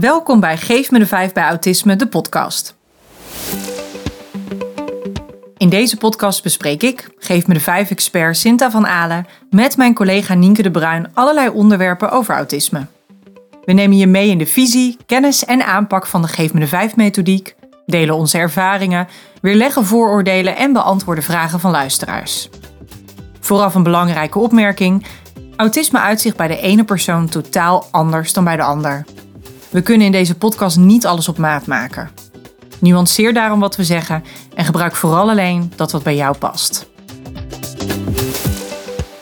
Welkom 0.00 0.40
bij 0.40 0.56
Geef 0.56 0.90
me 0.90 0.98
de 0.98 1.06
5 1.06 1.32
bij 1.32 1.44
Autisme, 1.44 1.96
de 1.96 2.06
podcast. 2.06 2.76
In 5.56 5.68
deze 5.68 5.96
podcast 5.96 6.42
bespreek 6.42 6.82
ik, 6.82 7.08
Geef 7.18 7.46
me 7.46 7.54
de 7.54 7.60
5 7.60 7.90
expert 7.90 8.36
Sinta 8.36 8.70
van 8.70 8.86
Alen, 8.86 9.26
met 9.50 9.76
mijn 9.76 9.94
collega 9.94 10.34
Nienke 10.34 10.62
de 10.62 10.70
Bruin 10.70 11.10
allerlei 11.14 11.48
onderwerpen 11.48 12.10
over 12.10 12.34
autisme. 12.34 12.86
We 13.64 13.72
nemen 13.72 13.96
je 13.96 14.06
mee 14.06 14.30
in 14.30 14.38
de 14.38 14.46
visie, 14.46 14.96
kennis 15.06 15.44
en 15.44 15.66
aanpak 15.66 16.06
van 16.06 16.22
de 16.22 16.28
Geef 16.28 16.52
me 16.52 16.60
de 16.60 16.66
5 16.66 16.96
methodiek, 16.96 17.54
delen 17.86 18.14
onze 18.14 18.38
ervaringen, 18.38 19.08
weerleggen 19.40 19.86
vooroordelen 19.86 20.56
en 20.56 20.72
beantwoorden 20.72 21.24
vragen 21.24 21.60
van 21.60 21.70
luisteraars. 21.70 22.48
Vooraf 23.40 23.74
een 23.74 23.82
belangrijke 23.82 24.38
opmerking. 24.38 25.06
Autisme 25.56 25.98
uitzicht 25.98 26.36
bij 26.36 26.48
de 26.48 26.60
ene 26.60 26.84
persoon 26.84 27.28
totaal 27.28 27.86
anders 27.90 28.32
dan 28.32 28.44
bij 28.44 28.56
de 28.56 28.62
ander. 28.62 29.04
We 29.70 29.82
kunnen 29.82 30.06
in 30.06 30.12
deze 30.12 30.34
podcast 30.34 30.76
niet 30.76 31.06
alles 31.06 31.28
op 31.28 31.38
maat 31.38 31.66
maken. 31.66 32.10
Nuanceer 32.78 33.34
daarom 33.34 33.60
wat 33.60 33.76
we 33.76 33.84
zeggen 33.84 34.24
en 34.54 34.64
gebruik 34.64 34.96
vooral 34.96 35.30
alleen 35.30 35.72
dat 35.76 35.92
wat 35.92 36.02
bij 36.02 36.16
jou 36.16 36.36
past. 36.36 36.88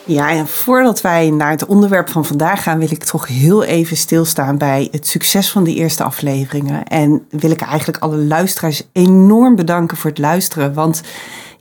Ja, 0.07 0.29
en 0.29 0.47
voordat 0.47 1.01
wij 1.01 1.29
naar 1.29 1.49
het 1.49 1.65
onderwerp 1.65 2.09
van 2.09 2.25
vandaag 2.25 2.63
gaan, 2.63 2.79
wil 2.79 2.91
ik 2.91 3.03
toch 3.03 3.27
heel 3.27 3.63
even 3.63 3.97
stilstaan 3.97 4.57
bij 4.57 4.87
het 4.91 5.07
succes 5.07 5.51
van 5.51 5.63
de 5.63 5.73
eerste 5.73 6.03
afleveringen. 6.03 6.83
En 6.83 7.25
wil 7.29 7.51
ik 7.51 7.61
eigenlijk 7.61 8.03
alle 8.03 8.17
luisteraars 8.17 8.83
enorm 8.91 9.55
bedanken 9.55 9.97
voor 9.97 10.09
het 10.09 10.19
luisteren. 10.19 10.73
Want 10.73 11.01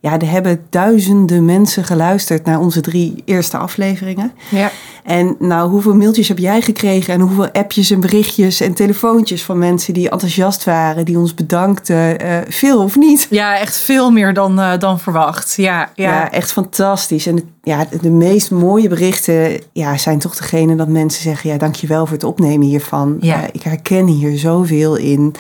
ja, 0.05 0.19
er 0.19 0.31
hebben 0.31 0.67
duizenden 0.71 1.45
mensen 1.45 1.85
geluisterd 1.85 2.45
naar 2.45 2.61
onze 2.61 2.81
drie 2.81 3.23
eerste 3.25 3.57
afleveringen. 3.57 4.33
Ja. 4.51 4.71
En 5.05 5.37
nou, 5.39 5.71
hoeveel 5.71 5.95
mailtjes 5.95 6.29
heb 6.29 6.39
jij 6.39 6.61
gekregen 6.61 7.15
en 7.15 7.21
hoeveel 7.21 7.51
appjes 7.51 7.91
en 7.91 8.01
berichtjes 8.01 8.61
en 8.61 8.75
telefoontjes 8.75 9.45
van 9.45 9.59
mensen 9.59 9.95
die 9.95 10.11
enthousiast 10.11 10.65
waren, 10.65 11.05
die 11.05 11.19
ons 11.19 11.35
bedankten, 11.35 12.25
uh, 12.25 12.39
veel 12.49 12.83
of 12.83 12.97
niet? 12.97 13.27
Ja, 13.31 13.59
echt 13.59 13.77
veel 13.77 14.11
meer 14.11 14.35
dan, 14.35 14.59
uh, 14.59 14.79
dan 14.79 15.01
verwacht. 15.01 15.55
Ja, 15.57 15.91
ja. 15.95 16.11
ja, 16.11 16.31
echt 16.31 16.53
fantastisch. 16.53 17.27
En 17.27 17.43
ja, 17.63 17.87
de 18.01 18.11
meest 18.11 18.51
mooie 18.51 18.89
berichten 18.89 19.61
ja, 19.73 19.97
zijn 19.97 20.19
toch 20.19 20.37
degene 20.37 20.77
dat 20.77 20.89
mensen 20.89 21.23
zeggen, 21.23 21.51
ja, 21.51 21.59
dankjewel 21.59 22.07
voor 22.07 22.17
het 22.17 22.25
opnemen 22.25 22.67
hiervan. 22.67 23.17
Ja. 23.21 23.37
Uh, 23.37 23.49
ik 23.53 23.63
herken 23.63 24.07
hier 24.07 24.39
zoveel 24.39 24.97
in. 24.97 25.35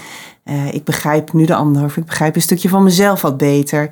Ik 0.71 0.85
begrijp 0.85 1.33
nu 1.33 1.45
de 1.45 1.55
ander 1.55 1.85
of 1.85 1.97
ik 1.97 2.05
begrijp 2.05 2.35
een 2.35 2.43
stukje 2.43 2.69
van 2.69 2.83
mezelf 2.83 3.23
wat 3.23 3.37
beter 3.37 3.91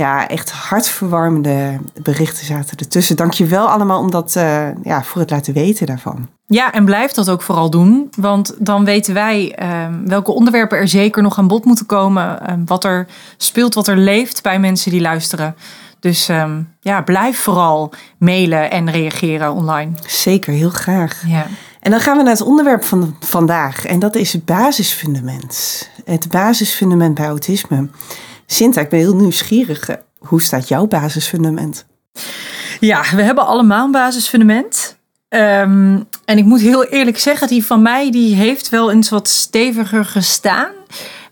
ja, 0.00 0.28
echt 0.28 0.50
hartverwarmende 0.50 1.78
berichten 2.02 2.46
zaten 2.46 2.78
ertussen. 2.78 3.16
Dank 3.16 3.32
je 3.32 3.46
wel 3.46 3.66
allemaal 3.66 4.00
om 4.00 4.10
dat, 4.10 4.34
uh, 4.36 4.68
ja, 4.82 5.02
voor 5.02 5.20
het 5.20 5.30
laten 5.30 5.54
weten 5.54 5.86
daarvan. 5.86 6.28
Ja, 6.46 6.72
en 6.72 6.84
blijf 6.84 7.12
dat 7.12 7.30
ook 7.30 7.42
vooral 7.42 7.70
doen. 7.70 8.10
Want 8.16 8.54
dan 8.58 8.84
weten 8.84 9.14
wij 9.14 9.58
uh, 9.62 9.86
welke 10.04 10.32
onderwerpen 10.32 10.78
er 10.78 10.88
zeker 10.88 11.22
nog 11.22 11.38
aan 11.38 11.48
bod 11.48 11.64
moeten 11.64 11.86
komen. 11.86 12.38
Uh, 12.48 12.54
wat 12.66 12.84
er 12.84 13.06
speelt, 13.36 13.74
wat 13.74 13.88
er 13.88 13.96
leeft 13.96 14.42
bij 14.42 14.58
mensen 14.58 14.90
die 14.90 15.00
luisteren. 15.00 15.54
Dus 16.00 16.28
um, 16.28 16.74
ja, 16.80 17.02
blijf 17.02 17.38
vooral 17.38 17.92
mailen 18.18 18.70
en 18.70 18.90
reageren 18.90 19.52
online. 19.52 19.90
Zeker, 20.06 20.52
heel 20.52 20.70
graag. 20.70 21.22
Ja. 21.26 21.46
En 21.80 21.90
dan 21.90 22.00
gaan 22.00 22.16
we 22.16 22.22
naar 22.22 22.32
het 22.32 22.42
onderwerp 22.42 22.84
van 22.84 23.16
vandaag. 23.20 23.86
En 23.86 23.98
dat 23.98 24.14
is 24.14 24.32
het 24.32 24.44
basisfundament. 24.44 25.88
Het 26.04 26.28
basisfundament 26.28 27.14
bij 27.14 27.26
autisme. 27.26 27.88
Sinta, 28.46 28.80
ik 28.80 28.88
ben 28.88 28.98
heel 28.98 29.16
nieuwsgierig. 29.16 29.88
Hoe 30.18 30.42
staat 30.42 30.68
jouw 30.68 30.86
basisfundament? 30.86 31.86
Ja, 32.80 33.04
we 33.14 33.22
hebben 33.22 33.46
allemaal 33.46 33.84
een 33.84 33.92
basisfundament. 33.92 34.98
Um, 35.28 36.08
en 36.24 36.38
ik 36.38 36.44
moet 36.44 36.60
heel 36.60 36.84
eerlijk 36.84 37.18
zeggen, 37.18 37.48
die 37.48 37.64
van 37.64 37.82
mij 37.82 38.10
die 38.10 38.34
heeft 38.34 38.68
wel 38.68 38.90
eens 38.90 39.08
wat 39.08 39.28
steviger 39.28 40.04
gestaan. 40.04 40.70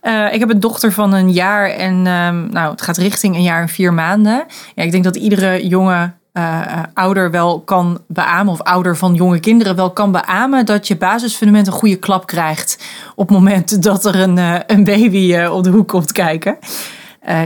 Uh, 0.03 0.33
ik 0.33 0.41
heb 0.41 0.51
een 0.51 0.61
dochter 0.61 0.93
van 0.93 1.13
een 1.13 1.33
jaar 1.33 1.71
en 1.71 1.95
um, 2.07 2.49
nou, 2.51 2.71
het 2.71 2.83
gaat 2.83 2.97
richting 2.97 3.35
een 3.35 3.43
jaar 3.43 3.61
en 3.61 3.69
vier 3.69 3.93
maanden. 3.93 4.47
Ja, 4.75 4.83
ik 4.83 4.91
denk 4.91 5.05
dat 5.05 5.17
iedere 5.17 5.67
jonge 5.67 6.13
uh, 6.39 6.83
ouder 6.95 7.31
wel 7.31 7.61
kan 7.61 8.01
beamen, 8.07 8.53
of 8.53 8.63
ouder 8.63 8.97
van 8.97 9.15
jonge 9.15 9.41
kinderen 9.41 9.77
wel 9.77 9.91
kan 9.91 10.13
beamen, 10.13 10.67
dat 10.67 10.89
je 10.89 10.97
basisfundament 10.97 11.67
een 11.67 11.73
goede 11.73 11.97
klap 11.97 12.27
krijgt 12.27 12.79
op 13.15 13.29
het 13.29 13.37
moment 13.37 13.83
dat 13.83 14.05
er 14.05 14.21
een, 14.21 14.37
uh, 14.37 14.55
een 14.67 14.85
baby 14.85 15.37
op 15.37 15.65
de 15.65 15.71
hoek 15.71 15.89
komt 15.89 16.13
kijken. 16.13 16.59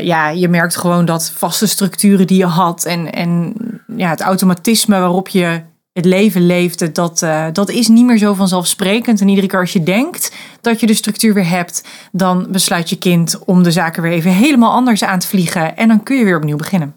Ja, 0.00 0.28
je 0.28 0.48
merkt 0.48 0.76
gewoon 0.76 1.04
dat 1.04 1.32
vaste 1.36 1.66
structuren 1.66 2.26
die 2.26 2.38
je 2.38 2.46
had 2.46 2.84
en, 2.84 3.12
en 3.12 3.54
ja, 3.96 4.08
het 4.08 4.20
automatisme 4.20 4.98
waarop 4.98 5.28
je 5.28 5.60
het 5.92 6.04
leven 6.04 6.46
leefde, 6.46 6.92
dat, 6.92 7.26
dat 7.52 7.70
is 7.70 7.88
niet 7.88 8.04
meer 8.04 8.18
zo 8.18 8.34
vanzelfsprekend. 8.34 9.20
En 9.20 9.28
iedere 9.28 9.46
keer 9.46 9.60
als 9.60 9.72
je 9.72 9.82
denkt 9.82 10.32
dat 10.60 10.80
je 10.80 10.86
de 10.86 10.94
structuur 10.94 11.34
weer 11.34 11.48
hebt, 11.48 11.84
dan 12.12 12.46
besluit 12.50 12.90
je 12.90 12.96
kind 12.96 13.38
om 13.44 13.62
de 13.62 13.70
zaken 13.70 14.02
weer 14.02 14.12
even 14.12 14.30
helemaal 14.30 14.72
anders 14.72 15.04
aan 15.04 15.18
te 15.18 15.26
vliegen. 15.26 15.76
En 15.76 15.88
dan 15.88 16.02
kun 16.02 16.16
je 16.16 16.24
weer 16.24 16.36
opnieuw 16.36 16.56
beginnen. 16.56 16.94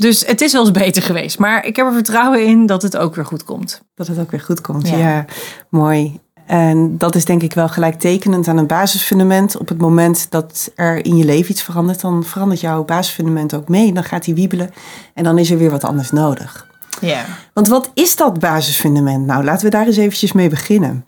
Dus 0.00 0.26
het 0.26 0.40
is 0.40 0.52
wel 0.52 0.60
eens 0.60 0.70
beter 0.70 1.02
geweest. 1.02 1.38
Maar 1.38 1.66
ik 1.66 1.76
heb 1.76 1.86
er 1.86 1.92
vertrouwen 1.92 2.46
in 2.46 2.66
dat 2.66 2.82
het 2.82 2.96
ook 2.96 3.14
weer 3.14 3.24
goed 3.24 3.44
komt. 3.44 3.82
Dat 3.94 4.06
het 4.06 4.18
ook 4.18 4.30
weer 4.30 4.40
goed 4.40 4.60
komt, 4.60 4.88
ja. 4.88 4.96
ja 4.96 5.24
mooi. 5.68 6.18
En 6.46 6.98
dat 6.98 7.14
is 7.14 7.24
denk 7.24 7.42
ik 7.42 7.54
wel 7.54 7.68
gelijktekenend 7.68 8.48
aan 8.48 8.56
een 8.56 8.66
basisfundament. 8.66 9.56
Op 9.56 9.68
het 9.68 9.78
moment 9.78 10.26
dat 10.30 10.72
er 10.74 11.04
in 11.04 11.16
je 11.16 11.24
leven 11.24 11.50
iets 11.50 11.62
verandert, 11.62 12.00
dan 12.00 12.24
verandert 12.24 12.60
jouw 12.60 12.84
basisfundament 12.84 13.54
ook 13.54 13.68
mee. 13.68 13.92
Dan 13.92 14.04
gaat 14.04 14.24
die 14.24 14.34
wiebelen 14.34 14.70
en 15.14 15.24
dan 15.24 15.38
is 15.38 15.50
er 15.50 15.58
weer 15.58 15.70
wat 15.70 15.84
anders 15.84 16.10
nodig. 16.10 16.66
Ja. 17.00 17.24
Want 17.52 17.68
wat 17.68 17.90
is 17.94 18.16
dat 18.16 18.38
basisfundament? 18.38 19.26
Nou, 19.26 19.44
laten 19.44 19.64
we 19.64 19.70
daar 19.70 19.86
eens 19.86 19.96
eventjes 19.96 20.32
mee 20.32 20.48
beginnen. 20.48 21.06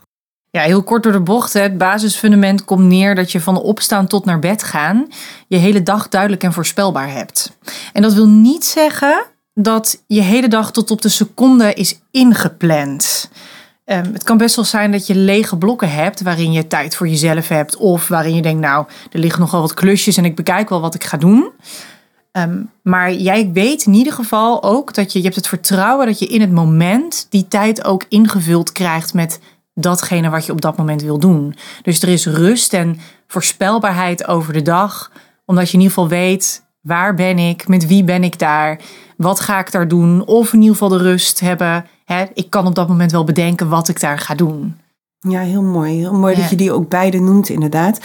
Ja, 0.55 0.61
heel 0.61 0.83
kort 0.83 1.03
door 1.03 1.11
de 1.11 1.21
bocht. 1.21 1.53
Het 1.53 1.77
basisfundament 1.77 2.65
komt 2.65 2.83
neer 2.83 3.15
dat 3.15 3.31
je 3.31 3.41
van 3.41 3.57
opstaan 3.57 4.07
tot 4.07 4.25
naar 4.25 4.39
bed 4.39 4.63
gaan 4.63 5.07
je 5.47 5.57
hele 5.57 5.83
dag 5.83 6.09
duidelijk 6.09 6.43
en 6.43 6.53
voorspelbaar 6.53 7.11
hebt. 7.11 7.57
En 7.93 8.01
dat 8.01 8.13
wil 8.13 8.27
niet 8.27 8.65
zeggen 8.65 9.25
dat 9.53 10.03
je 10.07 10.21
hele 10.21 10.47
dag 10.47 10.71
tot 10.71 10.91
op 10.91 11.01
de 11.01 11.09
seconde 11.09 11.73
is 11.73 11.99
ingepland. 12.11 13.29
Um, 13.85 14.13
het 14.13 14.23
kan 14.23 14.37
best 14.37 14.55
wel 14.55 14.65
zijn 14.65 14.91
dat 14.91 15.07
je 15.07 15.15
lege 15.15 15.57
blokken 15.57 15.91
hebt 15.91 16.21
waarin 16.21 16.51
je 16.51 16.67
tijd 16.67 16.95
voor 16.95 17.07
jezelf 17.07 17.47
hebt. 17.47 17.75
Of 17.75 18.07
waarin 18.07 18.35
je 18.35 18.41
denkt, 18.41 18.61
nou, 18.61 18.85
er 19.11 19.19
liggen 19.19 19.41
nogal 19.41 19.61
wat 19.61 19.73
klusjes 19.73 20.17
en 20.17 20.25
ik 20.25 20.35
bekijk 20.35 20.69
wel 20.69 20.81
wat 20.81 20.95
ik 20.95 21.03
ga 21.03 21.17
doen. 21.17 21.51
Um, 22.31 22.69
maar 22.83 23.13
jij 23.13 23.51
weet 23.51 23.85
in 23.85 23.93
ieder 23.93 24.13
geval 24.13 24.63
ook 24.63 24.93
dat 24.93 25.11
je, 25.11 25.17
je 25.19 25.23
hebt 25.23 25.35
het 25.35 25.47
vertrouwen 25.47 26.05
dat 26.05 26.19
je 26.19 26.25
in 26.25 26.41
het 26.41 26.51
moment 26.51 27.27
die 27.29 27.47
tijd 27.47 27.83
ook 27.83 28.05
ingevuld 28.09 28.71
krijgt 28.71 29.13
met 29.13 29.39
datgene 29.73 30.29
wat 30.29 30.45
je 30.45 30.51
op 30.51 30.61
dat 30.61 30.77
moment 30.77 31.01
wil 31.01 31.19
doen. 31.19 31.55
Dus 31.81 32.01
er 32.01 32.09
is 32.09 32.25
rust 32.25 32.73
en 32.73 32.99
voorspelbaarheid 33.27 34.27
over 34.27 34.53
de 34.53 34.61
dag. 34.61 35.11
Omdat 35.45 35.67
je 35.67 35.73
in 35.73 35.79
ieder 35.79 35.93
geval 35.93 36.09
weet, 36.09 36.63
waar 36.81 37.13
ben 37.13 37.39
ik, 37.39 37.67
met 37.67 37.87
wie 37.87 38.03
ben 38.03 38.23
ik 38.23 38.39
daar, 38.39 38.79
wat 39.17 39.39
ga 39.39 39.59
ik 39.59 39.71
daar 39.71 39.87
doen. 39.87 40.25
Of 40.25 40.53
in 40.53 40.59
ieder 40.59 40.77
geval 40.77 40.97
de 40.97 41.03
rust 41.03 41.39
hebben 41.39 41.85
Hè, 42.05 42.25
ik 42.33 42.49
kan 42.49 42.67
op 42.67 42.75
dat 42.75 42.87
moment 42.87 43.11
wel 43.11 43.23
bedenken 43.23 43.69
wat 43.69 43.87
ik 43.87 43.99
daar 43.99 44.19
ga 44.19 44.35
doen. 44.35 44.79
Ja, 45.29 45.39
heel 45.39 45.61
mooi. 45.61 45.97
Heel 45.97 46.13
mooi 46.13 46.35
ja. 46.35 46.41
dat 46.41 46.49
je 46.49 46.55
die 46.55 46.71
ook 46.71 46.89
beide 46.89 47.19
noemt, 47.19 47.49
inderdaad. 47.49 47.99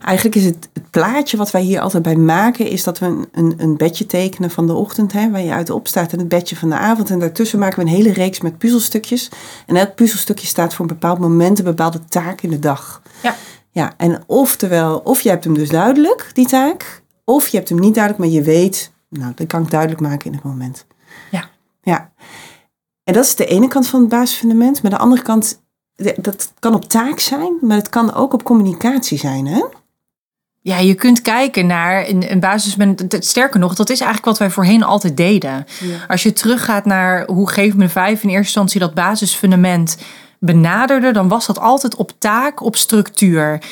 Eigenlijk 0.00 0.36
is 0.36 0.44
het, 0.44 0.68
het, 0.72 0.90
plaatje 0.90 1.36
wat 1.36 1.50
wij 1.50 1.62
hier 1.62 1.80
altijd 1.80 2.02
bij 2.02 2.16
maken, 2.16 2.66
is 2.66 2.84
dat 2.84 2.98
we 2.98 3.06
een, 3.06 3.28
een, 3.32 3.54
een 3.56 3.76
bedje 3.76 4.06
tekenen 4.06 4.50
van 4.50 4.66
de 4.66 4.72
ochtend, 4.72 5.12
hè, 5.12 5.30
waar 5.30 5.40
je 5.40 5.52
uit 5.52 5.70
opstaat, 5.70 6.12
en 6.12 6.18
het 6.18 6.28
bedje 6.28 6.56
van 6.56 6.68
de 6.68 6.76
avond. 6.76 7.10
En 7.10 7.18
daartussen 7.18 7.58
maken 7.58 7.78
we 7.78 7.90
een 7.90 7.96
hele 7.96 8.12
reeks 8.12 8.40
met 8.40 8.58
puzzelstukjes. 8.58 9.30
En 9.66 9.76
elk 9.76 9.94
puzzelstukje 9.94 10.46
staat 10.46 10.74
voor 10.74 10.84
een 10.84 10.92
bepaald 10.92 11.18
moment, 11.18 11.58
een 11.58 11.64
bepaalde 11.64 12.04
taak 12.04 12.40
in 12.40 12.50
de 12.50 12.58
dag. 12.58 13.02
Ja. 13.22 13.36
Ja, 13.70 13.92
en 13.96 14.22
oftewel, 14.26 14.98
of 14.98 15.20
je 15.20 15.28
hebt 15.28 15.44
hem 15.44 15.54
dus 15.54 15.68
duidelijk, 15.68 16.30
die 16.32 16.46
taak, 16.46 17.02
of 17.24 17.48
je 17.48 17.56
hebt 17.56 17.68
hem 17.68 17.80
niet 17.80 17.94
duidelijk, 17.94 18.24
maar 18.24 18.34
je 18.34 18.42
weet, 18.42 18.92
nou, 19.08 19.32
dat 19.34 19.46
kan 19.46 19.62
ik 19.62 19.70
duidelijk 19.70 20.00
maken 20.00 20.26
in 20.26 20.32
het 20.32 20.42
moment. 20.42 20.86
Ja. 21.30 21.48
Ja. 21.82 22.12
En 23.04 23.14
dat 23.14 23.24
is 23.24 23.34
de 23.34 23.46
ene 23.46 23.68
kant 23.68 23.88
van 23.88 24.00
het 24.00 24.08
basisfundament. 24.08 24.82
Maar 24.82 24.90
de 24.90 24.98
andere 24.98 25.22
kant, 25.22 25.62
dat 26.16 26.52
kan 26.58 26.74
op 26.74 26.84
taak 26.84 27.18
zijn, 27.18 27.52
maar 27.60 27.76
het 27.76 27.88
kan 27.88 28.14
ook 28.14 28.32
op 28.32 28.42
communicatie 28.42 29.18
zijn, 29.18 29.46
hè? 29.46 29.64
Ja, 30.60 30.78
je 30.78 30.94
kunt 30.94 31.22
kijken 31.22 31.66
naar 31.66 32.08
een, 32.08 32.30
een 32.30 32.40
basisfundament. 32.40 33.24
Sterker 33.24 33.60
nog, 33.60 33.74
dat 33.74 33.90
is 33.90 34.00
eigenlijk 34.00 34.28
wat 34.28 34.38
wij 34.38 34.50
voorheen 34.50 34.82
altijd 34.82 35.16
deden. 35.16 35.66
Ja. 35.80 35.96
Als 36.08 36.22
je 36.22 36.32
teruggaat 36.32 36.84
naar 36.84 37.26
hoe 37.26 37.50
Geef 37.50 37.74
me 37.74 37.88
vijf 37.88 38.22
in 38.22 38.28
eerste 38.28 38.44
instantie 38.44 38.80
dat 38.80 38.94
basisfundament 38.94 39.96
benaderde, 40.38 41.12
dan 41.12 41.28
was 41.28 41.46
dat 41.46 41.58
altijd 41.58 41.94
op 41.94 42.12
taak, 42.18 42.60
op 42.60 42.76
structuur. 42.76 43.62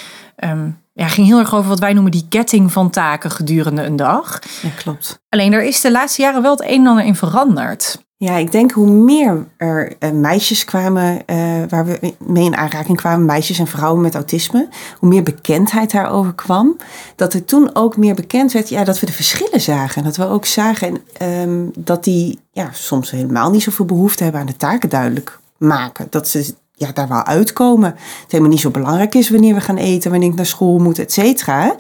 Um, 0.45 0.81
ja, 0.93 1.09
ging 1.09 1.27
heel 1.27 1.39
erg 1.39 1.55
over 1.55 1.69
wat 1.69 1.79
wij 1.79 1.93
noemen 1.93 2.13
die 2.13 2.27
ketting 2.29 2.73
van 2.73 2.91
taken 2.91 3.31
gedurende 3.31 3.83
een 3.83 3.97
dag. 3.97 4.39
Ja, 4.63 4.69
klopt. 4.77 5.23
Alleen 5.29 5.53
er 5.53 5.63
is 5.63 5.81
de 5.81 5.91
laatste 5.91 6.23
jaren 6.23 6.43
wel 6.43 6.51
het 6.51 6.63
een 6.63 6.81
en 6.81 6.87
ander 6.87 7.05
in 7.05 7.17
veranderd. 7.17 8.05
Ja, 8.25 8.37
ik 8.37 8.53
denk 8.53 8.71
hoe 8.71 8.91
meer 8.91 9.47
er 9.57 9.93
uh, 10.01 10.11
meisjes 10.11 10.65
kwamen 10.65 11.23
uh, 11.27 11.63
waar 11.69 11.87
we 11.87 12.15
mee 12.19 12.45
in 12.45 12.57
aanraking 12.57 12.97
kwamen, 12.97 13.27
meisjes 13.27 13.59
en 13.59 13.67
vrouwen 13.67 14.03
met 14.03 14.15
autisme, 14.15 14.69
hoe 14.99 15.09
meer 15.09 15.23
bekendheid 15.23 15.91
daarover 15.91 16.35
kwam, 16.35 16.77
dat 17.17 17.35
er 17.35 17.45
toen 17.45 17.71
ook 17.75 17.97
meer 17.97 18.15
bekend 18.15 18.53
werd 18.53 18.69
ja, 18.69 18.85
dat 18.85 19.01
we 19.01 19.07
de 19.07 19.13
verschillen 19.13 19.61
zagen. 19.61 20.05
Dat 20.05 20.17
we 20.17 20.29
ook 20.29 20.45
zagen 20.45 20.99
um, 21.23 21.71
dat 21.79 22.05
die 22.05 22.39
ja, 22.53 22.69
soms 22.73 23.11
helemaal 23.11 23.51
niet 23.51 23.63
zoveel 23.63 23.85
behoefte 23.85 24.23
hebben 24.23 24.41
aan 24.41 24.47
de 24.47 24.57
taken 24.57 24.89
duidelijk 24.89 25.39
maken. 25.59 26.07
Dat 26.11 26.29
ze 26.29 26.55
ja, 26.75 26.93
daar 26.93 27.09
wel 27.09 27.25
uitkomen. 27.25 27.91
Het 27.91 28.31
helemaal 28.33 28.53
niet 28.53 28.61
zo 28.61 28.71
belangrijk 28.71 29.15
is 29.15 29.31
wanneer 29.31 29.55
we 29.55 29.61
gaan 29.61 29.77
eten, 29.77 30.11
wanneer 30.11 30.29
ik 30.31 30.37
naar 30.37 30.47
school 30.47 30.79
moet, 30.79 30.99
et 30.99 31.13
cetera. 31.13 31.77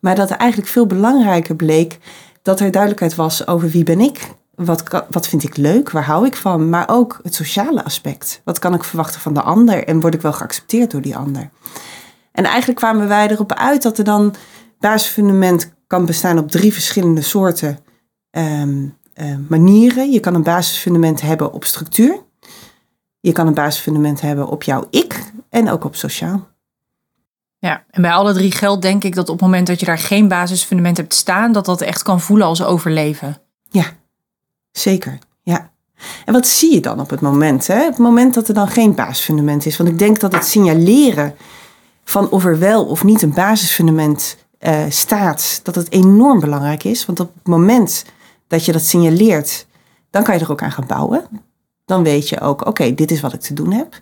Maar 0.00 0.14
dat 0.14 0.28
het 0.28 0.38
eigenlijk 0.38 0.70
veel 0.70 0.86
belangrijker 0.86 1.56
bleek 1.56 1.98
dat 2.42 2.60
er 2.60 2.70
duidelijkheid 2.70 3.14
was 3.14 3.46
over 3.46 3.68
wie 3.68 3.84
ben 3.84 4.00
ik. 4.00 4.36
Wat, 4.58 5.04
wat 5.10 5.28
vind 5.28 5.42
ik 5.42 5.56
leuk? 5.56 5.90
Waar 5.90 6.04
hou 6.04 6.26
ik 6.26 6.36
van? 6.36 6.68
Maar 6.68 6.88
ook 6.88 7.20
het 7.22 7.34
sociale 7.34 7.84
aspect. 7.84 8.40
Wat 8.44 8.58
kan 8.58 8.74
ik 8.74 8.84
verwachten 8.84 9.20
van 9.20 9.34
de 9.34 9.42
ander? 9.42 9.84
En 9.84 10.00
word 10.00 10.14
ik 10.14 10.20
wel 10.20 10.32
geaccepteerd 10.32 10.90
door 10.90 11.00
die 11.00 11.16
ander? 11.16 11.50
En 12.32 12.44
eigenlijk 12.44 12.78
kwamen 12.78 13.08
wij 13.08 13.28
erop 13.30 13.52
uit 13.52 13.82
dat 13.82 13.98
er 13.98 14.04
dan 14.04 14.34
basisfundament 14.78 15.72
kan 15.86 16.06
bestaan 16.06 16.38
op 16.38 16.50
drie 16.50 16.72
verschillende 16.72 17.22
soorten 17.22 17.78
ehm, 18.30 18.86
eh, 19.14 19.36
manieren. 19.48 20.10
Je 20.10 20.20
kan 20.20 20.34
een 20.34 20.42
basisfundament 20.42 21.20
hebben 21.20 21.52
op 21.52 21.64
structuur. 21.64 22.22
Je 23.20 23.32
kan 23.32 23.46
een 23.46 23.54
basisfundament 23.54 24.20
hebben 24.20 24.48
op 24.48 24.62
jouw 24.62 24.86
ik 24.90 25.22
en 25.50 25.70
ook 25.70 25.84
op 25.84 25.96
sociaal. 25.96 26.48
Ja, 27.58 27.84
en 27.90 28.02
bij 28.02 28.12
alle 28.12 28.32
drie 28.32 28.52
geldt 28.52 28.82
denk 28.82 29.04
ik 29.04 29.14
dat 29.14 29.28
op 29.28 29.34
het 29.34 29.44
moment 29.44 29.66
dat 29.66 29.80
je 29.80 29.86
daar 29.86 29.98
geen 29.98 30.28
basisfundament 30.28 30.96
hebt 30.96 31.14
staan, 31.14 31.52
dat 31.52 31.64
dat 31.64 31.80
echt 31.80 32.02
kan 32.02 32.20
voelen 32.20 32.46
als 32.46 32.62
overleven. 32.62 33.36
Ja, 33.70 33.84
zeker. 34.72 35.18
Ja. 35.42 35.70
En 36.24 36.32
wat 36.32 36.46
zie 36.46 36.74
je 36.74 36.80
dan 36.80 37.00
op 37.00 37.10
het 37.10 37.20
moment? 37.20 37.66
Hè? 37.66 37.80
Op 37.80 37.88
het 37.88 37.98
moment 37.98 38.34
dat 38.34 38.48
er 38.48 38.54
dan 38.54 38.68
geen 38.68 38.94
basisfundament 38.94 39.66
is. 39.66 39.76
Want 39.76 39.90
ik 39.90 39.98
denk 39.98 40.20
dat 40.20 40.32
het 40.32 40.44
signaleren 40.44 41.34
van 42.04 42.30
of 42.30 42.44
er 42.44 42.58
wel 42.58 42.84
of 42.84 43.04
niet 43.04 43.22
een 43.22 43.34
basisfundament 43.34 44.36
uh, 44.60 44.84
staat, 44.88 45.60
dat 45.62 45.74
het 45.74 45.92
enorm 45.92 46.40
belangrijk 46.40 46.84
is. 46.84 47.06
Want 47.06 47.20
op 47.20 47.34
het 47.34 47.46
moment 47.46 48.04
dat 48.46 48.64
je 48.64 48.72
dat 48.72 48.84
signaleert, 48.84 49.66
dan 50.10 50.22
kan 50.22 50.34
je 50.34 50.44
er 50.44 50.50
ook 50.50 50.62
aan 50.62 50.72
gaan 50.72 50.86
bouwen. 50.86 51.24
Dan 51.84 52.02
weet 52.02 52.28
je 52.28 52.40
ook, 52.40 52.66
oké, 52.66 52.94
dit 52.94 53.10
is 53.10 53.20
wat 53.20 53.32
ik 53.32 53.40
te 53.40 53.54
doen 53.54 53.72
heb. 53.72 54.00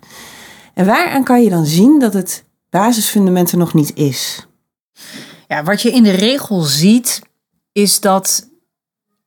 En 0.73 0.85
waaraan 0.85 1.23
kan 1.23 1.43
je 1.43 1.49
dan 1.49 1.65
zien 1.65 1.99
dat 1.99 2.13
het 2.13 2.45
basisfundament 2.69 3.51
er 3.51 3.57
nog 3.57 3.73
niet 3.73 3.95
is? 3.95 4.47
Ja, 5.47 5.63
wat 5.63 5.81
je 5.81 5.91
in 5.91 6.03
de 6.03 6.11
regel 6.11 6.61
ziet, 6.61 7.21
is 7.71 7.99
dat, 7.99 8.46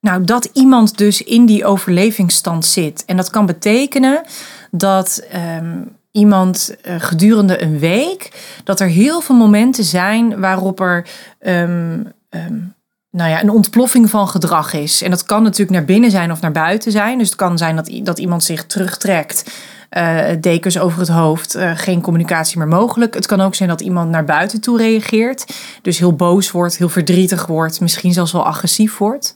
nou, 0.01 0.25
dat 0.25 0.51
iemand 0.53 0.99
dus 0.99 1.23
in 1.23 1.47
die 1.47 1.65
overlevingsstand 1.65 2.65
zit. 2.65 3.05
En 3.07 3.17
dat 3.17 3.31
kan 3.31 3.47
betekenen 3.47 4.23
dat 4.71 5.23
um, 5.59 5.97
iemand 6.11 6.77
uh, 6.85 6.95
gedurende 6.99 7.63
een 7.63 7.79
week, 7.79 8.31
dat 8.65 8.81
er 8.81 8.89
heel 8.89 9.21
veel 9.21 9.37
momenten 9.37 9.85
zijn 9.85 10.41
waarop 10.41 10.81
er 10.81 11.07
um, 11.41 12.13
um, 12.31 12.75
nou 13.11 13.31
ja, 13.31 13.43
een 13.43 13.51
ontploffing 13.51 14.11
van 14.11 14.29
gedrag 14.29 14.73
is. 14.73 15.03
En 15.03 15.11
dat 15.11 15.25
kan 15.25 15.43
natuurlijk 15.43 15.71
naar 15.71 15.85
binnen 15.85 16.11
zijn 16.11 16.33
of 16.33 16.41
naar 16.41 16.53
buiten 16.53 16.93
zijn. 16.93 17.19
Dus 17.19 17.27
het 17.27 17.37
kan 17.37 17.59
zijn 17.59 17.77
dat, 17.77 17.91
dat 18.03 18.19
iemand 18.19 18.45
zich 18.45 18.67
terugtrekt. 18.67 19.51
Uh, 19.97 20.27
dekens 20.41 20.79
over 20.79 20.99
het 20.99 21.09
hoofd, 21.09 21.57
uh, 21.57 21.71
geen 21.75 22.01
communicatie 22.01 22.59
meer 22.59 22.69
mogelijk. 22.69 23.15
Het 23.15 23.27
kan 23.27 23.41
ook 23.41 23.55
zijn 23.55 23.69
dat 23.69 23.81
iemand 23.81 24.11
naar 24.11 24.25
buiten 24.25 24.61
toe 24.61 24.79
reageert. 24.79 25.55
Dus 25.83 25.99
heel 25.99 26.13
boos 26.13 26.51
wordt, 26.51 26.77
heel 26.77 26.89
verdrietig 26.89 27.47
wordt, 27.47 27.81
misschien 27.81 28.13
zelfs 28.13 28.33
wel 28.33 28.47
agressief 28.47 28.99
wordt. 28.99 29.35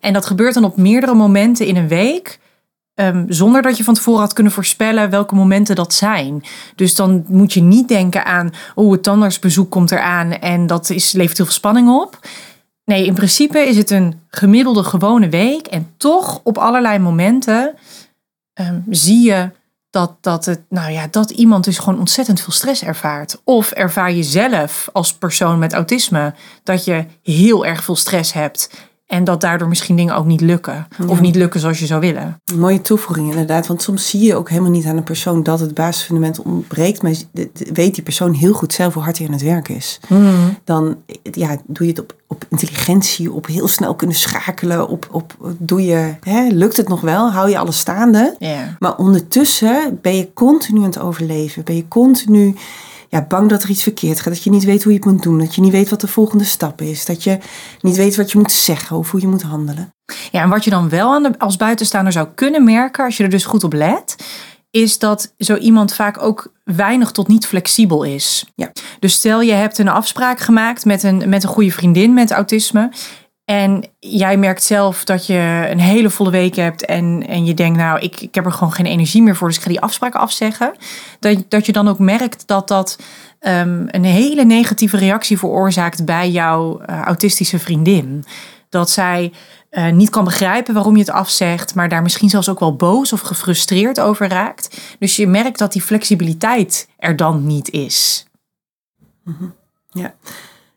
En 0.00 0.12
dat 0.12 0.26
gebeurt 0.26 0.54
dan 0.54 0.64
op 0.64 0.76
meerdere 0.76 1.14
momenten 1.14 1.66
in 1.66 1.76
een 1.76 1.88
week. 1.88 2.38
Um, 2.94 3.24
zonder 3.28 3.62
dat 3.62 3.76
je 3.76 3.84
van 3.84 3.94
tevoren 3.94 4.20
had 4.20 4.32
kunnen 4.32 4.52
voorspellen 4.52 5.10
welke 5.10 5.34
momenten 5.34 5.76
dat 5.76 5.94
zijn. 5.94 6.44
Dus 6.74 6.94
dan 6.94 7.24
moet 7.28 7.52
je 7.52 7.62
niet 7.62 7.88
denken 7.88 8.24
aan, 8.24 8.50
oh, 8.74 8.92
het 8.92 9.02
tandartsbezoek 9.02 9.70
komt 9.70 9.90
eraan 9.90 10.32
en 10.32 10.66
dat 10.66 10.90
is, 10.90 11.12
levert 11.12 11.36
heel 11.36 11.46
veel 11.46 11.54
spanning 11.54 11.88
op. 11.88 12.18
Nee, 12.84 13.06
in 13.06 13.14
principe 13.14 13.58
is 13.58 13.76
het 13.76 13.90
een 13.90 14.20
gemiddelde 14.28 14.82
gewone 14.82 15.28
week. 15.28 15.66
En 15.66 15.94
toch 15.96 16.40
op 16.42 16.58
allerlei 16.58 16.98
momenten 16.98 17.74
um, 18.60 18.84
zie 18.90 19.22
je 19.22 19.50
dat, 19.90 20.12
dat, 20.20 20.44
het, 20.44 20.60
nou 20.68 20.90
ja, 20.90 21.06
dat 21.10 21.30
iemand 21.30 21.64
dus 21.64 21.78
gewoon 21.78 21.98
ontzettend 21.98 22.40
veel 22.40 22.52
stress 22.52 22.82
ervaart. 22.82 23.40
Of 23.44 23.70
ervaar 23.70 24.12
je 24.12 24.22
zelf 24.22 24.88
als 24.92 25.14
persoon 25.14 25.58
met 25.58 25.72
autisme 25.72 26.34
dat 26.62 26.84
je 26.84 27.04
heel 27.22 27.66
erg 27.66 27.84
veel 27.84 27.96
stress 27.96 28.32
hebt. 28.32 28.70
En 29.06 29.24
dat 29.24 29.40
daardoor 29.40 29.68
misschien 29.68 29.96
dingen 29.96 30.16
ook 30.16 30.26
niet 30.26 30.40
lukken. 30.40 30.88
Of 31.06 31.20
niet 31.20 31.34
lukken 31.34 31.60
zoals 31.60 31.78
je 31.78 31.86
zou 31.86 32.00
willen. 32.00 32.40
mooie 32.54 32.80
toevoeging 32.80 33.30
inderdaad. 33.30 33.66
Want 33.66 33.82
soms 33.82 34.10
zie 34.10 34.22
je 34.22 34.34
ook 34.34 34.48
helemaal 34.48 34.70
niet 34.70 34.86
aan 34.86 34.96
een 34.96 35.02
persoon 35.02 35.42
dat 35.42 35.60
het 35.60 35.74
basisfundament 35.74 36.42
ontbreekt. 36.42 37.02
Maar 37.02 37.12
weet 37.72 37.94
die 37.94 38.04
persoon 38.04 38.32
heel 38.32 38.52
goed 38.52 38.72
zelf 38.72 38.94
hoe 38.94 39.02
hard 39.02 39.18
hij 39.18 39.26
aan 39.26 39.32
het 39.32 39.42
werk 39.42 39.68
is. 39.68 40.00
Mm. 40.08 40.58
Dan 40.64 40.96
ja, 41.22 41.56
doe 41.66 41.86
je 41.86 41.92
het 41.92 42.00
op, 42.00 42.14
op 42.26 42.44
intelligentie, 42.48 43.32
op 43.32 43.46
heel 43.46 43.68
snel 43.68 43.94
kunnen 43.94 44.16
schakelen. 44.16 44.88
Op, 44.88 45.08
op, 45.10 45.36
doe 45.58 45.84
je, 45.84 46.14
hè, 46.20 46.48
lukt 46.48 46.76
het 46.76 46.88
nog 46.88 47.00
wel? 47.00 47.30
Hou 47.30 47.50
je 47.50 47.58
alles 47.58 47.78
staande? 47.78 48.36
Yeah. 48.38 48.68
Maar 48.78 48.96
ondertussen 48.96 49.98
ben 50.02 50.16
je 50.16 50.32
continu 50.32 50.78
aan 50.78 50.84
het 50.84 50.98
overleven. 50.98 51.64
Ben 51.64 51.76
je 51.76 51.88
continu 51.88 52.54
ja, 53.08 53.22
bang 53.22 53.48
dat 53.48 53.62
er 53.62 53.70
iets 53.70 53.82
verkeerd 53.82 54.20
gaat. 54.20 54.32
Dat 54.32 54.42
je 54.42 54.50
niet 54.50 54.64
weet 54.64 54.82
hoe 54.82 54.92
je 54.92 54.98
het 54.98 55.08
moet 55.08 55.22
doen. 55.22 55.38
Dat 55.38 55.54
je 55.54 55.60
niet 55.60 55.72
weet 55.72 55.88
wat 55.88 56.00
de 56.00 56.08
volgende 56.08 56.44
stap 56.44 56.80
is. 56.80 57.04
Dat 57.04 57.24
je 57.24 57.38
niet 57.80 57.96
weet 57.96 58.16
wat 58.16 58.32
je 58.32 58.38
moet 58.38 58.52
zeggen 58.52 58.96
of 58.96 59.10
hoe 59.10 59.20
je 59.20 59.26
moet 59.26 59.42
handelen. 59.42 59.94
Ja, 60.30 60.42
en 60.42 60.48
wat 60.48 60.64
je 60.64 60.70
dan 60.70 60.88
wel 60.88 61.12
aan 61.12 61.22
de, 61.22 61.38
als 61.38 61.56
buitenstaander 61.56 62.12
zou 62.12 62.28
kunnen 62.34 62.64
merken, 62.64 63.04
als 63.04 63.16
je 63.16 63.22
er 63.22 63.30
dus 63.30 63.44
goed 63.44 63.64
op 63.64 63.72
let, 63.72 64.16
is 64.70 64.98
dat 64.98 65.34
zo 65.38 65.56
iemand 65.56 65.94
vaak 65.94 66.22
ook 66.22 66.52
weinig 66.64 67.10
tot 67.10 67.28
niet 67.28 67.46
flexibel 67.46 68.02
is. 68.02 68.44
Ja. 68.54 68.72
Dus 68.98 69.14
stel 69.14 69.40
je 69.40 69.52
hebt 69.52 69.78
een 69.78 69.88
afspraak 69.88 70.38
gemaakt 70.38 70.84
met 70.84 71.02
een, 71.02 71.28
met 71.28 71.42
een 71.42 71.48
goede 71.48 71.72
vriendin 71.72 72.14
met 72.14 72.30
autisme. 72.30 72.90
En 73.46 73.84
jij 73.98 74.36
merkt 74.36 74.62
zelf 74.62 75.04
dat 75.04 75.26
je 75.26 75.66
een 75.70 75.80
hele 75.80 76.10
volle 76.10 76.30
week 76.30 76.56
hebt 76.56 76.84
en, 76.84 77.26
en 77.28 77.44
je 77.44 77.54
denkt, 77.54 77.78
nou, 77.78 78.00
ik, 78.00 78.20
ik 78.20 78.34
heb 78.34 78.44
er 78.44 78.52
gewoon 78.52 78.72
geen 78.72 78.86
energie 78.86 79.22
meer 79.22 79.36
voor, 79.36 79.48
dus 79.48 79.56
ik 79.56 79.62
ga 79.62 79.68
die 79.68 79.80
afspraken 79.80 80.20
afzeggen. 80.20 80.74
Dat, 81.20 81.44
dat 81.48 81.66
je 81.66 81.72
dan 81.72 81.88
ook 81.88 81.98
merkt 81.98 82.46
dat 82.46 82.68
dat 82.68 82.98
um, 83.40 83.86
een 83.90 84.04
hele 84.04 84.44
negatieve 84.44 84.96
reactie 84.96 85.38
veroorzaakt 85.38 86.04
bij 86.04 86.30
jouw 86.30 86.80
uh, 86.80 87.02
autistische 87.02 87.58
vriendin. 87.58 88.24
Dat 88.68 88.90
zij 88.90 89.32
uh, 89.70 89.92
niet 89.92 90.10
kan 90.10 90.24
begrijpen 90.24 90.74
waarom 90.74 90.94
je 90.94 91.00
het 91.00 91.10
afzegt, 91.10 91.74
maar 91.74 91.88
daar 91.88 92.02
misschien 92.02 92.30
zelfs 92.30 92.48
ook 92.48 92.60
wel 92.60 92.76
boos 92.76 93.12
of 93.12 93.20
gefrustreerd 93.20 94.00
over 94.00 94.28
raakt. 94.28 94.80
Dus 94.98 95.16
je 95.16 95.26
merkt 95.26 95.58
dat 95.58 95.72
die 95.72 95.82
flexibiliteit 95.82 96.88
er 96.98 97.16
dan 97.16 97.46
niet 97.46 97.70
is. 97.70 98.26
-hmm. 99.24 99.54
Ja, 99.90 100.14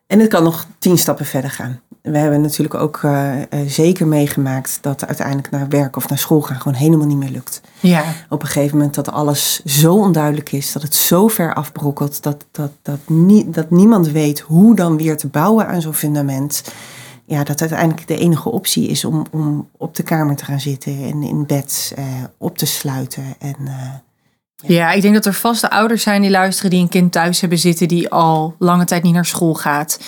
en 0.06 0.18
het 0.20 0.28
kan 0.28 0.42
nog 0.42 0.66
tien 0.78 0.98
stappen 0.98 1.26
verder 1.26 1.50
gaan 1.50 1.80
we 2.02 2.18
hebben 2.18 2.40
natuurlijk 2.40 2.74
ook 2.74 3.00
uh, 3.04 3.36
uh, 3.36 3.44
zeker 3.66 4.06
meegemaakt 4.06 4.78
dat 4.80 5.06
uiteindelijk 5.06 5.50
naar 5.50 5.68
werk 5.68 5.96
of 5.96 6.08
naar 6.08 6.18
school 6.18 6.40
gaan 6.40 6.60
gewoon 6.60 6.78
helemaal 6.78 7.06
niet 7.06 7.16
meer 7.16 7.30
lukt. 7.30 7.60
Ja. 7.80 8.04
Op 8.28 8.42
een 8.42 8.48
gegeven 8.48 8.76
moment 8.76 8.94
dat 8.94 9.12
alles 9.12 9.64
zo 9.64 9.94
onduidelijk 9.94 10.52
is, 10.52 10.72
dat 10.72 10.82
het 10.82 10.94
zo 10.94 11.28
ver 11.28 11.54
afbrokkelt, 11.54 12.22
dat, 12.22 12.44
dat, 12.50 12.70
dat, 12.82 12.98
nie, 13.06 13.50
dat 13.50 13.70
niemand 13.70 14.08
weet 14.08 14.40
hoe 14.40 14.76
dan 14.76 14.96
weer 14.96 15.16
te 15.16 15.26
bouwen 15.26 15.66
aan 15.66 15.80
zo'n 15.80 15.94
fundament. 15.94 16.62
Ja, 17.24 17.44
dat 17.44 17.60
uiteindelijk 17.60 18.06
de 18.06 18.16
enige 18.16 18.50
optie 18.50 18.88
is 18.88 19.04
om, 19.04 19.26
om 19.30 19.68
op 19.76 19.96
de 19.96 20.02
kamer 20.02 20.36
te 20.36 20.44
gaan 20.44 20.60
zitten 20.60 21.04
en 21.04 21.22
in 21.22 21.46
bed 21.46 21.94
uh, 21.98 22.04
op 22.38 22.58
te 22.58 22.66
sluiten. 22.66 23.24
En, 23.38 23.56
ja. 23.60 24.02
ja, 24.56 24.90
ik 24.90 25.02
denk 25.02 25.14
dat 25.14 25.26
er 25.26 25.34
vaste 25.34 25.70
ouders 25.70 26.02
zijn 26.02 26.20
die 26.20 26.30
luisteren 26.30 26.70
die 26.70 26.80
een 26.80 26.88
kind 26.88 27.12
thuis 27.12 27.40
hebben 27.40 27.58
zitten 27.58 27.88
die 27.88 28.10
al 28.10 28.54
lange 28.58 28.84
tijd 28.84 29.02
niet 29.02 29.14
naar 29.14 29.26
school 29.26 29.54
gaat. 29.54 29.98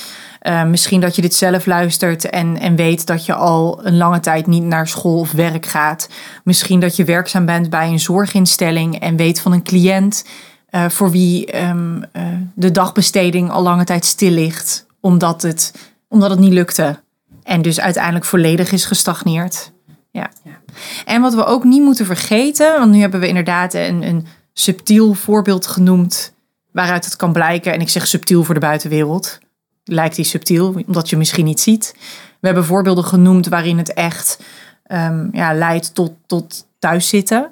Uh, 0.42 0.64
misschien 0.64 1.00
dat 1.00 1.16
je 1.16 1.22
dit 1.22 1.34
zelf 1.34 1.66
luistert 1.66 2.30
en, 2.30 2.58
en 2.58 2.76
weet 2.76 3.06
dat 3.06 3.26
je 3.26 3.34
al 3.34 3.80
een 3.86 3.96
lange 3.96 4.20
tijd 4.20 4.46
niet 4.46 4.62
naar 4.62 4.88
school 4.88 5.18
of 5.18 5.32
werk 5.32 5.66
gaat. 5.66 6.08
Misschien 6.44 6.80
dat 6.80 6.96
je 6.96 7.04
werkzaam 7.04 7.46
bent 7.46 7.70
bij 7.70 7.88
een 7.88 8.00
zorginstelling 8.00 9.00
en 9.00 9.16
weet 9.16 9.40
van 9.40 9.52
een 9.52 9.62
cliënt 9.62 10.24
uh, 10.70 10.88
voor 10.88 11.10
wie 11.10 11.62
um, 11.62 11.96
uh, 11.96 12.22
de 12.54 12.70
dagbesteding 12.70 13.50
al 13.50 13.62
lange 13.62 13.84
tijd 13.84 14.04
stil 14.04 14.30
ligt, 14.30 14.86
omdat 15.00 15.42
het, 15.42 15.74
omdat 16.08 16.30
het 16.30 16.38
niet 16.38 16.52
lukte. 16.52 17.00
En 17.42 17.62
dus 17.62 17.80
uiteindelijk 17.80 18.24
volledig 18.24 18.72
is 18.72 18.84
gestagneerd. 18.84 19.72
Ja. 20.10 20.30
ja. 20.44 20.60
En 21.04 21.22
wat 21.22 21.34
we 21.34 21.44
ook 21.44 21.64
niet 21.64 21.82
moeten 21.82 22.06
vergeten, 22.06 22.78
want 22.78 22.92
nu 22.92 23.00
hebben 23.00 23.20
we 23.20 23.28
inderdaad 23.28 23.74
een, 23.74 24.02
een 24.02 24.26
subtiel 24.52 25.14
voorbeeld 25.14 25.66
genoemd 25.66 26.34
waaruit 26.72 27.04
het 27.04 27.16
kan 27.16 27.32
blijken. 27.32 27.72
En 27.72 27.80
ik 27.80 27.88
zeg 27.88 28.06
subtiel 28.06 28.44
voor 28.44 28.54
de 28.54 28.60
buitenwereld 28.60 29.40
lijkt 29.84 30.16
die 30.16 30.24
subtiel, 30.24 30.74
omdat 30.86 31.10
je 31.10 31.16
misschien 31.16 31.44
niet 31.44 31.60
ziet. 31.60 31.94
We 32.40 32.46
hebben 32.46 32.64
voorbeelden 32.64 33.04
genoemd 33.04 33.48
waarin 33.48 33.78
het 33.78 33.92
echt 33.92 34.40
um, 34.86 35.28
ja, 35.32 35.54
leidt 35.54 35.94
tot, 35.94 36.12
tot 36.26 36.66
thuiszitten. 36.78 37.50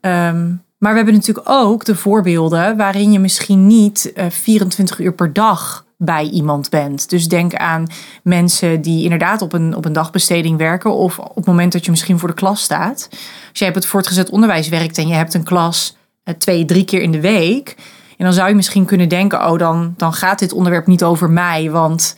Um, 0.00 0.64
maar 0.78 0.90
we 0.90 0.96
hebben 0.96 1.14
natuurlijk 1.14 1.48
ook 1.50 1.84
de 1.84 1.94
voorbeelden 1.94 2.76
waarin 2.76 3.12
je 3.12 3.18
misschien 3.18 3.66
niet 3.66 4.12
uh, 4.14 4.24
24 4.30 4.98
uur 4.98 5.12
per 5.12 5.32
dag 5.32 5.84
bij 5.98 6.24
iemand 6.28 6.70
bent. 6.70 7.10
Dus 7.10 7.28
denk 7.28 7.54
aan 7.54 7.86
mensen 8.22 8.80
die 8.80 9.02
inderdaad 9.02 9.42
op 9.42 9.52
een, 9.52 9.76
op 9.76 9.84
een 9.84 9.92
dagbesteding 9.92 10.58
werken 10.58 10.94
of 10.94 11.18
op 11.18 11.36
het 11.36 11.46
moment 11.46 11.72
dat 11.72 11.84
je 11.84 11.90
misschien 11.90 12.18
voor 12.18 12.28
de 12.28 12.34
klas 12.34 12.62
staat. 12.62 13.08
Als 13.50 13.58
jij 13.58 13.68
op 13.68 13.74
het 13.74 13.86
voortgezet 13.86 14.30
onderwijs 14.30 14.68
werkt 14.68 14.98
en 14.98 15.08
je 15.08 15.14
hebt 15.14 15.34
een 15.34 15.44
klas 15.44 15.96
uh, 16.24 16.34
twee, 16.34 16.64
drie 16.64 16.84
keer 16.84 17.02
in 17.02 17.12
de 17.12 17.20
week, 17.20 17.76
en 18.16 18.24
dan 18.24 18.32
zou 18.32 18.48
je 18.48 18.54
misschien 18.54 18.84
kunnen 18.84 19.08
denken, 19.08 19.46
oh 19.46 19.58
dan, 19.58 19.94
dan 19.96 20.12
gaat 20.12 20.38
dit 20.38 20.52
onderwerp 20.52 20.86
niet 20.86 21.04
over 21.04 21.30
mij, 21.30 21.70
want 21.70 22.16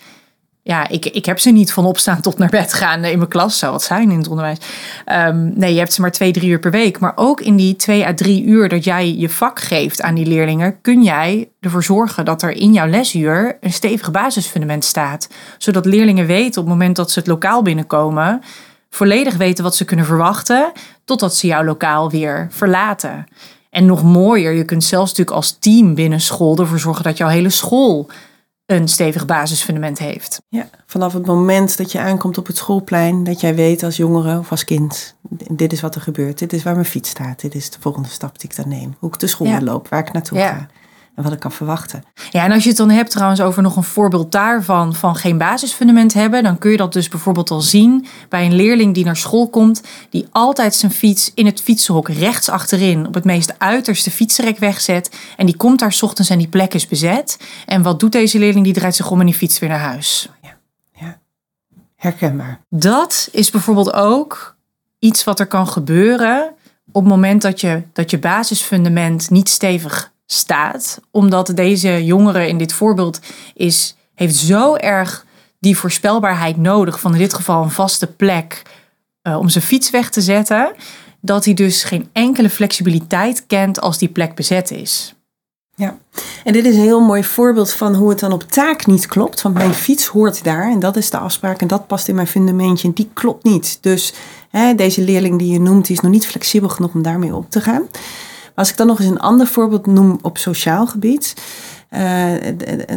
ja, 0.69 0.89
ik, 0.89 1.07
ik 1.07 1.25
heb 1.25 1.39
ze 1.39 1.51
niet 1.51 1.73
van 1.73 1.85
opstaan 1.85 2.21
tot 2.21 2.39
naar 2.39 2.49
bed 2.49 2.73
gaan 2.73 3.05
in 3.05 3.19
mijn 3.19 3.31
klas. 3.31 3.59
Zou 3.59 3.73
wat 3.73 3.83
zijn 3.83 4.11
in 4.11 4.19
het 4.19 4.29
onderwijs. 4.29 4.59
Ehm, 5.05 5.59
nee, 5.59 5.73
je 5.73 5.79
hebt 5.79 5.93
ze 5.93 6.01
maar 6.01 6.13
twee, 6.13 6.33
drie 6.33 6.51
uur 6.51 6.59
per 6.59 6.71
week. 6.71 6.99
Maar 6.99 7.13
ook 7.15 7.41
in 7.41 7.57
die 7.57 7.77
twee 7.77 8.07
à 8.07 8.15
drie 8.15 8.45
uur 8.45 8.69
dat 8.69 8.85
jij 8.85 9.15
je 9.15 9.29
vak 9.29 9.61
geeft 9.61 10.03
aan 10.03 10.15
die 10.15 10.27
leerlingen, 10.27 10.81
kun 10.81 11.03
jij 11.03 11.49
ervoor 11.61 11.83
zorgen 11.83 12.25
dat 12.25 12.43
er 12.43 12.51
in 12.51 12.73
jouw 12.73 12.87
lesuur 12.87 13.57
een 13.61 13.73
stevig 13.73 14.11
basisfundament 14.11 14.85
staat. 14.85 15.29
Zodat 15.59 15.87
leerlingen 15.87 16.27
weten 16.27 16.61
op 16.61 16.69
het 16.69 16.77
moment 16.77 16.97
dat 16.97 17.11
ze 17.11 17.19
het 17.19 17.29
lokaal 17.29 17.63
binnenkomen, 17.63 18.41
volledig 18.91 19.37
weten 19.37 19.65
wat 19.65 19.77
ze 19.77 19.85
kunnen 19.85 20.07
verwachten, 20.07 20.73
totdat 21.05 21.37
ze 21.37 21.47
jouw 21.47 21.65
lokaal 21.65 22.11
weer 22.11 22.47
verlaten. 22.51 23.27
En 23.79 23.87
nog 23.87 24.03
mooier, 24.03 24.53
je 24.53 24.65
kunt 24.65 24.85
zelfs 24.85 25.09
natuurlijk 25.11 25.37
als 25.37 25.57
team 25.59 25.95
binnen 25.95 26.21
school 26.21 26.59
ervoor 26.59 26.79
zorgen 26.79 27.05
dat 27.05 27.17
jouw 27.17 27.29
hele 27.29 27.51
school 27.51 28.11
een 28.67 28.89
stevig 28.89 29.27
basisfundament 29.27 29.99
heeft. 29.99 30.43
Ja, 30.49 30.69
vanaf 30.87 31.13
het 31.13 31.27
moment 31.27 31.77
dat 31.77 31.93
je 31.93 31.99
aankomt 31.99 32.39
op 32.39 32.47
het 32.47 32.57
schoolplein, 32.57 33.25
dat 33.25 33.41
jij 33.41 33.55
weet 33.55 33.83
als 33.83 33.97
jongere 33.97 34.39
of 34.39 34.51
als 34.51 34.65
kind, 34.65 35.15
dit 35.53 35.73
is 35.73 35.81
wat 35.81 35.95
er 35.95 36.01
gebeurt, 36.01 36.39
dit 36.39 36.53
is 36.53 36.63
waar 36.63 36.75
mijn 36.75 36.87
fiets 36.87 37.11
staat, 37.11 37.41
dit 37.41 37.55
is 37.55 37.71
de 37.71 37.81
volgende 37.81 38.09
stap 38.09 38.39
die 38.39 38.51
ik 38.51 38.57
dan 38.57 38.69
neem, 38.69 38.95
hoe 38.99 39.09
ik 39.09 39.19
de 39.19 39.27
school 39.27 39.47
ja. 39.47 39.61
loop, 39.61 39.89
waar 39.89 40.07
ik 40.07 40.13
naartoe 40.13 40.39
ga 40.39 40.69
en 41.19 41.25
wat 41.25 41.33
ik 41.33 41.41
kan 41.41 41.53
verwachten. 41.53 42.03
Ja, 42.31 42.45
en 42.45 42.53
als 42.53 42.63
je 42.63 42.69
het 42.69 42.79
dan 42.79 42.91
hebt 42.91 43.11
trouwens 43.11 43.41
over 43.41 43.63
nog 43.63 43.77
een 43.77 43.83
voorbeeld 43.83 44.33
daarvan 44.33 44.95
van 44.95 45.17
geen 45.17 45.39
basisfundament 45.39 46.15
hebben, 46.15 46.43
dan 46.43 46.59
kun 46.59 46.71
je 46.71 46.77
dat 46.77 46.93
dus 46.93 47.09
bijvoorbeeld 47.09 47.51
al 47.51 47.61
zien 47.61 48.07
bij 48.29 48.45
een 48.45 48.55
leerling 48.55 48.95
die 48.95 49.05
naar 49.05 49.17
school 49.17 49.49
komt, 49.49 49.83
die 50.11 50.27
altijd 50.31 50.75
zijn 50.75 50.93
fiets 50.93 51.33
in 51.35 51.47
het 51.47 51.61
fietsenhok 51.61 52.09
rechts 52.09 52.49
achterin 52.49 53.07
op 53.07 53.15
het 53.15 53.25
meest 53.25 53.55
uiterste 53.59 54.11
fietsenrek 54.11 54.59
wegzet 54.59 55.17
en 55.37 55.47
die 55.47 55.57
komt 55.57 55.79
daar 55.79 55.93
s 55.93 56.03
ochtends 56.03 56.31
en 56.31 56.39
die 56.39 56.49
plek 56.49 56.75
is 56.75 56.87
bezet. 56.87 57.39
En 57.67 57.83
wat 57.83 58.01
doet 58.01 58.13
deze 58.13 58.39
leerling? 58.39 58.65
Die 58.65 58.75
draait 58.75 58.97
zich 58.97 59.11
om 59.11 59.21
en 59.21 59.27
die 59.27 59.35
fietst 59.35 59.59
weer 59.59 59.69
naar 59.69 59.79
huis. 59.79 60.29
Ja, 60.43 60.57
ja. 60.93 61.19
herkenbaar. 61.97 62.61
Dat 62.71 63.29
is 63.33 63.51
bijvoorbeeld 63.51 63.93
ook 63.93 64.57
iets 64.99 65.25
wat 65.25 65.41
er 65.41 65.47
kan 65.47 65.69
gebeuren 65.69 66.55
op 66.93 67.03
het 67.03 67.13
moment 67.13 67.43
dat 67.43 67.61
je, 67.61 67.83
dat 67.93 68.11
je 68.11 68.19
basisfundament 68.19 69.31
niet 69.31 69.49
stevig 69.49 70.13
staat. 70.31 71.01
Omdat 71.11 71.53
deze 71.55 72.05
jongere 72.05 72.49
in 72.49 72.59
dit 72.59 72.73
voorbeeld 72.73 73.21
is, 73.55 73.97
heeft 74.15 74.37
zo 74.37 74.75
erg 74.75 75.27
die 75.61 75.79
voorspelbaarheid 75.79 76.57
nodig. 76.57 77.01
Van 77.01 77.13
in 77.13 77.19
dit 77.19 77.35
geval 77.35 77.63
een 77.63 77.71
vaste 77.71 78.07
plek 78.07 78.63
uh, 79.23 79.39
om 79.39 79.49
zijn 79.49 79.65
fiets 79.65 79.91
weg 79.91 80.11
te 80.11 80.21
zetten. 80.21 80.73
Dat 81.21 81.45
hij 81.45 81.55
dus 81.55 81.85
geen 81.85 82.09
enkele 82.13 82.51
flexibiliteit 82.51 83.47
kent 83.47 83.81
als 83.81 83.99
die 83.99 84.09
plek 84.09 84.35
bezet 84.35 84.71
is. 84.71 85.15
Ja, 85.75 85.99
en 86.45 86.53
dit 86.53 86.65
is 86.65 86.75
een 86.75 86.83
heel 86.83 87.01
mooi 87.01 87.25
voorbeeld 87.25 87.73
van 87.73 87.95
hoe 87.95 88.09
het 88.09 88.19
dan 88.19 88.33
op 88.33 88.43
taak 88.43 88.87
niet 88.87 89.07
klopt. 89.07 89.43
Want 89.43 89.55
mijn 89.55 89.75
fiets 89.75 90.07
hoort 90.07 90.45
daar 90.45 90.71
en 90.71 90.81
dat 90.81 90.97
is 90.97 91.11
de 91.11 91.19
afspraak 91.19 91.61
en 91.61 91.67
dat 91.67 91.87
past 91.87 92.09
in 92.09 92.15
mijn 92.15 92.27
fundamentje 92.27 92.89
en 92.89 92.95
die 92.95 93.11
klopt 93.13 93.45
niet. 93.45 93.79
Dus 93.81 94.13
hè, 94.51 94.75
deze 94.75 95.03
leerling 95.03 95.39
die 95.39 95.53
je 95.53 95.61
noemt, 95.61 95.87
die 95.87 95.97
is 95.97 96.03
nog 96.03 96.13
niet 96.13 96.27
flexibel 96.27 96.69
genoeg 96.69 96.95
om 96.95 97.03
daarmee 97.03 97.35
op 97.35 97.51
te 97.51 97.61
gaan. 97.61 97.83
Als 98.59 98.71
ik 98.71 98.77
dan 98.77 98.87
nog 98.87 98.99
eens 98.99 99.11
een 99.11 99.21
ander 99.21 99.47
voorbeeld 99.47 99.87
noem 99.87 100.19
op 100.23 100.39
sociaal 100.39 100.87
gebied. 100.87 101.35
Uh, 101.91 102.33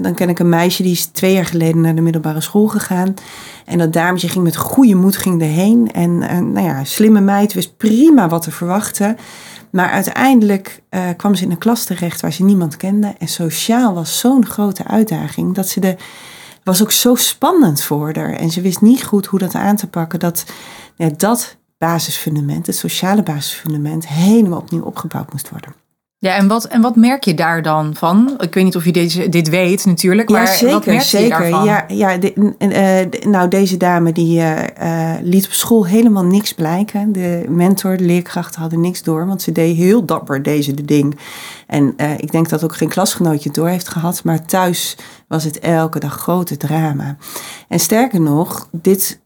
dan 0.01 0.13
ken 0.13 0.29
ik 0.29 0.39
een 0.39 0.49
meisje 0.49 0.83
die 0.83 0.91
is 0.91 1.05
twee 1.05 1.33
jaar 1.33 1.45
geleden 1.45 1.81
naar 1.81 1.95
de 1.95 2.01
middelbare 2.01 2.41
school 2.41 2.67
gegaan. 2.67 3.13
En 3.65 3.77
dat 3.77 3.93
dametje 3.93 4.29
ging 4.29 4.43
met 4.43 4.55
goede 4.55 4.95
moed 4.95 5.17
ging 5.17 5.41
erheen. 5.41 5.91
En 5.91 6.17
nou 6.53 6.61
ja, 6.61 6.83
slimme 6.83 7.21
meid 7.21 7.53
wist 7.53 7.77
prima 7.77 8.29
wat 8.29 8.41
te 8.41 8.51
verwachten. 8.51 9.17
Maar 9.69 9.89
uiteindelijk 9.89 10.81
uh, 10.89 11.01
kwam 11.17 11.35
ze 11.35 11.43
in 11.43 11.51
een 11.51 11.57
klas 11.57 11.83
terecht 11.83 12.21
waar 12.21 12.33
ze 12.33 12.43
niemand 12.43 12.77
kende. 12.77 13.15
En 13.19 13.27
sociaal 13.27 13.93
was 13.93 14.19
zo'n 14.19 14.45
grote 14.45 14.85
uitdaging 14.85 15.55
dat 15.55 15.67
ze 15.67 15.79
de 15.79 15.95
was 16.63 16.81
ook 16.81 16.91
zo 16.91 17.15
spannend 17.15 17.83
voor 17.83 18.15
haar. 18.15 18.33
En 18.33 18.49
ze 18.49 18.61
wist 18.61 18.81
niet 18.81 19.03
goed 19.03 19.25
hoe 19.25 19.39
dat 19.39 19.55
aan 19.55 19.75
te 19.75 19.87
pakken. 19.87 20.19
Dat 20.19 20.45
dat 21.17 21.57
basisfundament, 21.81 22.67
het 22.67 22.75
sociale 22.75 23.23
basisfundament, 23.23 24.07
helemaal 24.07 24.59
opnieuw 24.59 24.83
opgebouwd 24.83 25.31
moest 25.31 25.49
worden. 25.49 25.73
Ja, 26.17 26.35
en 26.35 26.47
wat, 26.47 26.65
en 26.65 26.81
wat 26.81 26.95
merk 26.95 27.23
je 27.23 27.33
daar 27.33 27.61
dan 27.61 27.95
van? 27.95 28.35
Ik 28.39 28.53
weet 28.53 28.63
niet 28.63 28.75
of 28.75 28.85
je 28.85 28.91
deze, 28.91 29.29
dit 29.29 29.49
weet 29.49 29.85
natuurlijk, 29.85 30.29
maar 30.29 30.41
ja, 30.41 30.53
zeker, 30.53 30.73
wat 30.73 30.85
merk 30.85 31.01
zeker. 31.01 31.39
daarvan? 31.39 31.63
Ja, 31.63 31.85
ja 31.87 32.17
de, 32.17 32.33
uh, 32.59 33.31
nou, 33.31 33.47
deze 33.47 33.77
dame 33.77 34.11
die 34.11 34.39
uh, 34.39 35.13
liet 35.21 35.45
op 35.45 35.51
school 35.51 35.85
helemaal 35.85 36.23
niks 36.23 36.53
blijken. 36.53 37.11
De 37.11 37.45
mentor, 37.47 37.97
de 37.97 38.03
leerkrachten 38.03 38.61
hadden 38.61 38.81
niks 38.81 39.03
door, 39.03 39.27
want 39.27 39.41
ze 39.41 39.51
deed 39.51 39.75
heel 39.75 40.05
dapper 40.05 40.43
deze 40.43 40.73
de 40.73 40.85
ding. 40.85 41.19
En 41.67 41.93
ik 42.17 42.31
denk 42.31 42.49
dat 42.49 42.63
ook 42.63 42.75
geen 42.75 42.89
klasgenootje 42.89 43.51
door 43.51 43.67
heeft 43.67 43.87
gehad, 43.87 44.23
maar 44.23 44.45
thuis 44.45 44.97
was 45.27 45.43
het 45.43 45.59
elke 45.59 45.99
dag 45.99 46.13
grote 46.13 46.57
drama. 46.57 47.17
En 47.67 47.79
sterker 47.79 48.21
nog, 48.21 48.67
dit 48.71 49.19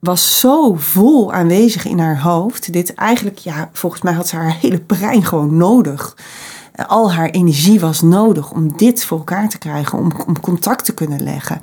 was 0.00 0.38
zo 0.40 0.74
vol 0.74 1.32
aanwezig 1.32 1.84
in 1.84 1.98
haar 1.98 2.20
hoofd. 2.20 2.72
Dit 2.72 2.94
eigenlijk, 2.94 3.38
ja, 3.38 3.70
volgens 3.72 4.02
mij 4.02 4.12
had 4.12 4.28
ze 4.28 4.36
haar 4.36 4.56
hele 4.60 4.80
brein 4.80 5.24
gewoon 5.24 5.56
nodig. 5.56 6.16
Al 6.86 7.12
haar 7.12 7.30
energie 7.30 7.80
was 7.80 8.02
nodig 8.02 8.52
om 8.52 8.76
dit 8.76 9.04
voor 9.04 9.18
elkaar 9.18 9.48
te 9.48 9.58
krijgen, 9.58 9.98
om, 9.98 10.12
om 10.26 10.40
contact 10.40 10.84
te 10.84 10.94
kunnen 10.94 11.22
leggen. 11.22 11.62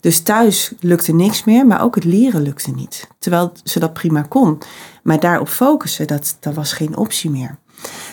Dus 0.00 0.20
thuis 0.20 0.72
lukte 0.80 1.14
niks 1.14 1.44
meer, 1.44 1.66
maar 1.66 1.82
ook 1.82 1.94
het 1.94 2.04
leren 2.04 2.42
lukte 2.42 2.70
niet. 2.70 3.08
Terwijl 3.18 3.52
ze 3.64 3.78
dat 3.78 3.92
prima 3.92 4.22
kon. 4.22 4.58
Maar 5.02 5.20
daarop 5.20 5.48
focussen, 5.48 6.06
dat, 6.06 6.36
dat 6.40 6.54
was 6.54 6.72
geen 6.72 6.96
optie 6.96 7.30
meer. 7.30 7.58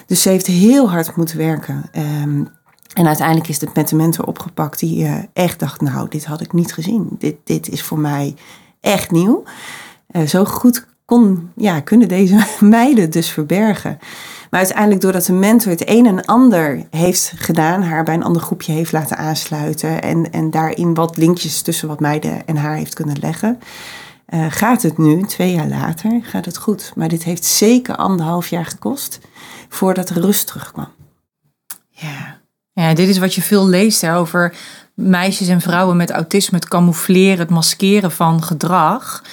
Dus 0.06 0.22
ze 0.22 0.30
heeft 0.30 0.48
heel 0.48 0.90
hard 0.90 1.16
moeten 1.16 1.38
werken. 1.38 1.84
Ehm, 1.92 2.44
en 2.94 3.08
uiteindelijk 3.08 3.48
is 3.48 3.62
het 3.62 3.76
met 3.76 3.90
de 3.90 3.96
mentor 3.96 4.26
opgepakt 4.26 4.80
die 4.80 5.04
uh, 5.04 5.16
echt 5.34 5.60
dacht, 5.60 5.82
nou, 5.82 6.10
dit 6.10 6.26
had 6.26 6.42
ik 6.42 6.54
niet 6.54 6.74
gezien. 6.74 7.08
Dit, 7.20 7.36
dit 7.44 7.70
is 7.70 7.84
voor 7.84 8.00
mij 8.00 8.36
echt 8.86 9.12
nieuw. 9.12 9.44
Uh, 10.12 10.28
zo 10.28 10.46
goed 10.46 10.86
kon, 11.06 11.52
ja, 11.56 11.80
kunnen 11.80 12.08
deze 12.08 12.46
meiden 12.60 13.10
dus 13.10 13.30
verbergen. 13.30 13.98
Maar 14.50 14.60
uiteindelijk 14.60 15.02
doordat 15.02 15.26
de 15.26 15.34
mentor 15.34 15.72
het 15.72 15.90
een 15.90 16.06
en 16.06 16.26
ander 16.26 16.86
heeft 16.90 17.34
gedaan, 17.36 17.84
haar 17.84 18.04
bij 18.04 18.14
een 18.14 18.24
ander 18.24 18.42
groepje 18.42 18.72
heeft 18.72 18.92
laten 18.92 19.18
aansluiten 19.18 20.02
en, 20.02 20.32
en 20.32 20.52
daarin 20.52 20.94
wat 20.94 21.18
linkjes 21.18 21.62
tussen 21.62 21.88
wat 21.88 22.00
meiden 22.00 22.46
en 22.46 22.58
haar 22.58 22.76
heeft 22.76 22.94
kunnen 22.94 23.20
leggen, 23.20 23.60
uh, 24.30 24.46
gaat 24.50 24.82
het 24.82 24.98
nu, 24.98 25.24
twee 25.24 25.54
jaar 25.54 25.68
later, 25.68 26.20
gaat 26.24 26.46
het 26.46 26.58
goed. 26.58 26.92
Maar 26.96 27.08
dit 27.08 27.24
heeft 27.24 27.46
zeker 27.46 27.96
anderhalf 27.96 28.48
jaar 28.48 28.66
gekost 28.66 29.20
voordat 29.70 30.10
er 30.10 30.22
rust 30.22 30.48
terugkwam. 30.48 30.90
Ja, 31.90 32.42
ja 32.74 32.94
dit 32.94 33.10
is 33.10 33.18
wat 33.18 33.34
je 33.34 33.42
veel 33.42 33.68
leest 33.68 34.08
over 34.08 34.56
meisjes 34.96 35.48
en 35.48 35.62
vrouwen 35.62 35.98
met 35.98 36.12
autisme 36.12 36.58
het 36.58 36.68
camoufleren, 36.68 37.40
het 37.40 37.50
maskeren 37.50 38.12
van 38.12 38.44
gedrag. 38.44 39.24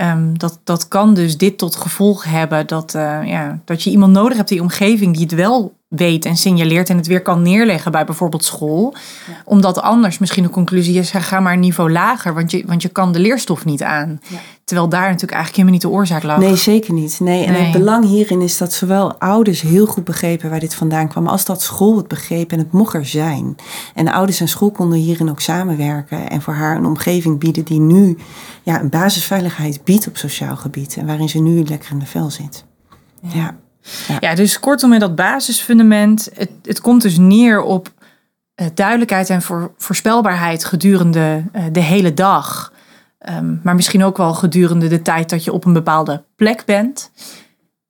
Um, 0.00 0.38
dat, 0.38 0.60
dat 0.64 0.88
kan 0.88 1.14
dus 1.14 1.36
dit 1.36 1.58
tot 1.58 1.76
gevolg 1.76 2.24
hebben 2.24 2.66
dat, 2.66 2.94
uh, 2.94 3.18
ja, 3.24 3.58
dat 3.64 3.82
je 3.82 3.90
iemand 3.90 4.12
nodig 4.12 4.36
hebt 4.36 4.50
in 4.50 4.56
je 4.56 4.62
omgeving 4.62 5.12
die 5.12 5.22
het 5.22 5.34
wel 5.34 5.72
weet 5.88 6.24
en 6.24 6.36
signaleert 6.36 6.90
en 6.90 6.96
het 6.96 7.06
weer 7.06 7.22
kan 7.22 7.42
neerleggen 7.42 7.92
bij 7.92 8.04
bijvoorbeeld 8.04 8.44
school. 8.44 8.94
Ja. 9.26 9.32
Omdat 9.44 9.80
anders 9.80 10.18
misschien 10.18 10.42
de 10.42 10.48
conclusie 10.50 10.98
is, 10.98 11.10
ga 11.10 11.40
maar 11.40 11.52
een 11.52 11.60
niveau 11.60 11.92
lager, 11.92 12.34
want 12.34 12.50
je, 12.50 12.62
want 12.66 12.82
je 12.82 12.88
kan 12.88 13.12
de 13.12 13.18
leerstof 13.18 13.64
niet 13.64 13.82
aan. 13.82 14.20
Ja. 14.28 14.38
Terwijl 14.64 14.88
daar 14.88 15.02
natuurlijk 15.02 15.32
eigenlijk 15.32 15.56
helemaal 15.56 15.72
niet 15.72 15.82
de 15.82 15.98
oorzaak 15.98 16.22
lag. 16.22 16.38
Nee, 16.38 16.56
zeker 16.56 16.92
niet. 16.92 17.20
Nee, 17.20 17.44
en 17.44 17.52
nee. 17.52 17.62
het 17.62 17.72
belang 17.72 18.04
hierin 18.04 18.40
is 18.40 18.58
dat 18.58 18.72
zowel 18.72 19.18
ouders 19.18 19.60
heel 19.60 19.86
goed 19.86 20.04
begrepen 20.04 20.50
waar 20.50 20.60
dit 20.60 20.74
vandaan 20.74 21.08
kwam, 21.08 21.26
als 21.26 21.44
dat 21.44 21.62
school 21.62 21.96
het 21.96 22.08
begreep 22.08 22.52
en 22.52 22.58
het 22.58 22.72
mocht 22.72 22.94
er 22.94 23.06
zijn. 23.06 23.56
En 23.94 24.12
ouders 24.12 24.40
en 24.40 24.48
school 24.48 24.70
konden 24.70 24.98
hierin 24.98 25.30
ook 25.30 25.40
samenwerken 25.40 26.30
en 26.30 26.42
voor 26.42 26.54
haar 26.54 26.76
een 26.76 26.86
omgeving 26.86 27.38
bieden 27.38 27.64
die 27.64 27.80
nu 27.80 28.18
ja, 28.64 28.80
een 28.80 28.88
basisveiligheid 28.88 29.84
biedt 29.84 30.06
op 30.06 30.16
sociaal 30.16 30.56
gebied 30.56 30.96
en 30.96 31.06
waarin 31.06 31.28
ze 31.28 31.38
nu 31.38 31.64
lekker 31.64 31.90
in 31.90 31.98
de 31.98 32.06
vel 32.06 32.30
zit. 32.30 32.64
ja. 33.20 33.30
ja. 33.34 33.62
Ja. 34.08 34.16
ja, 34.20 34.34
dus 34.34 34.60
kortom 34.60 34.90
met 34.90 35.00
dat 35.00 35.14
basisfundament, 35.14 36.28
het, 36.34 36.50
het 36.62 36.80
komt 36.80 37.02
dus 37.02 37.18
neer 37.18 37.62
op 37.62 37.92
uh, 38.56 38.66
duidelijkheid 38.74 39.30
en 39.30 39.42
voor, 39.42 39.72
voorspelbaarheid 39.78 40.64
gedurende 40.64 41.44
uh, 41.52 41.62
de 41.72 41.80
hele 41.80 42.14
dag. 42.14 42.72
Um, 43.30 43.60
maar 43.62 43.74
misschien 43.74 44.04
ook 44.04 44.16
wel 44.16 44.34
gedurende 44.34 44.88
de 44.88 45.02
tijd 45.02 45.30
dat 45.30 45.44
je 45.44 45.52
op 45.52 45.64
een 45.64 45.72
bepaalde 45.72 46.22
plek 46.36 46.64
bent. 46.64 47.10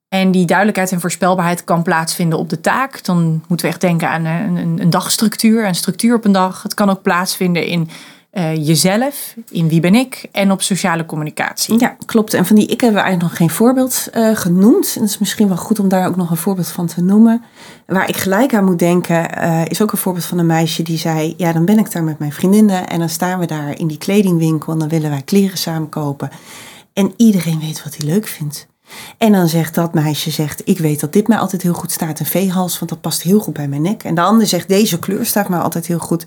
En 0.08 0.30
die 0.30 0.46
duidelijkheid 0.46 0.92
en 0.92 1.00
voorspelbaarheid 1.00 1.64
kan 1.64 1.82
plaatsvinden 1.82 2.38
op 2.38 2.48
de 2.48 2.60
taak. 2.60 3.04
Dan 3.04 3.42
moeten 3.48 3.66
we 3.66 3.72
echt 3.72 3.80
denken 3.80 4.08
aan 4.08 4.24
een, 4.24 4.56
een, 4.56 4.80
een 4.80 4.90
dagstructuur, 4.90 5.66
een 5.66 5.74
structuur 5.74 6.16
op 6.16 6.24
een 6.24 6.32
dag. 6.32 6.62
Het 6.62 6.74
kan 6.74 6.90
ook 6.90 7.02
plaatsvinden 7.02 7.66
in 7.66 7.88
uh, 8.34 8.66
jezelf, 8.66 9.34
in 9.50 9.68
wie 9.68 9.80
ben 9.80 9.94
ik 9.94 10.28
en 10.32 10.50
op 10.50 10.62
sociale 10.62 11.06
communicatie. 11.06 11.78
Ja, 11.78 11.96
klopt. 12.06 12.34
En 12.34 12.46
van 12.46 12.56
die 12.56 12.66
ik 12.66 12.80
hebben 12.80 13.00
we 13.00 13.06
eigenlijk 13.06 13.30
nog 13.30 13.36
geen 13.36 13.56
voorbeeld 13.56 14.08
uh, 14.14 14.36
genoemd. 14.36 14.92
En 14.94 15.00
het 15.00 15.10
is 15.10 15.18
misschien 15.18 15.48
wel 15.48 15.56
goed 15.56 15.78
om 15.78 15.88
daar 15.88 16.08
ook 16.08 16.16
nog 16.16 16.30
een 16.30 16.36
voorbeeld 16.36 16.68
van 16.68 16.86
te 16.86 17.02
noemen. 17.02 17.42
Waar 17.86 18.08
ik 18.08 18.16
gelijk 18.16 18.54
aan 18.54 18.64
moet 18.64 18.78
denken, 18.78 19.38
uh, 19.38 19.64
is 19.64 19.82
ook 19.82 19.92
een 19.92 19.98
voorbeeld 19.98 20.24
van 20.24 20.38
een 20.38 20.46
meisje 20.46 20.82
die 20.82 20.98
zei: 20.98 21.34
Ja, 21.36 21.52
dan 21.52 21.64
ben 21.64 21.78
ik 21.78 21.92
daar 21.92 22.04
met 22.04 22.18
mijn 22.18 22.32
vriendinnen 22.32 22.88
en 22.88 22.98
dan 22.98 23.08
staan 23.08 23.38
we 23.38 23.46
daar 23.46 23.78
in 23.78 23.86
die 23.86 23.98
kledingwinkel 23.98 24.72
en 24.72 24.78
dan 24.78 24.88
willen 24.88 25.10
wij 25.10 25.22
kleren 25.22 25.58
samen 25.58 25.88
kopen. 25.88 26.30
En 26.92 27.12
iedereen 27.16 27.60
weet 27.60 27.84
wat 27.84 27.96
hij 27.96 28.06
leuk 28.06 28.26
vindt. 28.26 28.66
En 29.18 29.32
dan 29.32 29.48
zegt 29.48 29.74
dat 29.74 29.94
meisje, 29.94 30.30
zegt, 30.30 30.62
ik 30.64 30.78
weet 30.78 31.00
dat 31.00 31.12
dit 31.12 31.28
mij 31.28 31.38
altijd 31.38 31.62
heel 31.62 31.72
goed 31.72 31.92
staat, 31.92 32.20
een 32.20 32.26
veehals, 32.26 32.78
want 32.78 32.90
dat 32.90 33.00
past 33.00 33.22
heel 33.22 33.40
goed 33.40 33.54
bij 33.54 33.68
mijn 33.68 33.82
nek. 33.82 34.04
En 34.04 34.14
de 34.14 34.20
ander 34.20 34.46
zegt, 34.46 34.68
deze 34.68 34.98
kleur 34.98 35.26
staat 35.26 35.48
mij 35.48 35.58
altijd 35.58 35.86
heel 35.86 35.98
goed. 35.98 36.26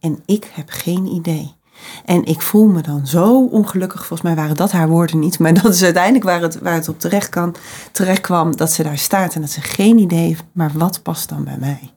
En 0.00 0.22
ik 0.26 0.50
heb 0.54 0.70
geen 0.70 1.06
idee. 1.06 1.58
En 2.04 2.24
ik 2.24 2.40
voel 2.40 2.66
me 2.66 2.82
dan 2.82 3.06
zo 3.06 3.44
ongelukkig. 3.44 4.06
Volgens 4.06 4.22
mij 4.22 4.34
waren 4.34 4.56
dat 4.56 4.72
haar 4.72 4.88
woorden 4.88 5.18
niet. 5.18 5.38
Maar 5.38 5.54
dat 5.62 5.74
is 5.74 5.82
uiteindelijk 5.82 6.24
waar 6.24 6.40
het, 6.40 6.58
waar 6.58 6.74
het 6.74 6.88
op 6.88 7.00
terecht, 7.00 7.28
kan, 7.28 7.54
terecht 7.92 8.20
kwam. 8.20 8.56
Dat 8.56 8.72
ze 8.72 8.82
daar 8.82 8.98
staat 8.98 9.34
en 9.34 9.40
dat 9.40 9.50
ze 9.50 9.60
geen 9.60 9.98
idee 9.98 10.26
heeft. 10.26 10.44
Maar 10.52 10.70
wat 10.74 11.02
past 11.02 11.28
dan 11.28 11.44
bij 11.44 11.56
mij? 11.60 11.92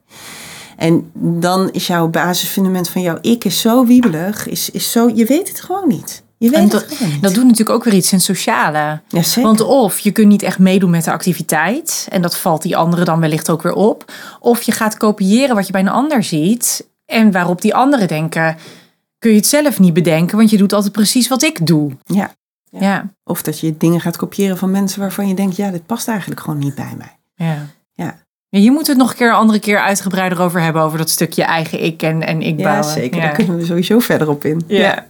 En 0.77 1.11
dan 1.13 1.71
is 1.71 1.87
jouw 1.87 2.07
basisfundament 2.07 2.89
van 2.89 3.01
jouw 3.01 3.17
ik 3.21 3.45
is 3.45 3.61
zo 3.61 3.85
wiebelig. 3.85 4.47
Is, 4.47 4.69
is 4.69 4.91
zo, 4.91 5.11
je 5.13 5.25
weet 5.25 5.47
het 5.47 5.61
gewoon 5.61 5.87
niet. 5.87 6.23
Je 6.37 6.49
weet 6.49 6.71
dat, 6.71 6.81
het 6.81 6.93
gewoon 6.93 7.11
niet. 7.11 7.21
dat 7.21 7.33
doet 7.33 7.43
natuurlijk 7.43 7.69
ook 7.77 7.83
weer 7.83 7.93
iets 7.93 8.11
in 8.11 8.17
het 8.17 8.25
sociale. 8.25 9.01
Ja, 9.07 9.21
zeker. 9.21 9.41
Want 9.41 9.61
of 9.61 9.99
je 9.99 10.11
kunt 10.11 10.27
niet 10.27 10.41
echt 10.41 10.59
meedoen 10.59 10.89
met 10.89 11.03
de 11.03 11.11
activiteit. 11.11 12.07
En 12.09 12.21
dat 12.21 12.37
valt 12.37 12.61
die 12.61 12.77
andere 12.77 13.03
dan 13.03 13.19
wellicht 13.19 13.49
ook 13.49 13.61
weer 13.61 13.73
op. 13.73 14.11
Of 14.39 14.61
je 14.61 14.71
gaat 14.71 14.97
kopiëren 14.97 15.55
wat 15.55 15.65
je 15.65 15.71
bij 15.71 15.81
een 15.81 15.87
ander 15.87 16.23
ziet. 16.23 16.91
En 17.13 17.31
waarop 17.31 17.61
die 17.61 17.75
anderen 17.75 18.07
denken, 18.07 18.57
kun 19.19 19.29
je 19.31 19.37
het 19.37 19.47
zelf 19.47 19.79
niet 19.79 19.93
bedenken. 19.93 20.37
Want 20.37 20.49
je 20.49 20.57
doet 20.57 20.73
altijd 20.73 20.93
precies 20.93 21.27
wat 21.27 21.43
ik 21.43 21.67
doe. 21.67 21.91
ja. 22.05 22.31
Ja, 22.79 23.09
Of 23.23 23.41
dat 23.41 23.59
je 23.59 23.77
dingen 23.77 24.01
gaat 24.01 24.17
kopiëren 24.17 24.57
van 24.57 24.71
mensen 24.71 24.99
waarvan 24.99 25.27
je 25.27 25.33
denkt, 25.33 25.55
ja, 25.55 25.69
dit 25.71 25.85
past 25.85 26.07
eigenlijk 26.07 26.39
gewoon 26.39 26.59
niet 26.59 26.75
bij 26.75 26.93
mij. 26.97 27.17
ja. 27.47 27.67
Ja, 27.93 28.15
Ja, 28.49 28.59
je 28.59 28.71
moet 28.71 28.87
het 28.87 28.97
nog 28.97 29.09
een 29.09 29.15
keer 29.15 29.27
een 29.27 29.33
andere 29.33 29.59
keer 29.59 29.79
uitgebreider 29.79 30.41
over 30.41 30.61
hebben. 30.61 30.81
Over 30.81 30.97
dat 30.97 31.09
stukje 31.09 31.43
eigen 31.43 31.83
ik 31.83 32.01
en, 32.01 32.21
en 32.27 32.41
ik 32.41 32.57
ja 32.57 32.63
bouwen. 32.63 32.91
zeker. 32.91 33.17
Ja. 33.17 33.23
Daar 33.25 33.35
kunnen 33.35 33.57
we 33.57 33.65
sowieso 33.65 33.99
verder 33.99 34.29
op 34.29 34.45
in. 34.45 34.61
Ja. 34.67 35.05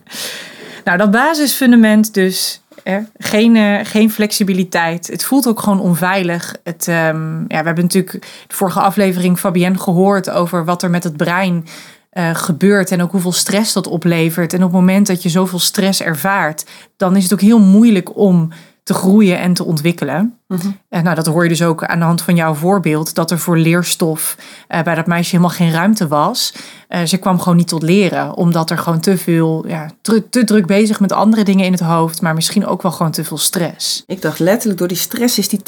Nou, 0.83 0.97
dat 0.97 1.11
basisfundament 1.11 2.13
dus. 2.13 2.61
Hè, 2.83 2.99
geen, 3.17 3.55
eh, 3.55 3.79
geen 3.83 4.11
flexibiliteit. 4.11 5.07
Het 5.07 5.23
voelt 5.23 5.47
ook 5.47 5.59
gewoon 5.59 5.79
onveilig. 5.79 6.55
Het, 6.63 6.87
ehm, 6.87 7.39
ja, 7.39 7.59
we 7.59 7.65
hebben 7.65 7.83
natuurlijk 7.83 8.11
de 8.47 8.55
vorige 8.55 8.79
aflevering 8.79 9.39
Fabienne 9.39 9.77
gehoord 9.77 10.29
over 10.29 10.65
wat 10.65 10.83
er 10.83 10.89
met 10.89 11.03
het 11.03 11.17
brein 11.17 11.65
eh, 12.13 12.35
gebeurt 12.35 12.91
en 12.91 13.01
ook 13.01 13.11
hoeveel 13.11 13.31
stress 13.31 13.73
dat 13.73 13.87
oplevert. 13.87 14.53
En 14.53 14.63
op 14.63 14.71
het 14.71 14.79
moment 14.79 15.07
dat 15.07 15.23
je 15.23 15.29
zoveel 15.29 15.59
stress 15.59 16.01
ervaart, 16.01 16.65
dan 16.97 17.15
is 17.15 17.23
het 17.23 17.33
ook 17.33 17.41
heel 17.41 17.59
moeilijk 17.59 18.17
om 18.17 18.49
te 18.83 18.93
groeien 18.93 19.39
en 19.39 19.53
te 19.53 19.63
ontwikkelen. 19.63 20.37
Mhm. 20.47 20.67
En 20.89 21.03
nou, 21.03 21.15
dat 21.15 21.25
hoor 21.25 21.43
je 21.43 21.49
dus 21.49 21.63
ook 21.63 21.83
aan 21.85 21.99
de 21.99 22.05
hand 22.05 22.21
van 22.21 22.35
jouw 22.35 22.53
voorbeeld, 22.53 23.15
dat 23.15 23.31
er 23.31 23.39
voor 23.39 23.57
leerstof 23.57 24.37
eh, 24.67 24.81
bij 24.81 24.95
dat 24.95 25.05
meisje 25.07 25.29
helemaal 25.29 25.55
geen 25.55 25.71
ruimte 25.71 26.07
was. 26.07 26.53
Eh, 26.87 27.03
ze 27.03 27.17
kwam 27.17 27.39
gewoon 27.39 27.57
niet 27.57 27.67
tot 27.67 27.81
leren, 27.83 28.33
omdat 28.35 28.69
er 28.69 28.77
gewoon 28.77 28.99
te 28.99 29.17
veel, 29.17 29.67
ja, 29.67 29.89
druk, 30.01 30.31
te 30.31 30.43
druk 30.43 30.65
bezig 30.65 30.99
met 30.99 31.11
andere 31.11 31.43
dingen 31.43 31.65
in 31.65 31.71
het 31.71 31.81
hoofd, 31.81 32.21
maar 32.21 32.33
misschien 32.33 32.65
ook 32.65 32.81
wel 32.81 32.91
gewoon 32.91 33.11
te 33.11 33.23
veel 33.23 33.37
stress. 33.37 34.03
Ik 34.07 34.21
dacht 34.21 34.39
letterlijk, 34.39 34.79
door 34.79 34.87
die 34.87 34.97
stress 34.97 35.37
is 35.37 35.49
die 35.49 35.61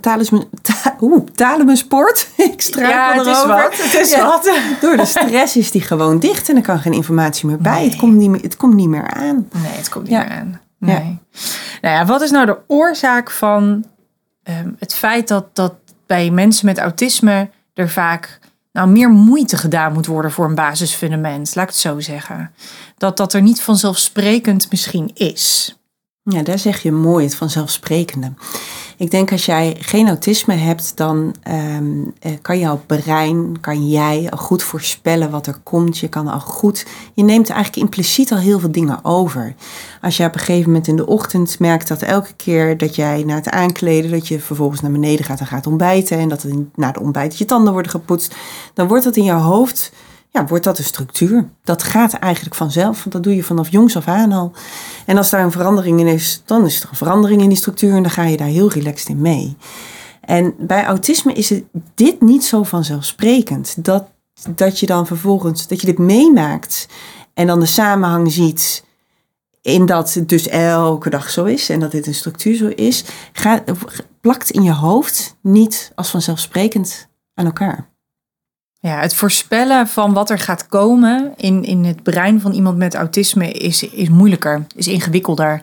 talisman, 0.00 0.48
ta. 0.62 0.94
Ik 2.36 2.60
struikel 2.60 3.26
erover. 3.26 3.62
Het 3.70 3.94
is 4.00 4.10
Ja. 4.10 4.24
wat. 4.26 4.50
Door 4.80 4.96
de 4.96 5.04
stress 5.04 5.56
is 5.56 5.70
die 5.70 5.80
gewoon 5.80 6.18
dicht 6.18 6.48
en 6.48 6.56
er 6.56 6.62
kan 6.62 6.78
geen 6.78 6.92
informatie 6.92 7.46
meer 7.46 7.58
bij. 7.58 7.72
Nee. 7.80 7.88
Het, 7.88 7.96
komt 7.98 8.14
niet 8.16 8.30
meer, 8.30 8.42
het 8.42 8.56
komt 8.56 8.74
niet 8.74 8.88
meer 8.88 9.10
aan. 9.10 9.48
Nee, 9.52 9.72
het 9.72 9.88
komt 9.88 10.04
niet 10.04 10.12
Ja. 10.12 10.18
meer 10.22 10.30
aan. 10.30 10.60
Nee. 10.86 11.18
Nou 11.80 11.94
ja, 11.94 12.04
wat 12.04 12.22
is 12.22 12.30
nou 12.30 12.46
de 12.46 12.58
oorzaak 12.66 13.30
van 13.30 13.84
ehm, 14.42 14.70
het 14.78 14.94
feit 14.94 15.28
dat, 15.28 15.46
dat 15.52 15.74
bij 16.06 16.30
mensen 16.30 16.66
met 16.66 16.78
autisme 16.78 17.50
er 17.74 17.90
vaak 17.90 18.38
nou, 18.72 18.88
meer 18.88 19.10
moeite 19.10 19.56
gedaan 19.56 19.92
moet 19.92 20.06
worden 20.06 20.30
voor 20.30 20.44
een 20.44 20.54
basisfundament, 20.54 21.54
laat 21.54 21.64
ik 21.64 21.70
het 21.70 21.80
zo 21.80 22.00
zeggen. 22.00 22.54
Dat 22.98 23.16
dat 23.16 23.32
er 23.32 23.42
niet 23.42 23.62
vanzelfsprekend 23.62 24.70
misschien 24.70 25.10
is. 25.14 25.76
Ja, 26.22 26.42
daar 26.42 26.58
zeg 26.58 26.82
je 26.82 26.92
mooi 26.92 27.24
het 27.24 27.34
vanzelfsprekende. 27.34 28.32
Ik 28.96 29.10
denk 29.10 29.32
als 29.32 29.46
jij 29.46 29.76
geen 29.78 30.08
autisme 30.08 30.54
hebt, 30.54 30.96
dan 30.96 31.34
ehm, 31.42 31.84
eh, 32.20 32.32
kan 32.42 32.58
jouw 32.58 32.80
brein, 32.86 33.60
kan 33.60 33.88
jij 33.88 34.26
al 34.30 34.38
goed 34.38 34.62
voorspellen 34.62 35.30
wat 35.30 35.46
er 35.46 35.58
komt. 35.62 35.98
Je 35.98 36.08
kan 36.08 36.28
al 36.28 36.40
goed, 36.40 36.86
je 37.14 37.22
neemt 37.22 37.50
eigenlijk 37.50 37.82
impliciet 37.82 38.32
al 38.32 38.38
heel 38.38 38.58
veel 38.58 38.72
dingen 38.72 39.04
over. 39.04 39.54
Als 40.00 40.16
je 40.16 40.24
op 40.24 40.34
een 40.34 40.40
gegeven 40.40 40.66
moment 40.70 40.88
in 40.88 40.96
de 40.96 41.06
ochtend 41.06 41.58
merkt 41.58 41.88
dat 41.88 42.02
elke 42.02 42.32
keer 42.36 42.78
dat 42.78 42.94
jij 42.94 43.22
na 43.26 43.34
het 43.34 43.50
aankleden, 43.50 44.10
dat 44.10 44.28
je 44.28 44.40
vervolgens 44.40 44.80
naar 44.80 44.90
beneden 44.90 45.24
gaat 45.24 45.40
en 45.40 45.46
gaat 45.46 45.66
ontbijten 45.66 46.18
en 46.18 46.28
dat 46.28 46.46
na 46.74 46.92
de 46.92 47.00
ontbijt 47.00 47.38
je 47.38 47.44
tanden 47.44 47.72
worden 47.72 47.90
gepoetst, 47.90 48.34
dan 48.74 48.88
wordt 48.88 49.04
dat 49.04 49.16
in 49.16 49.24
jouw 49.24 49.40
hoofd 49.40 49.92
ja, 50.34 50.46
wordt 50.46 50.64
dat 50.64 50.78
een 50.78 50.84
structuur. 50.84 51.48
Dat 51.64 51.82
gaat 51.82 52.12
eigenlijk 52.12 52.54
vanzelf, 52.54 52.98
want 52.98 53.12
dat 53.12 53.22
doe 53.22 53.36
je 53.36 53.42
vanaf 53.42 53.68
jongs 53.68 53.96
af 53.96 54.08
aan 54.08 54.32
al. 54.32 54.52
En 55.06 55.16
als 55.16 55.30
daar 55.30 55.44
een 55.44 55.52
verandering 55.52 56.00
in 56.00 56.06
is, 56.06 56.42
dan 56.44 56.66
is 56.66 56.82
er 56.82 56.88
een 56.90 56.96
verandering 56.96 57.42
in 57.42 57.48
die 57.48 57.58
structuur 57.58 57.94
en 57.94 58.02
dan 58.02 58.10
ga 58.10 58.22
je 58.22 58.36
daar 58.36 58.48
heel 58.48 58.70
relaxed 58.70 59.08
in 59.08 59.20
mee. 59.20 59.56
En 60.20 60.54
bij 60.58 60.84
autisme 60.84 61.32
is 61.32 61.50
het, 61.50 61.64
dit 61.94 62.20
niet 62.20 62.44
zo 62.44 62.62
vanzelfsprekend. 62.62 63.84
Dat, 63.84 64.04
dat 64.54 64.80
je 64.80 64.86
dan 64.86 65.06
vervolgens, 65.06 65.66
dat 65.68 65.80
je 65.80 65.86
dit 65.86 65.98
meemaakt 65.98 66.88
en 67.34 67.46
dan 67.46 67.60
de 67.60 67.66
samenhang 67.66 68.32
ziet 68.32 68.84
in 69.62 69.86
dat 69.86 70.14
het 70.14 70.28
dus 70.28 70.48
elke 70.48 71.10
dag 71.10 71.30
zo 71.30 71.44
is 71.44 71.68
en 71.68 71.80
dat 71.80 71.90
dit 71.90 72.06
een 72.06 72.14
structuur 72.14 72.56
zo 72.56 72.66
is, 72.66 73.04
plakt 74.20 74.50
in 74.50 74.62
je 74.62 74.72
hoofd 74.72 75.36
niet 75.40 75.92
als 75.94 76.10
vanzelfsprekend 76.10 77.08
aan 77.34 77.46
elkaar. 77.46 77.93
Ja, 78.86 79.00
het 79.00 79.14
voorspellen 79.14 79.88
van 79.88 80.12
wat 80.12 80.30
er 80.30 80.38
gaat 80.38 80.66
komen 80.66 81.32
in, 81.36 81.64
in 81.64 81.84
het 81.84 82.02
brein 82.02 82.40
van 82.40 82.52
iemand 82.52 82.76
met 82.76 82.94
autisme 82.94 83.52
is, 83.52 83.82
is 83.82 84.08
moeilijker, 84.08 84.66
is 84.76 84.86
ingewikkelder. 84.86 85.62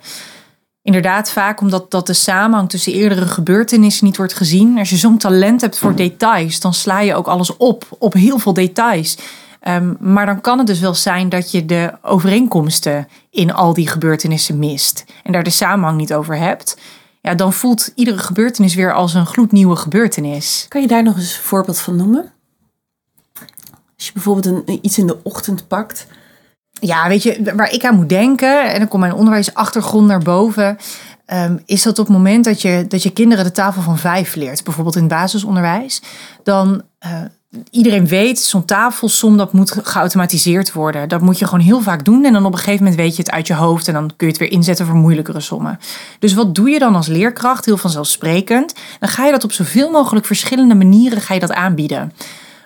Inderdaad, 0.81 1.31
vaak 1.31 1.61
omdat 1.61 1.91
dat 1.91 2.07
de 2.07 2.13
samenhang 2.13 2.69
tussen 2.69 2.93
eerdere 2.93 3.25
gebeurtenissen 3.25 4.05
niet 4.05 4.17
wordt 4.17 4.33
gezien. 4.33 4.77
Als 4.77 4.89
je 4.89 4.97
zo'n 4.97 5.17
talent 5.17 5.61
hebt 5.61 5.77
voor 5.77 5.95
details, 5.95 6.59
dan 6.59 6.73
sla 6.73 6.99
je 6.99 7.15
ook 7.15 7.27
alles 7.27 7.57
op, 7.57 7.85
op 7.99 8.13
heel 8.13 8.39
veel 8.39 8.53
details. 8.53 9.17
Ehm, 9.59 9.93
maar 9.99 10.25
dan 10.25 10.41
kan 10.41 10.57
het 10.57 10.67
dus 10.67 10.79
wel 10.79 10.95
zijn 10.95 11.29
dat 11.29 11.51
je 11.51 11.65
de 11.65 11.93
overeenkomsten 12.01 13.07
in 13.29 13.53
al 13.53 13.73
die 13.73 13.87
gebeurtenissen 13.87 14.59
mist. 14.59 15.05
En 15.23 15.31
daar 15.31 15.43
de 15.43 15.49
samenhang 15.49 15.97
niet 15.97 16.13
over 16.13 16.37
hebt. 16.37 16.77
Ja, 17.21 17.35
dan 17.35 17.53
voelt 17.53 17.91
iedere 17.95 18.17
gebeurtenis 18.17 18.75
weer 18.75 18.93
als 18.93 19.13
een 19.13 19.25
gloednieuwe 19.25 19.75
gebeurtenis. 19.75 20.65
Kan 20.67 20.81
je 20.81 20.87
daar 20.87 21.03
nog 21.03 21.15
eens 21.15 21.35
een 21.35 21.43
voorbeeld 21.43 21.79
van 21.79 21.95
noemen? 21.95 22.31
Als 24.01 24.09
je 24.09 24.15
bijvoorbeeld 24.15 24.65
een, 24.67 24.79
iets 24.81 24.97
in 24.97 25.07
de 25.07 25.17
ochtend 25.23 25.67
pakt. 25.67 26.07
Ja, 26.71 27.07
weet 27.07 27.23
je, 27.23 27.53
waar 27.55 27.73
ik 27.73 27.85
aan 27.85 27.95
moet 27.95 28.09
denken, 28.09 28.71
en 28.71 28.79
dan 28.79 28.87
komt 28.87 29.01
mijn 29.01 29.13
onderwijsachtergrond 29.13 30.07
naar 30.07 30.19
boven, 30.19 30.77
ehm, 31.25 31.57
is 31.65 31.83
dat 31.83 31.99
op 31.99 32.05
het 32.05 32.15
moment 32.15 32.45
dat 32.45 32.61
je, 32.61 32.85
dat 32.87 33.03
je 33.03 33.13
kinderen 33.13 33.43
de 33.45 33.51
tafel 33.51 33.81
van 33.81 33.97
vijf 33.97 34.35
leert, 34.35 34.63
bijvoorbeeld 34.63 34.95
in 34.95 35.01
het 35.03 35.11
basisonderwijs, 35.11 36.01
dan 36.43 36.81
uh, 37.05 37.21
iedereen 37.69 38.07
weet, 38.07 38.39
zo'n 38.39 38.65
tafelsom, 38.65 39.37
dat 39.37 39.53
moet 39.53 39.71
geautomatiseerd 39.83 40.73
worden. 40.73 41.09
Dat 41.09 41.21
moet 41.21 41.39
je 41.39 41.45
gewoon 41.45 41.65
heel 41.65 41.81
vaak 41.81 42.05
doen 42.05 42.25
en 42.25 42.33
dan 42.33 42.45
op 42.45 42.51
een 42.51 42.57
gegeven 42.57 42.83
moment 42.83 43.01
weet 43.01 43.15
je 43.15 43.21
het 43.21 43.31
uit 43.31 43.47
je 43.47 43.53
hoofd 43.53 43.87
en 43.87 43.93
dan 43.93 44.07
kun 44.17 44.27
je 44.27 44.33
het 44.33 44.41
weer 44.41 44.51
inzetten 44.51 44.85
voor 44.85 44.95
moeilijkere 44.95 45.39
sommen. 45.39 45.79
Dus 46.19 46.33
wat 46.33 46.55
doe 46.55 46.69
je 46.69 46.79
dan 46.79 46.95
als 46.95 47.07
leerkracht, 47.07 47.65
heel 47.65 47.77
vanzelfsprekend? 47.77 48.73
Dan 48.99 49.09
ga 49.09 49.25
je 49.25 49.31
dat 49.31 49.43
op 49.43 49.51
zoveel 49.51 49.91
mogelijk 49.91 50.25
verschillende 50.25 50.75
manieren 50.75 51.21
ga 51.21 51.33
je 51.33 51.39
dat 51.39 51.53
aanbieden. 51.53 52.11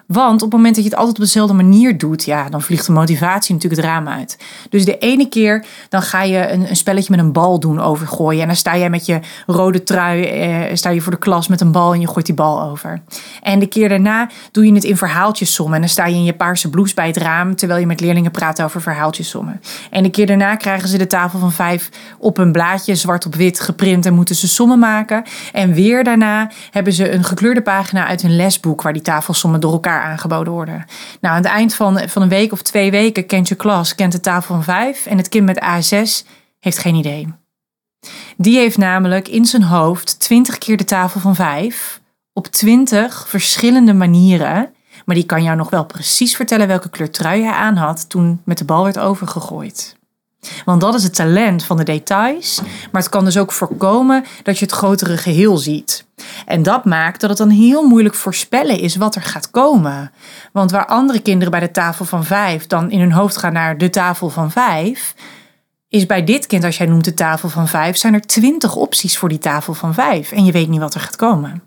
Want 0.08 0.41
op 0.41 0.52
het 0.52 0.58
moment 0.58 0.76
dat 0.76 0.84
je 0.84 0.89
het 0.89 1.00
altijd 1.00 1.18
op 1.18 1.24
dezelfde 1.24 1.54
manier 1.54 1.98
doet, 1.98 2.24
ja, 2.24 2.50
dan 2.50 2.62
vliegt 2.62 2.86
de 2.86 2.91
motivatie 2.91 3.54
natuurlijk 3.54 3.82
het 3.82 3.91
raam 3.91 4.08
uit. 4.08 4.38
Dus 4.70 4.86
de 4.86 4.98
ene 4.98 5.30
keer 5.30 5.65
dan 5.89 6.02
ga 6.02 6.24
je 6.24 6.52
een, 6.52 6.70
een 6.70 6.76
spelletje 6.76 7.12
met 7.15 7.20
een 7.20 7.32
bal 7.32 7.60
doen 7.60 7.80
overgooien. 7.80 8.41
En 8.41 8.48
dan 8.48 8.56
sta 8.56 8.78
jij 8.78 8.89
met 8.89 9.06
je 9.06 9.20
rode 9.46 9.84
trui, 9.84 10.24
eh, 10.24 10.76
sta 10.76 10.89
je 10.89 11.02
voor 11.02 11.12
de 11.12 11.18
klas 11.18 11.48
met 11.48 11.62
een 11.62 11.72
bal 11.72 11.94
en 11.94 12.00
je 12.00 12.08
gooit 12.08 12.26
die 12.26 12.36
bal 12.36 12.62
over. 12.62 13.02
En 13.41 13.60
de 13.60 13.68
keer 13.68 13.89
daarna 13.89 14.30
doe 14.52 14.65
je 14.65 14.74
het 14.74 14.84
in 14.84 14.98
verhaaltjessommen. 14.98 15.76
En 15.76 15.82
dan 15.82 15.89
sta 15.89 16.06
je 16.06 16.15
in 16.15 16.24
je 16.24 16.34
paarse 16.34 16.70
blouse 16.70 16.94
bij 16.94 17.08
het 17.08 17.18
raam 17.18 17.56
terwijl 17.56 17.80
je 17.80 17.86
met 17.86 18.00
leerlingen 18.00 18.32
praat 18.32 18.62
over 18.62 18.82
verhaaltjessommen. 18.82 19.62
En 19.89 20.04
de 20.04 20.10
keer 20.10 20.28
daarna 20.28 20.56
krijgen 20.56 20.89
ze 20.89 20.98
de 20.98 21.08
tafel 21.08 21.39
van 21.39 21.52
vijf 21.52 21.89
op 22.18 22.38
een 22.38 22.52
blaadje 22.52 22.96
zwart 22.96 23.26
op 23.26 23.36
wit 23.36 23.60
geprint 23.60 24.06
en 24.06 24.13
moeten 24.13 24.36
ze 24.36 24.48
sommen 24.48 24.80
maken. 24.80 25.24
En 25.52 25.74
weer 25.74 26.04
daarna 26.04 26.52
hebben 26.72 26.94
ze 26.94 27.12
een 27.12 27.24
gekleurde 27.24 27.62
pagina 27.62 28.08
uit 28.08 28.22
hun 28.22 28.36
lesboek 28.36 28.82
waar 28.82 28.94
die 28.94 29.02
tafelsommen 29.02 29.60
door 29.60 29.72
elkaar 29.72 29.94
aangeboden 30.01 30.53
worden. 30.53 30.86
Nou, 31.21 31.36
aan 31.36 31.41
het 31.43 31.51
eind 31.51 31.73
van, 31.73 32.10
van 32.10 32.21
een 32.21 32.29
week 32.29 32.51
of 32.51 32.62
twee 32.62 32.91
weken 32.91 33.25
kent 33.25 33.47
je 33.47 33.55
klas, 33.55 33.95
kent 33.95 34.12
de 34.12 34.19
tafel 34.19 34.55
van 34.55 34.63
vijf 34.63 35.05
en 35.05 35.17
het 35.17 35.29
kind 35.29 35.45
met 35.45 35.63
A6 35.63 36.27
heeft 36.60 36.77
geen 36.77 36.95
idee. 36.95 37.34
Die 38.38 38.58
heeft 38.58 38.77
namelijk 38.77 39.27
in 39.27 39.45
zijn 39.45 39.63
hoofd 39.63 40.19
twintig 40.19 40.58
keer 40.58 40.77
de 40.77 40.84
tafel 40.84 41.19
van 41.19 41.36
vijf 41.36 42.01
op 42.34 42.47
twintig 42.47 43.29
verschillende 43.29 43.93
manieren, 43.93 44.73
maar 45.05 45.15
die 45.15 45.25
kan 45.25 45.43
jou 45.43 45.58
nog 45.58 45.69
wel 45.69 45.86
precies 45.86 46.36
vertellen 46.36 46.67
welke 46.67 46.89
kleur 46.89 47.12
trui 47.12 47.43
hij 47.43 47.53
aan 47.53 47.75
had 47.75 48.10
toen 48.10 48.41
met 48.45 48.58
de 48.58 48.65
bal 48.65 48.84
werd 48.84 48.99
overgegooid. 48.99 49.95
Want 50.65 50.81
dat 50.81 50.93
is 50.93 51.03
het 51.03 51.15
talent 51.15 51.63
van 51.63 51.77
de 51.77 51.84
details. 51.84 52.62
Maar 52.91 53.01
het 53.01 53.12
kan 53.12 53.25
dus 53.25 53.38
ook 53.38 53.51
voorkomen 53.51 54.23
dat 54.43 54.60
je 54.60 54.65
het 54.65 54.73
grotere 54.73 55.17
geheel 55.17 55.58
ziet. 55.58 56.05
En 56.45 56.63
dat 56.63 56.86
maakt 56.86 57.21
dat 57.21 57.29
het 57.29 57.39
dan 57.39 57.49
heel 57.49 57.88
moeilijk 57.88 58.15
voorspellen 58.15 58.79
is 58.79 58.95
wat 58.95 59.15
er 59.15 59.21
gaat 59.21 59.51
komen. 59.51 60.12
Want 60.51 60.71
waar 60.71 60.86
andere 60.86 61.19
kinderen 61.19 61.51
bij 61.51 61.60
de 61.60 61.71
tafel 61.71 62.05
van 62.05 62.23
vijf 62.23 62.67
dan 62.67 62.91
in 62.91 62.99
hun 62.99 63.12
hoofd 63.12 63.38
gaan 63.38 63.53
naar 63.53 63.77
de 63.77 63.89
tafel 63.89 64.29
van 64.29 64.51
vijf. 64.51 65.15
Is 65.89 66.05
bij 66.05 66.23
dit 66.23 66.47
kind, 66.47 66.63
als 66.63 66.77
jij 66.77 66.88
noemt 66.88 67.05
de 67.05 67.13
tafel 67.13 67.49
van 67.49 67.67
vijf, 67.67 67.97
zijn 67.97 68.13
er 68.13 68.21
twintig 68.21 68.75
opties 68.75 69.17
voor 69.17 69.29
die 69.29 69.38
tafel 69.38 69.73
van 69.73 69.93
vijf. 69.93 70.31
En 70.31 70.45
je 70.45 70.51
weet 70.51 70.69
niet 70.69 70.79
wat 70.79 70.93
er 70.93 70.99
gaat 70.99 71.15
komen. 71.15 71.63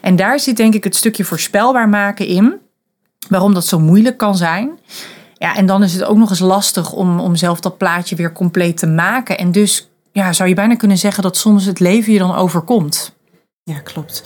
En 0.00 0.16
daar 0.16 0.40
zit 0.40 0.56
denk 0.56 0.74
ik 0.74 0.84
het 0.84 0.96
stukje 0.96 1.24
voorspelbaar 1.24 1.88
maken 1.88 2.26
in. 2.26 2.54
Waarom 3.28 3.54
dat 3.54 3.66
zo 3.66 3.78
moeilijk 3.78 4.16
kan 4.16 4.36
zijn. 4.36 4.78
Ja, 5.38 5.56
en 5.56 5.66
dan 5.66 5.82
is 5.82 5.92
het 5.92 6.04
ook 6.04 6.16
nog 6.16 6.30
eens 6.30 6.38
lastig 6.38 6.92
om, 6.92 7.20
om 7.20 7.36
zelf 7.36 7.60
dat 7.60 7.78
plaatje 7.78 8.16
weer 8.16 8.32
compleet 8.32 8.76
te 8.76 8.86
maken. 8.86 9.38
En 9.38 9.52
dus 9.52 9.90
ja, 10.12 10.32
zou 10.32 10.48
je 10.48 10.54
bijna 10.54 10.76
kunnen 10.76 10.98
zeggen 10.98 11.22
dat 11.22 11.36
soms 11.36 11.64
het 11.64 11.80
leven 11.80 12.12
je 12.12 12.18
dan 12.18 12.34
overkomt. 12.34 13.16
Ja, 13.68 13.78
klopt. 13.78 14.22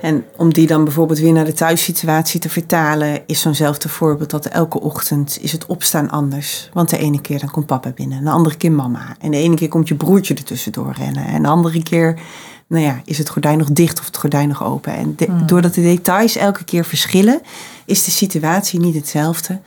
En 0.00 0.24
om 0.36 0.52
die 0.52 0.66
dan 0.66 0.84
bijvoorbeeld 0.84 1.18
weer 1.18 1.32
naar 1.32 1.44
de 1.44 1.52
thuissituatie 1.52 2.40
te 2.40 2.48
vertalen, 2.48 3.22
is 3.26 3.40
zo'nzelfde 3.40 3.88
voorbeeld 3.88 4.30
dat 4.30 4.46
elke 4.46 4.80
ochtend 4.80 5.38
is 5.40 5.52
het 5.52 5.66
opstaan 5.66 6.10
anders. 6.10 6.70
Want 6.72 6.90
de 6.90 6.98
ene 6.98 7.20
keer 7.20 7.38
dan 7.38 7.50
komt 7.50 7.66
papa 7.66 7.90
binnen, 7.90 8.24
de 8.24 8.30
andere 8.30 8.56
keer 8.56 8.72
mama. 8.72 9.16
En 9.20 9.30
de 9.30 9.36
ene 9.36 9.56
keer 9.56 9.68
komt 9.68 9.88
je 9.88 9.94
broertje 9.94 10.34
er 10.34 10.44
tussendoor 10.44 10.94
rennen. 10.98 11.26
En 11.26 11.42
de 11.42 11.48
andere 11.48 11.82
keer, 11.82 12.18
nou 12.66 12.84
ja, 12.84 13.00
is 13.04 13.18
het 13.18 13.28
gordijn 13.28 13.58
nog 13.58 13.70
dicht 13.70 13.98
of 13.98 14.06
het 14.06 14.16
gordijn 14.16 14.48
nog 14.48 14.64
open. 14.64 14.94
En 14.94 15.16
hmm. 15.26 15.46
doordat 15.46 15.74
de 15.74 15.82
details 15.82 16.36
elke 16.36 16.64
keer 16.64 16.84
verschillen, 16.84 17.40
is 17.84 18.04
de 18.04 18.10
situatie 18.10 18.80
niet 18.80 18.94
hetzelfde. 18.94 19.60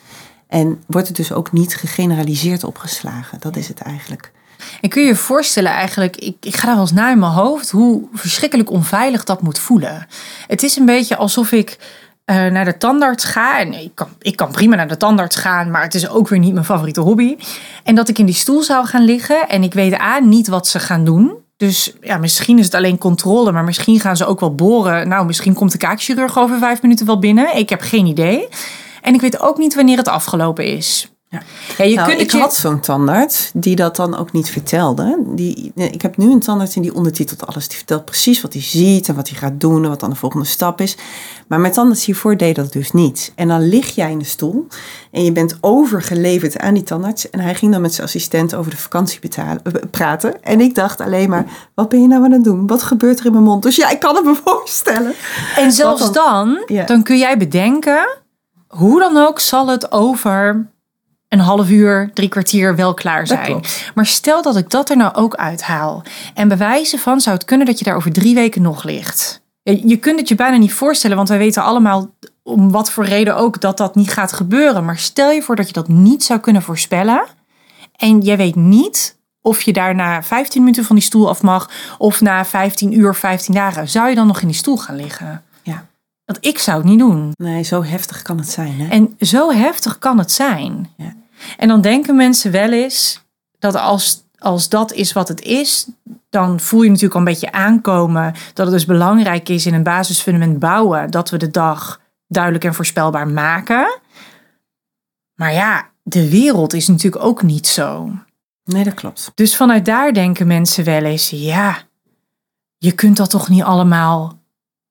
En 0.49 0.83
wordt 0.87 1.07
het 1.07 1.15
dus 1.15 1.31
ook 1.31 1.51
niet 1.51 1.75
gegeneraliseerd 1.75 2.63
opgeslagen. 2.63 3.39
Dat 3.39 3.55
is 3.55 3.67
het 3.67 3.79
eigenlijk. 3.79 4.31
En 4.81 4.89
kun 4.89 5.01
je 5.01 5.07
je 5.07 5.15
voorstellen 5.15 5.71
eigenlijk, 5.71 6.15
ik, 6.15 6.35
ik 6.41 6.55
ga 6.55 6.65
daar 6.65 6.75
wel 6.75 6.83
eens 6.83 6.93
naar 6.93 7.11
in 7.11 7.19
mijn 7.19 7.31
hoofd, 7.31 7.69
hoe 7.69 8.07
verschrikkelijk 8.13 8.71
onveilig 8.71 9.23
dat 9.23 9.41
moet 9.41 9.59
voelen. 9.59 10.07
Het 10.47 10.63
is 10.63 10.75
een 10.75 10.85
beetje 10.85 11.15
alsof 11.15 11.51
ik 11.51 11.77
uh, 12.25 12.45
naar 12.45 12.65
de 12.65 12.77
tandarts 12.77 13.23
ga. 13.23 13.59
En 13.59 13.73
ik 13.73 13.91
kan, 13.93 14.07
ik 14.19 14.35
kan 14.35 14.51
prima 14.51 14.75
naar 14.75 14.87
de 14.87 14.97
tandarts 14.97 15.35
gaan, 15.35 15.71
maar 15.71 15.81
het 15.81 15.95
is 15.95 16.09
ook 16.09 16.27
weer 16.27 16.39
niet 16.39 16.53
mijn 16.53 16.65
favoriete 16.65 17.01
hobby. 17.01 17.37
En 17.83 17.95
dat 17.95 18.09
ik 18.09 18.19
in 18.19 18.25
die 18.25 18.35
stoel 18.35 18.63
zou 18.63 18.85
gaan 18.85 19.03
liggen 19.03 19.49
en 19.49 19.63
ik 19.63 19.73
weet 19.73 19.97
aan 19.97 20.29
niet 20.29 20.47
wat 20.47 20.67
ze 20.67 20.79
gaan 20.79 21.05
doen. 21.05 21.33
Dus 21.57 21.93
ja, 22.01 22.17
misschien 22.17 22.59
is 22.59 22.65
het 22.65 22.73
alleen 22.73 22.97
controle, 22.97 23.51
maar 23.51 23.63
misschien 23.63 23.99
gaan 23.99 24.17
ze 24.17 24.25
ook 24.25 24.39
wel 24.39 24.55
boren. 24.55 25.07
Nou, 25.07 25.25
misschien 25.25 25.53
komt 25.53 25.71
de 25.71 25.77
kaakchirurg 25.77 26.37
over 26.37 26.57
vijf 26.57 26.81
minuten 26.81 27.05
wel 27.05 27.19
binnen. 27.19 27.57
Ik 27.57 27.69
heb 27.69 27.81
geen 27.81 28.05
idee. 28.05 28.47
En 29.01 29.13
ik 29.13 29.21
weet 29.21 29.39
ook 29.39 29.57
niet 29.57 29.75
wanneer 29.75 29.97
het 29.97 30.07
afgelopen 30.07 30.65
is. 30.65 31.09
Ja. 31.31 31.41
Ja, 31.77 31.83
je 31.85 31.95
nou, 31.95 32.07
kunt 32.07 32.21
ik 32.21 32.31
had 32.31 32.55
zo'n 32.55 32.79
tandarts 32.79 33.51
die 33.53 33.75
dat 33.75 33.95
dan 33.95 34.17
ook 34.17 34.31
niet 34.31 34.49
vertelde. 34.49 35.23
Die, 35.25 35.71
ik 35.75 36.01
heb 36.01 36.17
nu 36.17 36.31
een 36.31 36.39
tandarts 36.39 36.75
en 36.75 36.81
die 36.81 36.93
ondertitelt 36.93 37.47
alles. 37.47 37.67
Die 37.67 37.77
vertelt 37.77 38.05
precies 38.05 38.41
wat 38.41 38.53
hij 38.53 38.61
ziet 38.61 39.07
en 39.07 39.15
wat 39.15 39.29
hij 39.29 39.37
gaat 39.37 39.59
doen 39.59 39.83
en 39.83 39.89
wat 39.89 39.99
dan 39.99 40.09
de 40.09 40.15
volgende 40.15 40.45
stap 40.45 40.81
is. 40.81 40.97
Maar 41.47 41.59
mijn 41.59 41.73
tandarts 41.73 42.05
hiervoor 42.05 42.37
deed 42.37 42.55
dat 42.55 42.71
dus 42.71 42.91
niet. 42.91 43.31
En 43.35 43.47
dan 43.47 43.67
lig 43.67 43.95
jij 43.95 44.11
in 44.11 44.19
de 44.19 44.25
stoel 44.25 44.67
en 45.11 45.23
je 45.23 45.31
bent 45.31 45.57
overgeleverd 45.61 46.57
aan 46.57 46.73
die 46.73 46.83
tandarts. 46.83 47.29
En 47.29 47.39
hij 47.39 47.55
ging 47.55 47.71
dan 47.71 47.81
met 47.81 47.93
zijn 47.93 48.07
assistent 48.07 48.55
over 48.55 48.71
de 48.71 48.77
vakantie 48.77 49.19
betalen, 49.19 49.61
eh, 49.63 49.73
praten. 49.91 50.43
En 50.43 50.61
ik 50.61 50.75
dacht 50.75 51.01
alleen 51.01 51.29
maar, 51.29 51.45
wat 51.75 51.89
ben 51.89 52.01
je 52.01 52.07
nou 52.07 52.23
aan 52.23 52.31
het 52.31 52.43
doen? 52.43 52.67
Wat 52.67 52.83
gebeurt 52.83 53.19
er 53.19 53.25
in 53.25 53.31
mijn 53.31 53.43
mond? 53.43 53.63
Dus 53.63 53.75
ja, 53.75 53.89
ik 53.89 53.99
kan 53.99 54.15
het 54.15 54.25
me 54.25 54.35
voorstellen. 54.45 55.13
En 55.55 55.71
zelfs 55.71 56.11
dan, 56.11 56.65
dan 56.85 57.03
kun 57.03 57.17
jij 57.17 57.37
bedenken, 57.37 58.07
hoe 58.69 58.99
dan 58.99 59.17
ook 59.17 59.39
zal 59.39 59.67
het 59.67 59.91
over 59.91 60.67
een 61.27 61.39
half 61.39 61.69
uur, 61.69 62.11
drie 62.13 62.29
kwartier 62.29 62.75
wel 62.75 62.93
klaar 62.93 63.27
zijn. 63.27 63.61
Maar 63.95 64.05
stel 64.05 64.41
dat 64.41 64.57
ik 64.57 64.69
dat 64.69 64.89
er 64.89 64.97
nou 64.97 65.13
ook 65.13 65.35
uithaal. 65.35 66.03
En 66.33 66.47
bewijzen 66.47 66.99
van 66.99 67.21
zou 67.21 67.35
het 67.35 67.45
kunnen 67.45 67.65
dat 67.65 67.79
je 67.79 67.85
daar 67.85 67.95
over 67.95 68.11
drie 68.11 68.35
weken 68.35 68.61
nog 68.61 68.83
ligt. 68.83 69.41
Je 69.63 69.97
kunt 69.97 70.19
het 70.19 70.27
je 70.27 70.35
bijna 70.35 70.57
niet 70.57 70.73
voorstellen, 70.73 71.17
want 71.17 71.29
wij 71.29 71.37
weten 71.37 71.63
allemaal 71.63 72.15
om 72.43 72.71
wat 72.71 72.91
voor 72.91 73.05
reden 73.05 73.35
ook 73.35 73.61
dat 73.61 73.77
dat 73.77 73.95
niet 73.95 74.11
gaat 74.11 74.33
gebeuren. 74.33 74.85
Maar 74.85 74.97
stel 74.97 75.31
je 75.31 75.41
voor 75.41 75.55
dat 75.55 75.67
je 75.67 75.73
dat 75.73 75.87
niet 75.87 76.23
zou 76.23 76.39
kunnen 76.39 76.61
voorspellen. 76.61 77.23
En 77.95 78.19
jij 78.19 78.37
weet 78.37 78.55
niet 78.55 79.17
of 79.41 79.61
je 79.61 79.73
daar 79.73 79.95
na 79.95 80.23
15 80.23 80.61
minuten 80.61 80.85
van 80.85 80.95
die 80.95 81.05
stoel 81.05 81.29
af 81.29 81.41
mag. 81.41 81.69
Of 81.97 82.21
na 82.21 82.45
15 82.45 82.99
uur, 82.99 83.15
15 83.15 83.53
dagen. 83.53 83.89
Zou 83.89 84.09
je 84.09 84.15
dan 84.15 84.27
nog 84.27 84.41
in 84.41 84.47
die 84.47 84.55
stoel 84.55 84.77
gaan 84.77 84.95
liggen? 84.95 85.43
Want 86.29 86.45
ik 86.45 86.57
zou 86.57 86.77
het 86.77 86.87
niet 86.87 86.99
doen. 86.99 87.31
Nee, 87.35 87.63
zo 87.63 87.83
heftig 87.83 88.21
kan 88.21 88.37
het 88.37 88.49
zijn. 88.49 88.79
Hè? 88.79 88.87
En 88.87 89.15
zo 89.19 89.51
heftig 89.51 89.99
kan 89.99 90.17
het 90.17 90.31
zijn. 90.31 90.93
Ja. 90.97 91.15
En 91.57 91.67
dan 91.67 91.81
denken 91.81 92.15
mensen 92.15 92.51
wel 92.51 92.71
eens 92.71 93.23
dat 93.59 93.75
als, 93.75 94.23
als 94.37 94.69
dat 94.69 94.93
is 94.93 95.13
wat 95.13 95.27
het 95.27 95.41
is, 95.41 95.87
dan 96.29 96.59
voel 96.59 96.81
je 96.81 96.87
natuurlijk 96.87 97.13
al 97.13 97.19
een 97.19 97.25
beetje 97.25 97.51
aankomen 97.51 98.33
dat 98.53 98.65
het 98.65 98.75
dus 98.75 98.85
belangrijk 98.85 99.49
is 99.49 99.65
in 99.65 99.73
een 99.73 99.83
basisfundament 99.83 100.59
bouwen 100.59 101.11
dat 101.11 101.29
we 101.29 101.37
de 101.37 101.51
dag 101.51 102.01
duidelijk 102.27 102.63
en 102.63 102.73
voorspelbaar 102.73 103.27
maken. 103.27 103.99
Maar 105.35 105.53
ja, 105.53 105.89
de 106.03 106.29
wereld 106.29 106.73
is 106.73 106.87
natuurlijk 106.87 107.23
ook 107.23 107.41
niet 107.41 107.67
zo. 107.67 108.11
Nee, 108.63 108.83
dat 108.83 108.93
klopt. 108.93 109.31
Dus 109.35 109.55
vanuit 109.55 109.85
daar 109.85 110.13
denken 110.13 110.47
mensen 110.47 110.83
wel 110.83 111.03
eens, 111.03 111.29
ja, 111.29 111.77
je 112.77 112.91
kunt 112.91 113.17
dat 113.17 113.29
toch 113.29 113.49
niet 113.49 113.63
allemaal, 113.63 114.38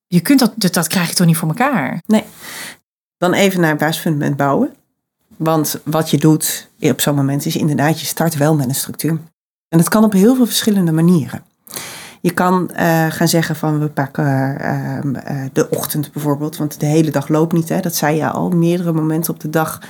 je 0.08 0.20
kunt 0.20 0.38
dat, 0.38 0.72
dat, 0.72 0.86
krijg 0.86 1.08
je 1.08 1.14
toch 1.14 1.26
niet 1.26 1.36
voor 1.36 1.48
elkaar? 1.48 2.02
Nee. 2.06 2.24
Dan 3.16 3.32
even 3.32 3.60
naar 3.60 3.76
basisfundament 3.76 4.36
bouwen. 4.36 4.74
Want 5.36 5.80
wat 5.84 6.10
je 6.10 6.18
doet 6.18 6.68
op 6.80 7.00
zo'n 7.00 7.14
moment 7.14 7.46
is 7.46 7.56
inderdaad, 7.56 8.00
je 8.00 8.06
start 8.06 8.36
wel 8.36 8.54
met 8.54 8.68
een 8.68 8.74
structuur. 8.74 9.18
En 9.68 9.78
dat 9.78 9.88
kan 9.88 10.04
op 10.04 10.12
heel 10.12 10.34
veel 10.34 10.46
verschillende 10.46 10.92
manieren. 10.92 11.42
Je 12.20 12.30
kan 12.30 12.70
uh, 12.72 13.06
gaan 13.10 13.28
zeggen 13.28 13.56
van 13.56 13.78
we 13.78 13.88
pakken 13.88 14.56
uh, 14.60 15.44
de 15.52 15.70
ochtend 15.70 16.12
bijvoorbeeld, 16.12 16.56
want 16.56 16.80
de 16.80 16.86
hele 16.86 17.10
dag 17.10 17.28
loopt 17.28 17.52
niet. 17.52 17.68
Hè? 17.68 17.80
Dat 17.80 17.94
zei 17.94 18.16
je 18.16 18.30
al, 18.30 18.48
meerdere 18.48 18.92
momenten 18.92 19.34
op 19.34 19.40
de 19.40 19.50
dag 19.50 19.80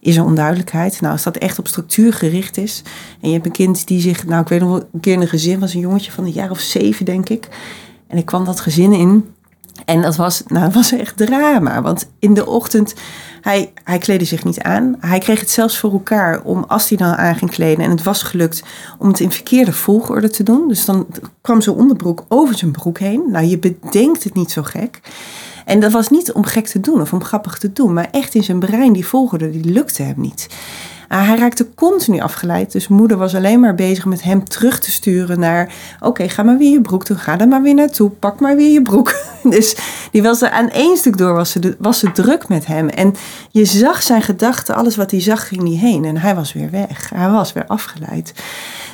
is 0.00 0.16
er 0.16 0.24
onduidelijkheid. 0.24 1.00
Nou, 1.00 1.12
als 1.12 1.22
dat 1.22 1.36
echt 1.36 1.58
op 1.58 1.68
structuur 1.68 2.12
gericht 2.12 2.56
is 2.56 2.82
en 3.20 3.28
je 3.28 3.34
hebt 3.34 3.46
een 3.46 3.52
kind 3.52 3.86
die 3.86 4.00
zich, 4.00 4.26
nou 4.26 4.42
ik 4.42 4.48
weet 4.48 4.60
nog 4.60 4.68
wel, 4.68 4.88
een 4.92 5.00
keer 5.00 5.12
in 5.12 5.20
een 5.20 5.28
gezin 5.28 5.60
was 5.60 5.74
een 5.74 5.80
jongetje 5.80 6.12
van 6.12 6.24
een 6.24 6.30
jaar 6.30 6.50
of 6.50 6.60
zeven 6.60 7.04
denk 7.04 7.28
ik. 7.28 7.48
En 8.06 8.18
ik 8.18 8.26
kwam 8.26 8.44
dat 8.44 8.60
gezin 8.60 8.92
in 8.92 9.34
en 9.84 10.02
dat 10.02 10.16
was, 10.16 10.42
nou, 10.46 10.70
was 10.70 10.92
echt 10.92 11.16
drama. 11.16 11.82
Want 11.82 12.10
in 12.18 12.34
de 12.34 12.46
ochtend, 12.46 12.94
hij, 13.40 13.72
hij 13.84 13.98
kleedde 13.98 14.24
zich 14.24 14.44
niet 14.44 14.60
aan. 14.60 14.96
Hij 15.00 15.18
kreeg 15.18 15.40
het 15.40 15.50
zelfs 15.50 15.78
voor 15.78 15.92
elkaar 15.92 16.42
om, 16.42 16.64
als 16.68 16.88
hij 16.88 16.98
dan 16.98 17.14
aan 17.14 17.36
ging 17.36 17.50
kleden... 17.50 17.84
en 17.84 17.90
het 17.90 18.02
was 18.02 18.22
gelukt, 18.22 18.62
om 18.98 19.08
het 19.08 19.20
in 19.20 19.30
verkeerde 19.30 19.72
volgorde 19.72 20.30
te 20.30 20.42
doen. 20.42 20.68
Dus 20.68 20.84
dan 20.84 21.06
kwam 21.40 21.60
zijn 21.60 21.76
onderbroek 21.76 22.24
over 22.28 22.58
zijn 22.58 22.72
broek 22.72 22.98
heen. 22.98 23.22
Nou, 23.30 23.44
je 23.44 23.58
bedenkt 23.58 24.24
het 24.24 24.34
niet 24.34 24.50
zo 24.50 24.62
gek. 24.62 25.00
En 25.64 25.80
dat 25.80 25.92
was 25.92 26.08
niet 26.08 26.32
om 26.32 26.44
gek 26.44 26.66
te 26.66 26.80
doen 26.80 27.00
of 27.00 27.12
om 27.12 27.24
grappig 27.24 27.58
te 27.58 27.72
doen... 27.72 27.92
maar 27.92 28.08
echt 28.10 28.34
in 28.34 28.44
zijn 28.44 28.58
brein, 28.58 28.92
die 28.92 29.06
volgorde, 29.06 29.50
die 29.50 29.72
lukte 29.72 30.02
hem 30.02 30.20
niet. 30.20 30.48
Ah, 31.12 31.26
hij 31.26 31.38
raakte 31.38 31.74
continu 31.74 32.20
afgeleid. 32.20 32.72
Dus 32.72 32.88
moeder 32.88 33.16
was 33.16 33.34
alleen 33.34 33.60
maar 33.60 33.74
bezig 33.74 34.04
met 34.04 34.22
hem 34.22 34.48
terug 34.48 34.80
te 34.80 34.90
sturen 34.90 35.40
naar... 35.40 35.72
oké, 36.00 36.28
ga 36.28 36.42
maar 36.42 36.58
weer 36.58 36.72
je 36.72 36.80
broek 36.80 37.06
doen. 37.06 37.18
Ga 37.18 37.38
er 37.38 37.48
maar 37.48 37.62
weer 37.62 37.74
naartoe. 37.74 38.10
Pak 38.10 38.40
maar 38.40 38.56
weer 38.56 38.72
je 38.72 38.82
broek. 38.82 39.14
Dus 39.42 39.76
die 40.10 40.22
was 40.22 40.42
er 40.42 40.50
aan 40.50 40.70
één 40.70 40.96
stuk 40.96 41.16
door 41.18 41.34
was 41.34 41.50
ze, 41.50 41.76
was 41.78 42.04
druk 42.12 42.48
met 42.48 42.66
hem. 42.66 42.88
En 42.88 43.14
je 43.50 43.64
zag 43.64 44.02
zijn 44.02 44.22
gedachten. 44.22 44.74
Alles 44.74 44.96
wat 44.96 45.10
hij 45.10 45.20
zag 45.20 45.48
ging 45.48 45.62
niet 45.62 45.80
heen. 45.80 46.04
En 46.04 46.16
hij 46.16 46.34
was 46.34 46.52
weer 46.52 46.70
weg. 46.70 47.10
Hij 47.14 47.30
was 47.30 47.52
weer 47.52 47.66
afgeleid. 47.66 48.34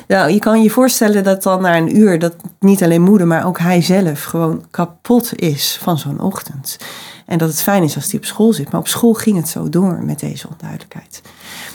Nou, 0.07 0.31
je 0.31 0.39
kan 0.39 0.63
je 0.63 0.69
voorstellen 0.69 1.23
dat 1.23 1.43
dan 1.43 1.61
na 1.61 1.77
een 1.77 1.97
uur... 1.97 2.19
dat 2.19 2.35
niet 2.59 2.83
alleen 2.83 3.01
moeder, 3.01 3.27
maar 3.27 3.45
ook 3.45 3.59
hij 3.59 3.81
zelf... 3.81 4.23
gewoon 4.23 4.63
kapot 4.71 5.31
is 5.35 5.77
van 5.81 5.97
zo'n 5.97 6.21
ochtend. 6.21 6.77
En 7.25 7.37
dat 7.37 7.49
het 7.49 7.61
fijn 7.61 7.83
is 7.83 7.95
als 7.95 8.11
hij 8.11 8.19
op 8.19 8.25
school 8.25 8.53
zit. 8.53 8.71
Maar 8.71 8.81
op 8.81 8.87
school 8.87 9.13
ging 9.13 9.37
het 9.37 9.47
zo 9.47 9.69
door 9.69 10.03
met 10.03 10.19
deze 10.19 10.47
onduidelijkheid. 10.49 11.21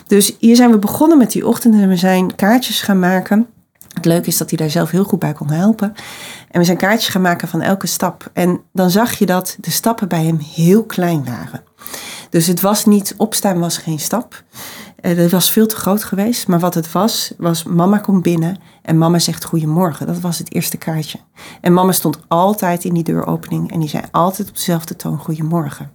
Dus 0.06 0.36
hier 0.38 0.56
zijn 0.56 0.70
we 0.70 0.78
begonnen 0.78 1.18
met 1.18 1.32
die 1.32 1.46
ochtend 1.46 1.74
en 1.74 1.88
we 1.88 1.96
zijn 1.96 2.34
kaartjes 2.34 2.80
gaan 2.80 2.98
maken. 2.98 3.46
Het 3.94 4.04
leuke 4.04 4.26
is 4.26 4.36
dat 4.36 4.48
hij 4.48 4.58
daar 4.58 4.70
zelf 4.70 4.90
heel 4.90 5.04
goed 5.04 5.18
bij 5.18 5.32
kon 5.32 5.50
helpen. 5.50 5.94
En 6.50 6.60
we 6.60 6.66
zijn 6.66 6.76
kaartjes 6.76 7.08
gaan 7.08 7.22
maken 7.22 7.48
van 7.48 7.60
elke 7.60 7.86
stap. 7.86 8.30
En 8.32 8.60
dan 8.72 8.90
zag 8.90 9.12
je 9.18 9.26
dat 9.26 9.56
de 9.60 9.70
stappen 9.70 10.08
bij 10.08 10.24
hem 10.24 10.38
heel 10.38 10.84
klein 10.84 11.24
waren. 11.24 11.62
Dus 12.30 12.46
het 12.46 12.60
was 12.60 12.84
niet, 12.84 13.14
opstaan 13.16 13.58
was 13.58 13.78
geen 13.78 13.98
stap. 13.98 14.42
Eh, 15.04 15.16
dat 15.16 15.30
was 15.30 15.50
veel 15.50 15.66
te 15.66 15.76
groot 15.76 16.04
geweest. 16.04 16.48
Maar 16.48 16.58
wat 16.58 16.74
het 16.74 16.92
was, 16.92 17.32
was 17.38 17.62
mama 17.62 17.98
komt 17.98 18.22
binnen 18.22 18.58
en 18.82 18.98
mama 18.98 19.18
zegt 19.18 19.44
goedemorgen. 19.44 20.06
Dat 20.06 20.20
was 20.20 20.38
het 20.38 20.54
eerste 20.54 20.76
kaartje. 20.76 21.18
En 21.60 21.72
mama 21.72 21.92
stond 21.92 22.18
altijd 22.28 22.84
in 22.84 22.94
die 22.94 23.02
deuropening 23.02 23.72
en 23.72 23.80
die 23.80 23.88
zei 23.88 24.02
altijd 24.10 24.48
op 24.48 24.54
dezelfde 24.54 24.96
toon 24.96 25.18
goedemorgen. 25.18 25.92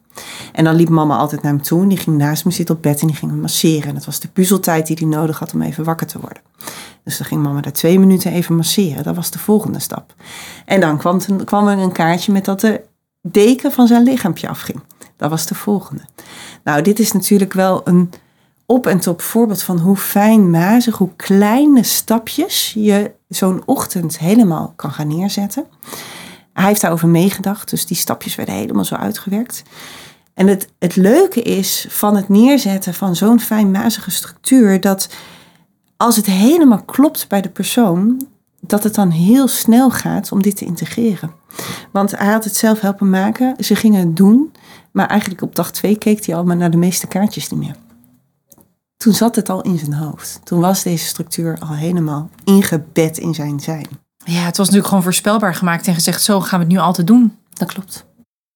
En 0.54 0.64
dan 0.64 0.76
liep 0.76 0.90
mama 0.90 1.18
altijd 1.18 1.42
naar 1.42 1.52
hem 1.52 1.62
toe 1.62 1.82
en 1.82 1.88
die 1.88 1.98
ging 1.98 2.18
naast 2.18 2.46
me 2.46 2.52
zitten 2.52 2.76
op 2.76 2.82
bed 2.82 3.02
en 3.02 3.08
die 3.08 3.16
ging 3.16 3.32
me 3.32 3.38
masseren. 3.38 3.88
En 3.88 3.94
dat 3.94 4.06
was 4.06 4.20
de 4.20 4.28
puzzeltijd 4.28 4.88
die 4.88 4.98
hij 5.00 5.08
nodig 5.08 5.40
had 5.40 5.54
om 5.54 5.62
even 5.62 5.84
wakker 5.84 6.08
te 6.08 6.20
worden. 6.20 6.42
Dus 7.04 7.18
dan 7.18 7.28
ging 7.28 7.42
mama 7.42 7.62
daar 7.62 7.72
twee 7.72 8.00
minuten 8.00 8.32
even 8.32 8.56
masseren. 8.56 9.04
Dat 9.04 9.16
was 9.16 9.32
de 9.32 9.40
volgende 9.40 9.80
stap. 9.80 10.14
En 10.66 10.80
dan 10.80 10.98
kwam, 10.98 11.20
kwam 11.46 11.68
er 11.68 11.78
een 11.78 11.92
kaartje 11.92 12.32
met 12.32 12.46
dat 12.46 12.60
de 12.60 12.82
deken 13.22 13.72
van 13.72 13.88
zijn 13.88 14.04
lichaampje 14.04 14.50
afging. 14.50 14.80
Dat 15.16 15.30
was 15.30 15.46
de 15.46 15.56
volgende. 15.56 16.02
Nou, 16.64 16.82
dit 16.82 17.00
is 17.00 17.12
natuurlijk 17.12 17.54
wel 17.54 17.82
een 17.84 18.10
op 18.72 18.88
en 18.88 19.00
top 19.00 19.22
voorbeeld 19.22 19.62
van 19.62 19.80
hoe 19.80 19.96
fijnmazig, 19.96 20.98
hoe 20.98 21.16
kleine 21.16 21.84
stapjes 21.84 22.74
je 22.74 23.12
zo'n 23.28 23.62
ochtend 23.66 24.20
helemaal 24.20 24.74
kan 24.76 24.92
gaan 24.92 25.08
neerzetten. 25.08 25.66
Hij 26.54 26.68
heeft 26.68 26.82
daarover 26.82 27.08
meegedacht, 27.08 27.70
dus 27.70 27.86
die 27.86 27.98
stapjes 27.98 28.36
werden 28.36 28.56
helemaal 28.56 28.86
zo 28.86 28.96
uitgewerkt. 28.96 29.64
En 30.34 30.48
het, 30.48 30.68
het 30.80 30.96
leuke 30.96 31.42
is 31.42 31.86
van 31.90 32.16
het 32.16 32.30
neerzetten 32.30 32.94
van 32.94 33.16
zo'n 33.16 33.40
fijnmazige 33.40 34.12
structuur, 34.12 34.82
dat 34.82 35.10
als 35.98 36.16
het 36.16 36.26
helemaal 36.26 36.84
klopt 36.84 37.28
bij 37.28 37.42
de 37.42 37.50
persoon, 37.50 38.28
dat 38.60 38.84
het 38.84 38.96
dan 38.96 39.10
heel 39.10 39.48
snel 39.48 39.90
gaat 39.90 40.32
om 40.32 40.42
dit 40.42 40.58
te 40.58 40.66
integreren. 40.66 41.32
Want 41.92 42.18
hij 42.18 42.32
had 42.32 42.44
het 42.44 42.56
zelf 42.56 42.80
helpen 42.80 43.10
maken, 43.10 43.56
ze 43.64 43.76
gingen 43.76 44.00
het 44.00 44.16
doen, 44.16 44.52
maar 44.92 45.08
eigenlijk 45.08 45.42
op 45.42 45.56
dag 45.56 45.72
twee 45.72 45.98
keek 45.98 46.26
hij 46.26 46.36
al 46.36 46.44
maar 46.44 46.58
naar 46.58 46.72
de 46.72 46.78
meeste 46.78 47.08
kaartjes 47.08 47.50
niet 47.50 47.60
meer. 47.60 47.76
Toen 49.04 49.14
zat 49.14 49.36
het 49.36 49.50
al 49.50 49.62
in 49.62 49.78
zijn 49.78 49.94
hoofd. 49.94 50.40
Toen 50.44 50.60
was 50.60 50.84
deze 50.84 51.06
structuur 51.06 51.58
al 51.60 51.74
helemaal 51.76 52.30
ingebed 52.44 53.18
in 53.18 53.34
zijn 53.34 53.60
zijn. 53.60 53.88
Ja, 54.26 54.40
het 54.42 54.58
was 54.58 54.58
natuurlijk 54.58 54.88
gewoon 54.88 55.04
voorspelbaar 55.04 55.56
gemaakt 55.56 55.88
en 55.88 55.94
gezegd: 55.94 56.22
zo 56.22 56.40
gaan 56.42 56.60
we 56.60 56.66
het 56.66 56.74
nu 56.74 56.80
altijd 56.80 57.08
doen. 57.08 57.38
Dat 57.54 57.74
klopt. 57.74 58.06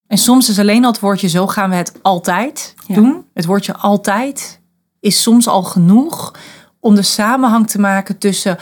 En 0.06 0.18
soms 0.18 0.48
is 0.48 0.58
alleen 0.58 0.84
al 0.84 0.90
het 0.90 1.00
woordje 1.00 1.28
zo 1.28 1.46
gaan 1.46 1.70
we 1.70 1.76
het 1.76 1.92
altijd 2.02 2.74
Ja. 2.86 2.94
doen. 2.94 3.24
Het 3.34 3.44
woordje 3.44 3.76
altijd 3.76 4.60
is 5.00 5.22
soms 5.22 5.48
al 5.48 5.62
genoeg 5.62 6.34
om 6.80 6.94
de 6.94 7.02
samenhang 7.02 7.70
te 7.70 7.80
maken 7.80 8.18
tussen. 8.18 8.58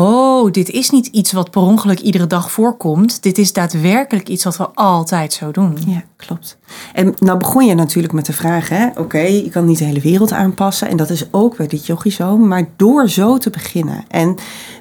Oh, 0.00 0.50
dit 0.52 0.70
is 0.70 0.90
niet 0.90 1.06
iets 1.06 1.32
wat 1.32 1.50
per 1.50 1.62
ongeluk 1.62 2.00
iedere 2.00 2.26
dag 2.26 2.50
voorkomt. 2.52 3.22
Dit 3.22 3.38
is 3.38 3.52
daadwerkelijk 3.52 4.28
iets 4.28 4.44
wat 4.44 4.56
we 4.56 4.68
altijd 4.74 5.32
zo 5.32 5.50
doen. 5.50 5.78
Ja, 5.86 6.02
klopt. 6.16 6.58
En 6.92 7.14
nou 7.18 7.38
begon 7.38 7.66
je 7.66 7.74
natuurlijk 7.74 8.12
met 8.14 8.26
de 8.26 8.32
vraag, 8.32 8.68
hè, 8.68 8.86
oké, 8.96 9.18
je 9.18 9.48
kan 9.50 9.64
niet 9.64 9.78
de 9.78 9.84
hele 9.84 10.00
wereld 10.00 10.32
aanpassen. 10.32 10.88
En 10.88 10.96
dat 10.96 11.10
is 11.10 11.32
ook 11.32 11.56
bij 11.56 11.66
dit 11.66 11.86
yogi 11.86 12.10
zo. 12.10 12.36
Maar 12.36 12.68
door 12.76 13.08
zo 13.08 13.38
te 13.38 13.50
beginnen. 13.50 14.04
En 14.08 14.34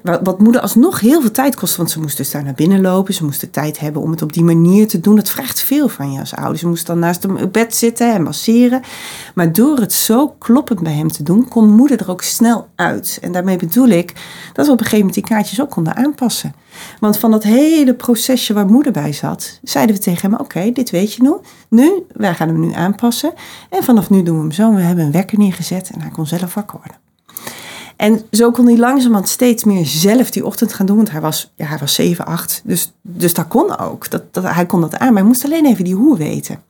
wa- 0.03 0.19
wat 0.23 0.39
moeder 0.39 0.61
alsnog 0.61 0.99
heel 0.99 1.21
veel 1.21 1.31
tijd 1.31 1.55
kost, 1.55 1.75
want 1.75 1.91
ze 1.91 1.99
moest 1.99 2.17
dus 2.17 2.31
daar 2.31 2.43
naar 2.43 2.53
binnen 2.53 2.81
lopen. 2.81 3.13
Ze 3.13 3.23
moest 3.25 3.41
de 3.41 3.49
tijd 3.49 3.79
hebben 3.79 4.01
om 4.01 4.11
het 4.11 4.21
op 4.21 4.33
die 4.33 4.43
manier 4.43 4.87
te 4.87 4.99
doen. 4.99 5.15
Dat 5.15 5.29
vraagt 5.29 5.61
veel 5.61 5.87
van 5.87 6.11
je 6.11 6.19
als 6.19 6.35
ouder. 6.35 6.57
Ze 6.57 6.67
moest 6.67 6.85
dan 6.85 6.99
naast 6.99 7.23
hem 7.23 7.37
op 7.37 7.53
bed 7.53 7.75
zitten 7.75 8.13
en 8.13 8.23
masseren. 8.23 8.81
Maar 9.35 9.53
door 9.53 9.77
het 9.77 9.93
zo 9.93 10.27
kloppend 10.39 10.79
bij 10.79 10.93
hem 10.93 11.11
te 11.11 11.23
doen, 11.23 11.47
kon 11.47 11.69
moeder 11.75 11.99
er 11.99 12.09
ook 12.11 12.21
snel 12.21 12.67
uit. 12.75 13.17
En 13.21 13.31
daarmee 13.31 13.57
bedoel 13.57 13.87
ik 13.87 14.13
dat 14.53 14.65
we 14.65 14.71
op 14.71 14.79
een 14.79 14.83
gegeven 14.85 15.04
moment 15.05 15.13
die 15.13 15.23
kaartjes 15.23 15.61
ook 15.61 15.69
konden 15.69 15.95
aanpassen. 15.95 16.55
Want 16.99 17.17
van 17.17 17.31
dat 17.31 17.43
hele 17.43 17.93
procesje 17.93 18.53
waar 18.53 18.65
moeder 18.65 18.91
bij 18.91 19.13
zat, 19.13 19.59
zeiden 19.63 19.95
we 19.95 20.01
tegen 20.01 20.31
hem: 20.31 20.39
Oké, 20.39 20.71
dit 20.71 20.89
weet 20.89 21.13
je 21.13 21.21
nu. 21.21 21.33
Nu, 21.69 22.05
wij 22.13 22.33
gaan 22.33 22.47
hem 22.47 22.59
nu 22.59 22.73
aanpassen. 22.73 23.33
En 23.69 23.83
vanaf 23.83 24.09
nu 24.09 24.23
doen 24.23 24.35
we 24.35 24.41
hem 24.41 24.51
zo. 24.51 24.73
We 24.73 24.81
hebben 24.81 25.05
een 25.05 25.11
wekker 25.11 25.37
neergezet 25.37 25.89
en 25.93 26.01
hij 26.01 26.09
kon 26.09 26.27
zelf 26.27 26.53
wakker 26.53 26.77
worden. 26.77 27.03
En 27.95 28.21
zo 28.31 28.51
kon 28.51 28.65
hij 28.65 28.77
langzamerhand 28.77 29.29
steeds 29.29 29.63
meer 29.63 29.85
zelf 29.85 30.31
die 30.31 30.45
ochtend 30.45 30.73
gaan 30.73 30.85
doen. 30.85 30.95
Want 30.95 31.11
hij 31.11 31.21
was, 31.21 31.53
ja, 31.55 31.65
hij 31.65 31.77
was 31.77 31.93
7, 31.93 32.25
8. 32.25 32.61
Dus, 32.63 32.93
dus 33.01 33.33
dat 33.33 33.47
kon 33.47 33.77
ook. 33.77 34.09
Dat, 34.09 34.33
dat, 34.33 34.43
hij 34.43 34.65
kon 34.65 34.81
dat 34.81 34.97
aan. 34.97 35.07
Maar 35.07 35.21
hij 35.21 35.31
moest 35.31 35.45
alleen 35.45 35.65
even 35.65 35.83
die 35.83 35.95
hoe 35.95 36.17
weten. 36.17 36.63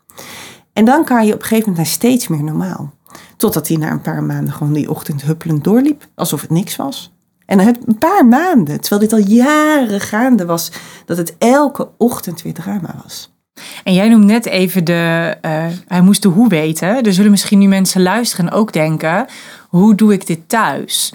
En 0.73 0.85
dan 0.85 1.03
kan 1.03 1.25
je 1.25 1.33
op 1.33 1.39
een 1.39 1.45
gegeven 1.45 1.69
moment 1.69 1.77
naar 1.77 1.95
steeds 1.95 2.27
meer 2.27 2.43
normaal. 2.43 2.93
Totdat 3.37 3.67
hij 3.67 3.77
na 3.77 3.91
een 3.91 4.01
paar 4.01 4.23
maanden 4.23 4.53
gewoon 4.53 4.73
die 4.73 4.89
ochtend 4.89 5.21
huppelend 5.21 5.63
doorliep. 5.63 6.07
Alsof 6.15 6.41
het 6.41 6.49
niks 6.49 6.75
was. 6.75 7.14
En 7.45 7.59
heb 7.59 7.77
een 7.85 7.97
paar 7.97 8.25
maanden, 8.25 8.81
terwijl 8.81 9.01
dit 9.01 9.13
al 9.13 9.33
jaren 9.35 10.01
gaande 10.01 10.45
was, 10.45 10.71
dat 11.05 11.17
het 11.17 11.35
elke 11.37 11.89
ochtend 11.97 12.41
weer 12.41 12.53
drama 12.53 12.95
was. 13.03 13.33
En 13.83 13.93
jij 13.93 14.09
noemt 14.09 14.25
net 14.25 14.45
even 14.45 14.83
de. 14.83 15.35
eh, 15.41 15.65
hij 15.87 16.01
moest 16.01 16.21
de 16.21 16.27
hoe 16.27 16.49
weten. 16.49 17.03
Er 17.03 17.13
zullen 17.13 17.31
misschien 17.31 17.59
nu 17.59 17.67
mensen 17.67 18.01
luisteren 18.01 18.47
en 18.47 18.53
ook 18.53 18.73
denken: 18.73 19.25
hoe 19.69 19.95
doe 19.95 20.13
ik 20.13 20.27
dit 20.27 20.49
thuis? 20.49 21.13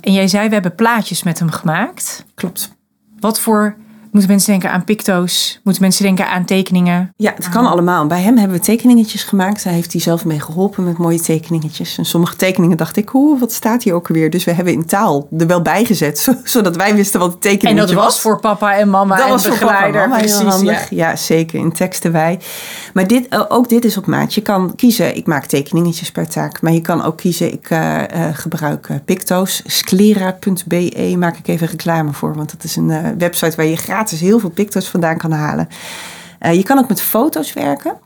En 0.00 0.12
jij 0.12 0.28
zei: 0.28 0.48
we 0.48 0.54
hebben 0.54 0.74
plaatjes 0.74 1.22
met 1.22 1.38
hem 1.38 1.50
gemaakt. 1.50 2.24
Klopt. 2.34 2.72
Wat 3.20 3.40
voor. 3.40 3.76
Moeten 4.10 4.30
mensen 4.30 4.50
denken 4.50 4.70
aan 4.70 4.84
picto's? 4.84 5.60
Moeten 5.62 5.82
mensen 5.82 6.04
denken 6.04 6.28
aan 6.28 6.44
tekeningen? 6.44 7.12
Ja, 7.16 7.32
het 7.34 7.48
kan 7.48 7.66
allemaal. 7.66 8.06
Bij 8.06 8.20
hem 8.20 8.36
hebben 8.36 8.56
we 8.58 8.64
tekeningetjes 8.64 9.22
gemaakt. 9.24 9.64
Daar 9.64 9.72
heeft 9.72 9.92
hij 9.92 10.00
zelf 10.00 10.24
mee 10.24 10.40
geholpen 10.40 10.84
met 10.84 10.98
mooie 10.98 11.20
tekeningetjes. 11.20 11.98
En 11.98 12.04
sommige 12.04 12.36
tekeningen 12.36 12.76
dacht 12.76 12.96
ik, 12.96 13.08
hoe, 13.08 13.38
wat 13.38 13.52
staat 13.52 13.82
hier 13.82 13.94
ook 13.94 14.08
alweer? 14.08 14.30
Dus 14.30 14.44
we 14.44 14.52
hebben 14.52 14.72
in 14.72 14.86
taal 14.86 15.28
er 15.38 15.46
wel 15.46 15.62
bij 15.62 15.84
gezet, 15.84 16.18
zo- 16.18 16.34
zodat 16.44 16.76
wij 16.76 16.94
wisten 16.94 17.20
wat 17.20 17.30
de 17.30 17.48
En 17.48 17.54
tekening 17.54 17.78
dat 17.78 17.92
was 17.92 18.20
voor 18.20 18.40
papa 18.40 18.76
en 18.76 18.90
mama 18.90 19.16
Dat 19.16 19.24
en 19.24 19.30
was 19.30 19.46
voor 19.46 19.58
papa 19.58 19.86
en 19.86 19.92
mama 19.92 20.18
precies, 20.18 20.88
ja. 20.90 21.16
zeker. 21.16 21.58
In 21.58 21.72
teksten 21.72 22.12
wij. 22.12 22.38
Maar 22.94 23.06
dit, 23.06 23.28
eh, 23.28 23.44
ook 23.48 23.68
dit 23.68 23.84
is 23.84 23.96
op 23.96 24.06
maat. 24.06 24.34
Je 24.34 24.40
kan 24.42 24.74
kiezen, 24.76 25.16
ik 25.16 25.26
maak 25.26 25.44
tekeningetjes 25.44 26.10
per 26.12 26.28
taak. 26.28 26.60
Maar 26.62 26.72
je 26.72 26.80
kan 26.80 27.04
ook 27.04 27.16
kiezen, 27.16 27.52
ik 27.52 27.70
eh, 27.70 28.28
eh, 28.28 28.34
gebruik 28.36 28.88
Picto's. 29.04 29.62
Sclera.be 29.66 31.14
maak 31.18 31.36
ik 31.36 31.48
even 31.48 31.66
reclame 31.66 32.12
voor. 32.12 32.34
Want 32.34 32.50
dat 32.50 32.64
is 32.64 32.76
een 32.76 33.18
website 33.18 33.56
waar 33.56 33.66
je 33.66 33.76
gratis 33.98 34.20
heel 34.20 34.38
veel 34.38 34.50
Picto's 34.50 34.88
vandaan 34.88 35.18
kan 35.18 35.32
halen. 35.32 35.68
Eh, 36.38 36.54
je 36.54 36.62
kan 36.62 36.78
ook 36.78 36.88
met 36.88 37.00
foto's 37.00 37.52
werken. 37.52 37.98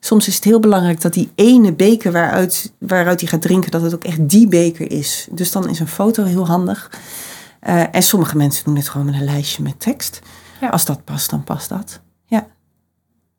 Soms 0.00 0.28
is 0.28 0.34
het 0.34 0.44
heel 0.44 0.60
belangrijk 0.60 1.00
dat 1.00 1.12
die 1.12 1.30
ene 1.34 1.72
beker 1.72 2.12
waaruit, 2.12 2.72
waaruit 2.78 3.20
hij 3.20 3.28
gaat 3.28 3.42
drinken, 3.42 3.70
dat 3.70 3.82
het 3.82 3.94
ook 3.94 4.04
echt 4.04 4.28
die 4.28 4.48
beker 4.48 4.90
is. 4.90 5.28
Dus 5.30 5.52
dan 5.52 5.68
is 5.68 5.80
een 5.80 5.88
foto 5.88 6.24
heel 6.24 6.46
handig. 6.46 6.90
Eh, 7.60 7.94
en 7.94 8.02
sommige 8.02 8.36
mensen 8.36 8.64
doen 8.64 8.74
dit 8.74 8.88
gewoon 8.88 9.06
met 9.06 9.14
een 9.14 9.24
lijstje 9.24 9.62
met 9.62 9.80
tekst. 9.80 10.20
Ja. 10.60 10.68
Als 10.68 10.84
dat 10.84 11.04
past, 11.04 11.30
dan 11.30 11.44
past 11.44 11.68
dat. 11.68 12.00
Ja. 12.24 12.46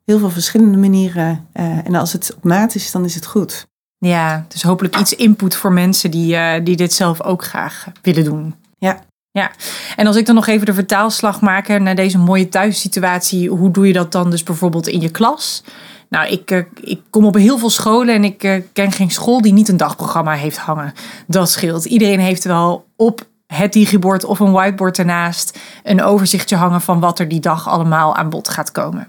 Heel 0.04 0.18
veel 0.18 0.30
verschillende 0.30 0.78
manieren. 0.78 1.46
eh, 1.52 1.86
en 1.86 1.94
als 1.94 2.12
het 2.12 2.34
op 2.36 2.44
maat 2.44 2.74
is, 2.74 2.90
dan 2.90 3.04
is 3.04 3.14
het 3.14 3.26
goed. 3.26 3.66
Ja, 3.98 4.44
dus 4.48 4.62
hopelijk 4.62 4.96
iets 4.96 5.14
input 5.14 5.54
voor 5.54 5.72
mensen 5.72 6.10
die, 6.10 6.62
die 6.62 6.76
dit 6.76 6.92
zelf 6.92 7.22
ook 7.22 7.44
graag 7.44 7.86
willen 8.02 8.24
doen. 8.24 8.54
Ja. 8.78 9.08
Ja, 9.32 9.50
en 9.96 10.06
als 10.06 10.16
ik 10.16 10.26
dan 10.26 10.34
nog 10.34 10.46
even 10.46 10.66
de 10.66 10.74
vertaalslag 10.74 11.40
maak 11.40 11.68
naar 11.68 11.94
deze 11.94 12.18
mooie 12.18 12.48
thuissituatie, 12.48 13.48
hoe 13.48 13.70
doe 13.70 13.86
je 13.86 13.92
dat 13.92 14.12
dan 14.12 14.30
dus 14.30 14.42
bijvoorbeeld 14.42 14.88
in 14.88 15.00
je 15.00 15.10
klas? 15.10 15.64
Nou, 16.08 16.28
ik, 16.28 16.50
eh, 16.50 16.58
ik 16.80 17.00
kom 17.10 17.24
op 17.24 17.34
heel 17.34 17.58
veel 17.58 17.70
scholen 17.70 18.14
en 18.14 18.24
ik 18.24 18.42
eh, 18.42 18.62
ken 18.72 18.92
geen 18.92 19.10
school 19.10 19.40
die 19.40 19.52
niet 19.52 19.68
een 19.68 19.76
dagprogramma 19.76 20.32
heeft 20.32 20.56
hangen. 20.56 20.92
Dat 21.26 21.50
scheelt. 21.50 21.84
Iedereen 21.84 22.20
heeft 22.20 22.44
wel 22.44 22.86
op 22.96 23.28
het 23.46 23.72
digibord 23.72 24.24
of 24.24 24.40
een 24.40 24.52
whiteboard 24.52 24.98
ernaast 24.98 25.58
een 25.82 26.02
overzichtje 26.02 26.56
hangen 26.56 26.80
van 26.80 27.00
wat 27.00 27.18
er 27.18 27.28
die 27.28 27.40
dag 27.40 27.68
allemaal 27.68 28.16
aan 28.16 28.30
bod 28.30 28.48
gaat 28.48 28.72
komen. 28.72 29.08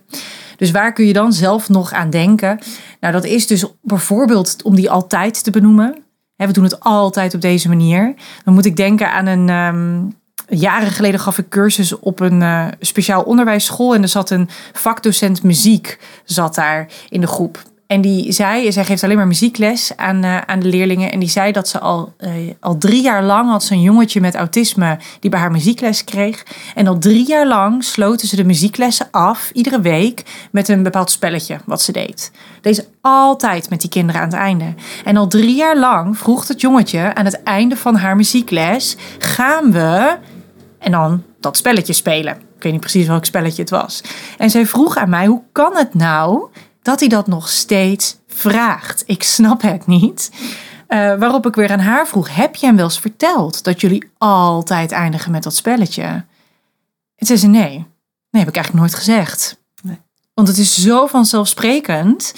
Dus 0.57 0.71
waar 0.71 0.93
kun 0.93 1.05
je 1.05 1.13
dan 1.13 1.33
zelf 1.33 1.69
nog 1.69 1.93
aan 1.93 2.09
denken? 2.09 2.59
Nou, 2.99 3.13
dat 3.13 3.23
is 3.23 3.47
dus 3.47 3.65
bijvoorbeeld 3.81 4.55
om 4.63 4.75
die 4.75 4.91
altijd 4.91 5.43
te 5.43 5.51
benoemen. 5.51 6.03
Hè, 6.41 6.47
we 6.47 6.53
doen 6.53 6.63
het 6.63 6.79
altijd 6.79 7.33
op 7.33 7.41
deze 7.41 7.67
manier. 7.67 8.13
Dan 8.43 8.53
moet 8.53 8.65
ik 8.65 8.75
denken 8.75 9.11
aan 9.11 9.25
een. 9.25 9.49
ehm, 9.49 9.99
jaren 10.59 10.91
geleden 10.91 11.19
gaf 11.19 11.37
ik 11.37 11.49
cursus 11.49 11.99
op 11.99 12.19
een 12.19 12.41
eh, 12.41 12.67
speciaal 12.79 13.23
onderwijsschool. 13.23 13.93
En 13.93 14.01
er 14.01 14.07
zat 14.07 14.29
een 14.29 14.49
vakdocent 14.73 15.43
muziek 15.43 15.99
zat 16.25 16.55
daar 16.55 16.87
in 17.09 17.21
de 17.21 17.27
groep. 17.27 17.63
En 17.91 18.01
die 18.01 18.31
zei, 18.31 18.71
zij 18.71 18.85
geeft 18.85 19.03
alleen 19.03 19.15
maar 19.15 19.27
muziekles 19.27 19.91
aan, 19.95 20.23
eh, 20.23 20.37
aan 20.37 20.59
de 20.59 20.67
leerlingen. 20.67 21.11
En 21.11 21.19
die 21.19 21.29
zei 21.29 21.51
dat 21.51 21.67
ze 21.67 21.79
al, 21.79 22.13
eh, 22.17 22.31
al 22.59 22.77
drie 22.77 23.01
jaar 23.01 23.23
lang 23.23 23.49
had 23.49 23.63
ze 23.63 23.73
een 23.73 23.81
jongetje 23.81 24.21
met 24.21 24.35
autisme 24.35 24.97
die 25.19 25.29
bij 25.29 25.39
haar 25.39 25.51
muziekles 25.51 26.03
kreeg. 26.03 26.45
En 26.75 26.87
al 26.87 26.97
drie 26.97 27.27
jaar 27.27 27.47
lang 27.47 27.83
sloten 27.83 28.27
ze 28.27 28.35
de 28.35 28.43
muzieklessen 28.43 29.07
af, 29.11 29.51
iedere 29.53 29.81
week, 29.81 30.23
met 30.51 30.67
een 30.67 30.83
bepaald 30.83 31.11
spelletje 31.11 31.57
wat 31.65 31.81
ze 31.81 31.91
deed. 31.91 32.31
Deed 32.61 32.75
ze 32.75 32.85
altijd 33.01 33.69
met 33.69 33.81
die 33.81 33.89
kinderen 33.89 34.21
aan 34.21 34.27
het 34.27 34.37
einde. 34.37 34.73
En 35.05 35.17
al 35.17 35.27
drie 35.27 35.55
jaar 35.55 35.77
lang 35.77 36.17
vroeg 36.17 36.47
het 36.47 36.61
jongetje 36.61 37.15
aan 37.15 37.25
het 37.25 37.43
einde 37.43 37.75
van 37.75 37.95
haar 37.95 38.15
muziekles: 38.15 38.95
gaan 39.19 39.71
we 39.71 40.17
en 40.79 40.91
dan 40.91 41.23
dat 41.39 41.57
spelletje 41.57 41.93
spelen. 41.93 42.33
Ik 42.55 42.63
weet 42.63 42.71
niet 42.71 42.81
precies 42.81 43.07
welk 43.07 43.25
spelletje 43.25 43.61
het 43.61 43.71
was. 43.71 44.01
En 44.37 44.49
zij 44.49 44.65
vroeg 44.65 44.97
aan 44.97 45.09
mij: 45.09 45.25
hoe 45.25 45.41
kan 45.51 45.75
het 45.75 45.93
nou 45.93 46.49
dat 46.81 46.99
hij 46.99 47.09
dat 47.09 47.27
nog 47.27 47.49
steeds 47.49 48.17
vraagt? 48.27 49.03
Ik 49.05 49.23
snap 49.23 49.61
het 49.61 49.87
niet. 49.87 50.31
Eh, 50.87 50.97
waarop 50.97 51.45
ik 51.45 51.55
weer 51.55 51.71
aan 51.71 51.79
haar 51.79 52.07
vroeg: 52.07 52.35
heb 52.35 52.55
je 52.55 52.65
hem 52.65 52.75
wel 52.75 52.85
eens 52.85 52.99
verteld 52.99 53.63
dat 53.63 53.81
jullie 53.81 54.09
altijd 54.17 54.91
eindigen 54.91 55.31
met 55.31 55.43
dat 55.43 55.55
spelletje? 55.55 56.25
En 57.15 57.25
zei 57.27 57.39
ze: 57.39 57.47
nee, 57.47 57.69
nee, 58.29 58.43
heb 58.43 58.47
ik 58.47 58.55
eigenlijk 58.55 58.73
nooit 58.73 58.95
gezegd. 58.95 59.61
Nee. 59.81 59.99
Want 60.33 60.47
het 60.47 60.57
is 60.57 60.81
zo 60.81 61.05
vanzelfsprekend. 61.05 62.33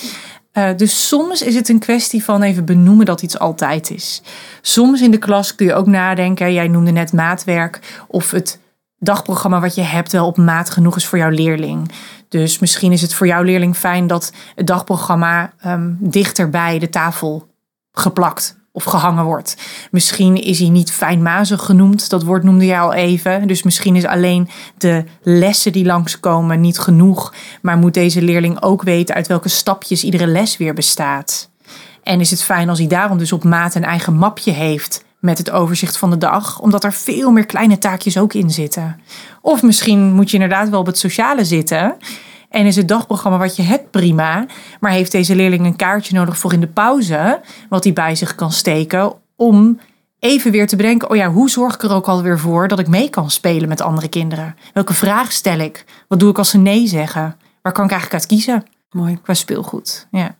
Eh, 0.52 0.70
dus 0.78 1.08
soms 1.08 1.42
is 1.42 1.56
het 1.56 1.70
een 1.70 1.80
kwestie 1.80 2.24
van 2.24 2.42
even 2.42 2.66
benoemen 2.66 3.06
dat 3.06 3.22
iets 3.22 3.40
altijd 3.40 3.90
is. 3.90 4.22
Soms 4.62 5.02
in 5.02 5.12
de 5.12 5.18
klas 5.18 5.56
kun 5.56 5.66
je 5.66 5.74
ook 5.74 5.88
nadenken. 5.88 6.54
Jij 6.54 6.68
noemde 6.68 6.92
net 6.92 7.14
maatwerk. 7.14 8.04
Of 8.08 8.32
het 8.32 8.60
dagprogramma 9.04 9.60
wat 9.60 9.76
je 9.76 9.82
hebt 9.82 10.12
wel 10.12 10.28
op 10.28 10.38
maat 10.38 10.70
genoeg 10.70 10.96
is 10.96 11.06
voor 11.06 11.18
jouw 11.18 11.30
leerling. 11.30 11.92
Dus 12.30 12.60
misschien 12.60 12.92
is 12.92 13.02
het 13.02 13.13
voor 13.13 13.28
jouw 13.28 13.42
leerling 13.42 13.76
fijn 13.76 14.08
dat 14.08 14.34
het 14.56 14.68
dagprogramma 14.68 15.54
ehm, 15.60 15.92
dichter 16.00 16.50
bij 16.50 16.80
de 16.80 16.89
tafel 16.89 17.48
geplakt 17.92 18.62
of 18.72 18.84
gehangen 18.84 19.24
wordt. 19.24 19.58
Misschien 19.92 20.36
is 20.36 20.60
hij 20.60 20.70
niet 20.70 20.92
fijnmazig 20.92 21.62
genoemd. 21.62 22.10
Dat 22.10 22.24
woord 22.24 22.44
noemde 22.44 22.66
jij 22.66 22.80
al 22.80 22.94
even. 22.94 23.48
Dus 23.48 23.63
misschien 23.63 23.96
is 23.96 24.06
alleen 24.06 24.50
de 24.78 25.04
lessen 25.22 25.72
die 25.72 25.86
langskomen 25.86 26.62
niet 26.62 26.80
genoeg. 26.80 27.34
Maar 27.62 27.78
moet 27.78 27.94
deze 27.94 28.22
leerling 28.22 28.62
ook 28.62 28.84
weten 28.84 29.16
uit 29.16 29.28
welke 29.28 29.50
stapjes 29.50 30.04
iedere 30.04 30.28
les 30.28 30.58
weer 30.58 30.74
bestaat. 30.74 31.50
En 32.04 32.20
is 32.20 32.30
het 32.32 32.44
fijn 32.44 32.70
als 32.70 32.80
hij 32.80 32.88
daarom 32.88 33.18
dus 33.18 33.32
op 33.32 33.44
maat 33.44 33.76
een 33.76 33.84
eigen 33.84 34.16
mapje 34.16 34.52
heeft 34.52 35.04
met 35.24 35.38
het 35.38 35.52
overzicht 35.52 35.98
van 35.98 36.10
de 36.10 36.18
dag, 36.18 36.60
omdat 36.60 36.84
er 36.84 36.94
veel 36.94 37.32
meer 37.32 37.46
kleine 37.46 37.78
taakjes 37.78 38.18
ook 38.18 38.34
in 38.34 38.50
zitten. 38.50 39.00
Of 39.42 39.62
misschien 39.62 40.14
moet 40.14 40.30
je 40.30 40.34
inderdaad 40.34 40.70
wel 40.70 40.80
op 40.80 40.86
het 40.86 40.98
sociale 40.98 41.46
zitten. 41.46 41.96
En 42.50 42.66
is 42.66 42.76
het 42.76 42.88
dagprogramma 42.88 43.38
wat 43.38 43.56
je 43.56 43.62
hebt 43.62 43.92
prima, 43.92 44.46
maar 44.80 44.92
heeft 44.92 45.12
deze 45.12 45.36
leerling 45.36 45.66
een 45.66 45.76
kaartje 45.76 46.16
nodig 46.16 46.38
voor 46.38 46.54
in 46.54 46.60
de 46.60 46.68
pauze, 46.68 47.42
wat 47.70 47.84
hij 47.84 47.94
bij 47.94 48.16
zich 48.16 48.36
kan 48.36 48.52
steken 48.52 49.14
om 49.36 49.80
even 50.20 50.52
weer 50.52 50.68
te 50.68 50.76
bedenken, 50.76 51.10
oh 51.10 51.16
ja, 51.16 51.30
hoe 51.30 51.50
zorg 51.50 51.74
ik 51.74 51.84
er 51.84 51.92
ook 51.92 52.08
alweer 52.08 52.40
voor 52.40 52.68
dat 52.68 52.80
ik 52.80 52.88
mee 52.88 53.10
kan 53.10 53.32
spelen 53.32 53.70
met 53.70 53.82
andere 53.82 54.08
kinderen? 54.08 54.56
Welke 54.74 54.94
vraag 54.94 55.32
stel 55.32 55.60
ik? 55.60 55.86
Wat 56.08 56.20
doe 56.20 56.30
ik 56.30 56.38
als 56.38 56.50
ze 56.50 56.58
nee 56.58 56.88
zeggen? 56.88 57.36
Waar 57.62 57.74
kan 57.74 57.86
ik 57.86 57.92
eigenlijk 57.92 58.22
uit 58.22 58.32
kiezen 58.32 58.64
Mooi. 58.90 59.20
qua 59.22 59.34
speelgoed? 59.34 60.08
Ja. 60.12 60.36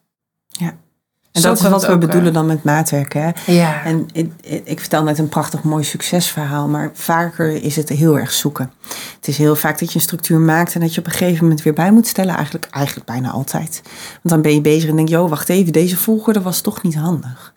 En 1.34 1.42
Zo 1.42 1.48
dat 1.48 1.58
is 1.58 1.70
wat 1.70 1.86
we 1.86 1.92
ook, 1.92 2.00
bedoelen 2.00 2.34
dan 2.34 2.46
met 2.46 2.64
maatwerk. 2.64 3.14
Hè? 3.14 3.30
Ja. 3.46 3.84
En 3.84 4.08
ik, 4.12 4.32
ik 4.64 4.80
vertel 4.80 5.04
net 5.04 5.18
een 5.18 5.30
prachtig 5.30 5.64
mooi 5.64 5.84
succesverhaal, 5.84 6.68
maar 6.68 6.92
vaker 6.94 7.64
is 7.64 7.76
het 7.76 7.90
heel 7.90 8.20
erg 8.20 8.32
zoeken. 8.32 8.72
Het 9.16 9.28
is 9.28 9.38
heel 9.38 9.56
vaak 9.56 9.80
dat 9.80 9.90
je 9.90 9.96
een 9.96 10.02
structuur 10.02 10.40
maakt 10.40 10.74
en 10.74 10.80
dat 10.80 10.94
je 10.94 11.00
op 11.00 11.06
een 11.06 11.12
gegeven 11.12 11.44
moment 11.44 11.64
weer 11.64 11.74
bij 11.74 11.92
moet 11.92 12.08
stellen. 12.08 12.36
Eigenlijk, 12.36 12.68
eigenlijk 12.72 13.06
bijna 13.08 13.32
altijd. 13.32 13.82
Want 13.84 14.20
dan 14.24 14.42
ben 14.42 14.54
je 14.54 14.62
bezig 14.62 14.90
en 14.90 14.96
denk 14.96 15.10
je, 15.10 15.22
oh 15.22 15.30
wacht 15.30 15.50
even, 15.50 15.74
deze 15.74 15.98
volgorde 15.98 16.42
was 16.42 16.62
toch 16.62 16.84
niet 16.84 16.96
handig. 16.96 17.54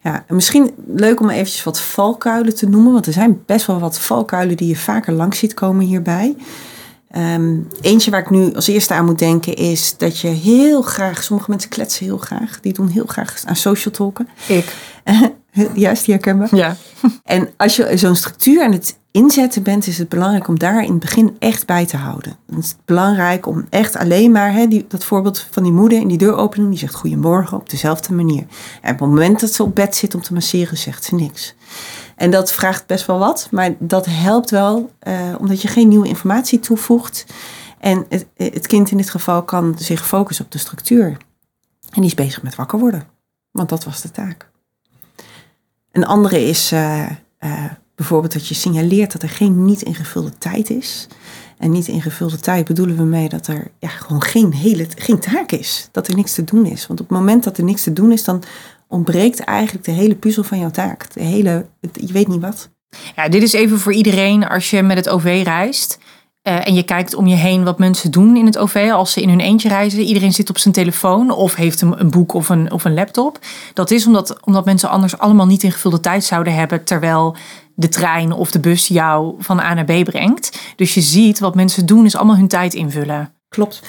Ja, 0.00 0.24
en 0.26 0.34
misschien 0.34 0.70
leuk 0.94 1.20
om 1.20 1.30
eventjes 1.30 1.64
wat 1.64 1.80
valkuilen 1.80 2.54
te 2.54 2.68
noemen, 2.68 2.92
want 2.92 3.06
er 3.06 3.12
zijn 3.12 3.42
best 3.46 3.66
wel 3.66 3.78
wat 3.78 3.98
valkuilen 3.98 4.56
die 4.56 4.68
je 4.68 4.76
vaker 4.76 5.12
langs 5.12 5.38
ziet 5.38 5.54
komen 5.54 5.86
hierbij. 5.86 6.36
Ehm, 7.10 7.56
eentje 7.80 8.10
waar 8.10 8.20
ik 8.20 8.30
nu 8.30 8.54
als 8.54 8.66
eerste 8.66 8.94
aan 8.94 9.04
moet 9.04 9.18
denken 9.18 9.54
is 9.54 9.96
dat 9.96 10.18
je 10.18 10.28
heel 10.28 10.82
graag, 10.82 11.22
sommige 11.22 11.50
mensen 11.50 11.70
kletsen 11.70 12.04
heel 12.04 12.18
graag, 12.18 12.60
die 12.60 12.72
doen 12.72 12.88
heel 12.88 13.06
graag 13.06 13.42
aan 13.44 13.56
social 13.56 13.94
talken. 13.94 14.28
Ik. 14.46 14.74
Juist, 15.74 16.04
die 16.04 16.14
herkenbaar. 16.14 16.56
Ja. 16.56 16.76
En 17.24 17.48
als 17.56 17.76
je 17.76 17.96
zo'n 17.96 18.16
structuur 18.16 18.62
aan 18.62 18.72
het 18.72 18.98
inzetten 19.10 19.62
bent, 19.62 19.86
is 19.86 19.98
het 19.98 20.08
belangrijk 20.08 20.48
om 20.48 20.58
daar 20.58 20.84
in 20.84 20.90
het 20.90 21.00
begin 21.00 21.36
echt 21.38 21.66
bij 21.66 21.86
te 21.86 21.96
houden. 21.96 22.36
Dan 22.46 22.58
is 22.58 22.68
het 22.68 22.84
belangrijk 22.84 23.46
om 23.46 23.66
echt 23.70 23.96
alleen 23.96 24.32
maar, 24.32 24.52
hè, 24.52 24.66
die, 24.66 24.84
dat 24.88 25.04
voorbeeld 25.04 25.46
van 25.50 25.62
die 25.62 25.72
moeder 25.72 25.98
in 25.98 26.08
die 26.08 26.18
deuropening, 26.18 26.70
die 26.70 26.78
zegt 26.78 26.94
goedemorgen 26.94 27.56
op 27.56 27.70
dezelfde 27.70 28.14
manier. 28.14 28.44
En 28.82 28.92
op 28.92 28.98
het 28.98 29.08
moment 29.08 29.40
dat 29.40 29.52
ze 29.52 29.62
op 29.62 29.74
bed 29.74 29.96
zit 29.96 30.14
om 30.14 30.22
te 30.22 30.32
masseren, 30.32 30.76
zegt 30.76 31.04
ze 31.04 31.14
niks. 31.14 31.54
En 32.16 32.30
dat 32.30 32.52
vraagt 32.52 32.86
best 32.86 33.06
wel 33.06 33.18
wat, 33.18 33.48
maar 33.50 33.74
dat 33.78 34.06
helpt 34.06 34.50
wel, 34.50 34.90
eh, 34.98 35.34
omdat 35.38 35.62
je 35.62 35.68
geen 35.68 35.88
nieuwe 35.88 36.08
informatie 36.08 36.60
toevoegt. 36.60 37.26
En 37.78 38.06
het, 38.08 38.26
het 38.36 38.66
kind 38.66 38.90
in 38.90 38.96
dit 38.96 39.10
geval 39.10 39.42
kan 39.42 39.74
zich 39.78 40.06
focussen 40.06 40.44
op 40.44 40.50
de 40.50 40.58
structuur. 40.58 41.08
En 41.90 42.00
die 42.00 42.04
is 42.04 42.14
bezig 42.14 42.42
met 42.42 42.54
wakker 42.54 42.78
worden, 42.78 43.08
want 43.50 43.68
dat 43.68 43.84
was 43.84 44.00
de 44.00 44.10
taak. 44.10 44.50
Een 45.92 46.06
andere 46.06 46.48
is 46.48 46.72
eh, 46.72 47.06
eh, 47.38 47.64
bijvoorbeeld 47.94 48.32
dat 48.32 48.48
je 48.48 48.54
signaleert 48.54 49.12
dat 49.12 49.22
er 49.22 49.28
geen 49.28 49.64
niet 49.64 49.82
ingevulde 49.82 50.38
tijd 50.38 50.70
is. 50.70 51.08
En 51.58 51.70
niet 51.70 51.88
ingevulde 51.88 52.38
tijd 52.38 52.66
bedoelen 52.66 52.96
we 52.96 53.02
mee 53.02 53.28
dat 53.28 53.46
er 53.46 53.70
ja, 53.78 53.88
gewoon 53.88 54.22
geen, 54.22 54.52
hele, 54.52 54.86
geen 54.96 55.18
taak 55.18 55.52
is. 55.52 55.88
Dat 55.92 56.08
er 56.08 56.14
niks 56.14 56.34
te 56.34 56.44
doen 56.44 56.66
is. 56.66 56.86
Want 56.86 57.00
op 57.00 57.08
het 57.08 57.18
moment 57.18 57.44
dat 57.44 57.58
er 57.58 57.64
niks 57.64 57.82
te 57.82 57.92
doen 57.92 58.12
is, 58.12 58.24
dan 58.24 58.42
ontbreekt 58.88 59.40
eigenlijk 59.40 59.84
de 59.84 59.92
hele 59.92 60.14
puzzel 60.14 60.42
van 60.44 60.58
jouw 60.58 60.70
taak. 60.70 61.12
De 61.12 61.22
hele, 61.22 61.66
je 61.92 62.12
weet 62.12 62.28
niet 62.28 62.40
wat. 62.40 62.70
Ja, 63.16 63.28
dit 63.28 63.42
is 63.42 63.52
even 63.52 63.78
voor 63.78 63.92
iedereen 63.92 64.48
als 64.48 64.70
je 64.70 64.82
met 64.82 64.96
het 64.96 65.08
OV 65.08 65.40
reist. 65.44 65.98
eh, 66.42 66.66
en 66.66 66.74
je 66.74 66.82
kijkt 66.82 67.14
om 67.14 67.26
je 67.26 67.34
heen 67.36 67.64
wat 67.64 67.78
mensen 67.78 68.10
doen 68.10 68.36
in 68.36 68.46
het 68.46 68.58
OV 68.58 68.90
als 68.92 69.12
ze 69.12 69.20
in 69.20 69.28
hun 69.28 69.40
eentje 69.40 69.68
reizen. 69.68 70.00
Iedereen 70.00 70.32
zit 70.32 70.50
op 70.50 70.58
zijn 70.58 70.74
telefoon 70.74 71.30
of 71.30 71.54
heeft 71.54 71.80
een, 71.80 72.00
een 72.00 72.10
boek 72.10 72.32
of 72.34 72.48
een, 72.48 72.72
of 72.72 72.84
een 72.84 72.94
laptop. 72.94 73.38
Dat 73.74 73.90
is 73.90 74.06
omdat, 74.06 74.44
omdat 74.44 74.64
mensen 74.64 74.88
anders 74.88 75.18
allemaal 75.18 75.46
niet 75.46 75.62
ingevulde 75.62 76.00
tijd 76.00 76.24
zouden 76.24 76.54
hebben. 76.54 76.84
Terwijl 76.84 77.36
de 77.74 77.88
trein 77.88 78.32
of 78.32 78.50
de 78.50 78.60
bus 78.60 78.88
jou 78.88 79.34
van 79.38 79.60
A 79.60 79.74
naar 79.74 79.84
B 79.84 80.04
brengt. 80.04 80.60
Dus 80.76 80.94
je 80.94 81.00
ziet 81.00 81.38
wat 81.38 81.54
mensen 81.54 81.86
doen 81.86 82.04
is 82.04 82.16
allemaal 82.16 82.36
hun 82.36 82.48
tijd 82.48 82.74
invullen. 82.74 83.32
Klopt. 83.48 83.82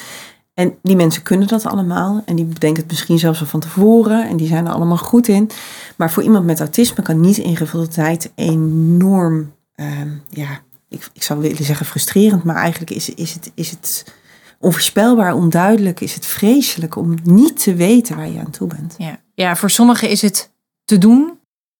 En 0.58 0.78
die 0.82 0.96
mensen 0.96 1.22
kunnen 1.24 1.48
dat 1.48 1.65
allemaal. 1.65 2.22
En 2.26 2.36
die 2.36 2.46
bedenken 2.46 2.82
het 2.82 2.91
misschien 2.91 3.20
zelfs 3.20 3.39
al 3.39 3.46
van 3.46 3.60
tevoren. 3.60 4.28
En 4.28 4.38
die 4.38 4.48
zijn 4.48 4.65
er 4.65 4.74
allemaal 4.74 4.98
goed 4.98 5.28
in. 5.28 5.50
Maar 5.96 6.12
voor 6.12 6.24
iemand 6.24 6.46
met 6.46 6.60
autisme 6.60 7.04
kan 7.04 7.20
niet 7.20 7.38
ingevulde 7.38 7.88
tijd 7.88 8.32
enorm, 8.36 9.54
ehm, 9.76 10.10
ja, 10.30 10.62
ik, 10.89 11.10
ik 11.13 11.24
zou 11.24 11.39
willen 11.39 11.63
zeggen 11.63 11.86
frustrerend. 11.86 12.43
Maar 12.43 12.56
eigenlijk 12.56 12.91
is, 12.91 13.10
is, 13.10 13.34
het, 13.34 13.52
is 13.54 13.70
het 13.70 14.13
onvoorspelbaar, 14.60 15.34
onduidelijk. 15.34 16.00
Is 16.00 16.13
het 16.13 16.26
vreselijk 16.26 16.96
om 16.96 17.15
niet 17.24 17.63
te 17.63 17.76
weten 17.76 18.15
waar 18.15 18.30
je 18.30 18.39
aan 18.39 18.52
toe 18.52 18.67
bent. 18.67 18.96
Ja, 18.98 19.20
ja 19.34 19.56
voor 19.56 19.70
sommigen 19.70 20.10
is 20.10 20.22
het 20.22 20.52
te 20.86 20.98
doen. 20.98 21.39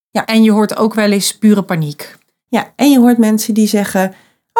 Ja. 0.10 0.26
En 0.26 0.44
je 0.44 0.52
hoort 0.52 0.78
ook 0.78 0.94
wel 0.94 1.12
eens 1.12 1.38
pure 1.38 1.62
paniek. 1.62 2.18
Ja, 2.48 2.74
en 2.76 2.92
je 2.92 3.00
hoort 3.00 3.18
mensen 3.18 3.54
die 3.54 3.68
zeggen: 3.68 4.13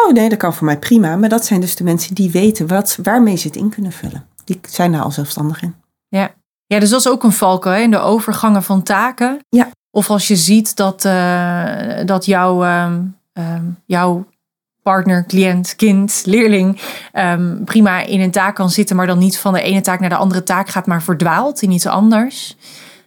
Oh 0.04 0.12
nee, 0.12 0.28
dat 0.28 0.38
kan 0.38 0.54
voor 0.54 0.66
mij 0.66 0.78
prima. 0.78 1.16
Maar 1.16 1.28
dat 1.28 1.44
zijn 1.44 1.60
dus 1.60 1.76
de 1.76 1.84
mensen 1.84 2.14
die 2.14 2.30
weten 2.30 2.66
wat, 2.66 2.98
waarmee 3.02 3.36
ze 3.36 3.46
het 3.46 3.56
in 3.56 3.68
kunnen 3.68 3.92
vullen. 3.92 4.26
Die 4.44 4.60
zijn 4.68 4.92
daar 4.92 5.02
al 5.02 5.10
zelfstandig 5.10 5.62
in. 5.62 5.74
Ja. 6.08 6.30
ja, 6.66 6.78
dus 6.78 6.90
dat 6.90 7.00
is 7.00 7.08
ook 7.08 7.22
een 7.22 7.32
valkuil 7.32 7.76
hè, 7.76 7.82
in 7.82 7.90
de 7.90 7.98
overgangen 7.98 8.62
van 8.62 8.82
taken. 8.82 9.38
Ja. 9.48 9.68
Of 9.90 10.10
als 10.10 10.28
je 10.28 10.36
ziet 10.36 10.76
dat, 10.76 11.04
eh, 11.04 12.04
dat 12.04 12.24
jouw, 12.24 12.64
ehm, 12.64 13.00
ehm, 13.32 13.64
jouw 13.86 14.26
partner, 14.82 15.26
cliënt, 15.26 15.76
kind, 15.76 16.22
leerling 16.24 16.80
ehm, 17.12 17.64
prima 17.64 18.00
in 18.00 18.20
een 18.20 18.30
taak 18.30 18.54
kan 18.54 18.70
zitten, 18.70 18.96
maar 18.96 19.06
dan 19.06 19.18
niet 19.18 19.38
van 19.38 19.52
de 19.52 19.62
ene 19.62 19.80
taak 19.80 20.00
naar 20.00 20.08
de 20.08 20.16
andere 20.16 20.42
taak 20.42 20.68
gaat, 20.68 20.86
maar 20.86 21.02
verdwaalt 21.02 21.62
in 21.62 21.70
iets 21.70 21.86
anders. 21.86 22.56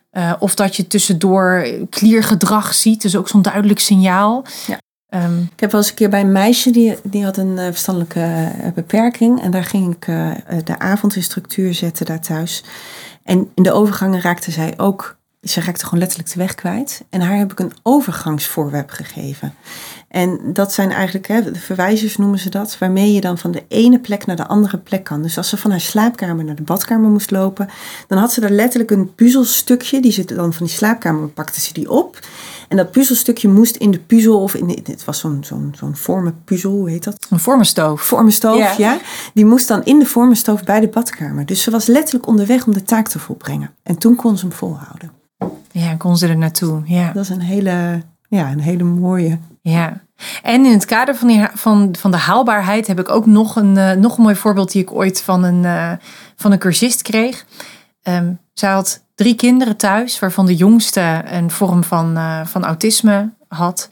Eh, 0.09 0.33
of 0.39 0.55
dat 0.55 0.75
je 0.75 0.87
tussendoor 0.87 1.67
kliergedrag 1.89 2.73
ziet, 2.73 3.01
dus 3.01 3.15
ook 3.15 3.27
zo'n 3.27 3.41
duidelijk 3.41 3.79
signaal. 3.79 4.45
Ja. 4.67 4.77
Ehm, 5.11 5.41
Ik 5.41 5.59
heb 5.59 5.71
wel 5.71 5.81
eens 5.81 5.89
een 5.89 5.95
keer 5.95 6.09
bij 6.09 6.21
een 6.21 6.31
meisje 6.31 6.71
die, 6.71 6.97
die 7.03 7.23
had 7.23 7.37
een 7.37 7.57
eh, 7.57 7.65
verstandelijke 7.65 8.19
eh, 8.19 8.71
beperking. 8.73 9.41
En 9.41 9.51
daar 9.51 9.63
ging 9.63 9.95
ik 9.95 10.07
eh, 10.07 10.31
de 10.63 10.79
avond 10.79 11.15
in 11.15 11.23
structuur 11.23 11.73
zetten 11.73 12.05
daar 12.05 12.19
thuis. 12.19 12.63
En 13.23 13.49
in 13.55 13.63
de 13.63 13.71
overgangen 13.71 14.21
raakte 14.21 14.51
zij 14.51 14.73
ook, 14.77 15.17
ze 15.41 15.61
raakte 15.61 15.83
gewoon 15.83 15.99
letterlijk 15.99 16.31
de 16.31 16.39
weg 16.39 16.55
kwijt. 16.55 17.03
En 17.09 17.21
haar 17.21 17.37
heb 17.37 17.51
ik 17.51 17.59
een 17.59 17.73
overgangsvoorwerp 17.83 18.89
gegeven. 18.89 19.53
En 20.07 20.39
dat 20.53 20.73
zijn 20.73 20.91
eigenlijk, 20.91 21.27
hè, 21.27 21.51
de 21.51 21.59
verwijzers 21.59 22.17
noemen 22.17 22.39
ze 22.39 22.49
dat, 22.49 22.77
waarmee 22.77 23.13
je 23.13 23.21
dan 23.21 23.37
van 23.37 23.51
de 23.51 23.63
ene 23.67 23.99
plek 23.99 24.25
naar 24.25 24.35
de 24.35 24.47
andere 24.47 24.77
plek 24.77 25.03
kan. 25.03 25.21
Dus 25.21 25.37
als 25.37 25.49
ze 25.49 25.57
van 25.57 25.71
haar 25.71 25.81
slaapkamer 25.81 26.45
naar 26.45 26.55
de 26.55 26.61
badkamer 26.61 27.09
moest 27.09 27.31
lopen, 27.31 27.69
dan 28.07 28.17
had 28.17 28.31
ze 28.31 28.41
daar 28.41 28.49
letterlijk 28.49 28.91
een 28.91 29.15
puzzelstukje. 29.15 30.01
Die 30.01 30.11
zit 30.11 30.35
dan 30.35 30.53
van 30.53 30.65
die 30.65 30.75
slaapkamer, 30.75 31.27
pakte 31.27 31.61
ze 31.61 31.73
die 31.73 31.91
op. 31.91 32.19
En 32.71 32.77
dat 32.77 32.91
puzzelstukje 32.91 33.47
moest 33.49 33.75
in 33.75 33.91
de 33.91 33.99
puzzel, 33.99 34.41
of 34.41 34.53
in 34.55 34.67
de, 34.67 34.79
het 34.83 35.05
was 35.05 35.19
zo'n 35.19 35.43
zo'n 35.43 35.73
zo'n 35.77 35.95
vormenpuzzel, 35.95 36.71
hoe 36.71 36.89
heet 36.89 37.03
dat? 37.03 37.27
een 37.29 37.39
vormenstoof. 37.39 38.01
Vormenstoof, 38.01 38.57
Ja. 38.57 38.73
ja. 38.77 38.99
Die 39.33 39.45
moest 39.45 39.67
dan 39.67 39.83
in 39.83 39.99
de 39.99 40.05
vormenstoof 40.05 40.63
bij 40.63 40.79
de 40.79 40.87
badkamer. 40.87 41.45
Dus 41.45 41.61
ze 41.61 41.71
was 41.71 41.85
letterlijk 41.85 42.27
onderweg 42.27 42.65
om 42.65 42.73
de 42.73 42.83
taak 42.83 43.07
te 43.07 43.19
volbrengen. 43.19 43.71
En 43.83 43.97
toen 43.97 44.15
kon 44.15 44.37
ze 44.37 44.45
hem 44.45 44.55
volhouden. 44.55 45.11
Ja, 45.71 45.95
kon 45.95 46.17
ze 46.17 46.27
er 46.27 46.37
naartoe. 46.37 46.81
Ja. 46.85 47.11
Dat 47.13 47.23
is 47.23 47.29
een 47.29 47.41
hele, 47.41 48.01
ja, 48.29 48.51
een 48.51 48.59
hele 48.59 48.83
mooie. 48.83 49.39
Ja, 49.61 50.01
en 50.43 50.65
in 50.65 50.71
het 50.71 50.85
kader 50.85 51.15
van, 51.15 51.27
die, 51.27 51.47
van, 51.53 51.95
van 51.99 52.11
de 52.11 52.17
haalbaarheid 52.17 52.87
heb 52.87 52.99
ik 52.99 53.09
ook 53.09 53.25
nog 53.25 53.55
een, 53.55 53.77
eh, 53.77 53.91
nog 53.91 54.17
een 54.17 54.23
mooi 54.23 54.35
voorbeeld 54.35 54.71
die 54.71 54.81
ik 54.81 54.91
ooit 54.91 55.21
van 55.21 55.43
een, 55.43 55.65
eh, 55.65 55.91
van 56.35 56.51
een 56.51 56.59
cursist 56.59 57.01
kreeg. 57.01 57.45
Ehm, 58.01 58.33
zij 58.53 58.71
had 58.71 59.03
drie 59.21 59.35
kinderen 59.35 59.77
thuis, 59.77 60.19
waarvan 60.19 60.45
de 60.45 60.55
jongste 60.55 61.21
een 61.25 61.51
vorm 61.51 61.83
van, 61.83 62.17
eh, 62.17 62.45
van 62.45 62.65
autisme 62.65 63.33
had. 63.47 63.89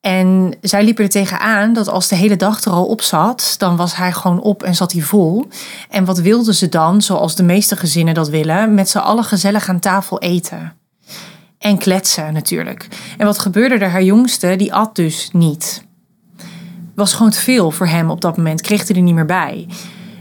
En 0.00 0.56
zij 0.60 0.84
liepen 0.84 1.04
er 1.04 1.10
tegenaan 1.10 1.72
dat 1.72 1.88
als 1.88 2.08
de 2.08 2.16
hele 2.16 2.36
dag 2.36 2.64
er 2.64 2.72
al 2.72 2.86
op 2.86 3.02
zat, 3.02 3.54
dan 3.58 3.76
was 3.76 3.96
hij 3.96 4.12
gewoon 4.12 4.40
op 4.40 4.62
en 4.62 4.74
zat 4.74 4.92
hij 4.92 5.02
vol. 5.02 5.48
En 5.88 6.04
wat 6.04 6.18
wilden 6.18 6.54
ze 6.54 6.68
dan, 6.68 7.02
zoals 7.02 7.34
de 7.34 7.42
meeste 7.42 7.76
gezinnen 7.76 8.14
dat 8.14 8.28
willen, 8.28 8.74
met 8.74 8.88
z'n 8.88 8.98
allen 8.98 9.24
gezellig 9.24 9.68
aan 9.68 9.78
tafel 9.78 10.18
eten. 10.20 10.72
En 11.58 11.78
kletsen 11.78 12.32
natuurlijk. 12.32 12.88
En 13.18 13.26
wat 13.26 13.38
gebeurde 13.38 13.74
er? 13.74 13.90
Haar 13.90 14.02
jongste, 14.02 14.56
die 14.56 14.74
at 14.74 14.96
dus 14.96 15.28
niet. 15.32 15.84
Was 16.94 17.12
gewoon 17.12 17.30
te 17.30 17.40
veel 17.40 17.70
voor 17.70 17.86
hem 17.86 18.10
op 18.10 18.20
dat 18.20 18.36
moment. 18.36 18.60
Kreeg 18.60 18.86
hij 18.86 18.96
er 18.96 19.02
niet 19.02 19.14
meer 19.14 19.26
bij. 19.26 19.68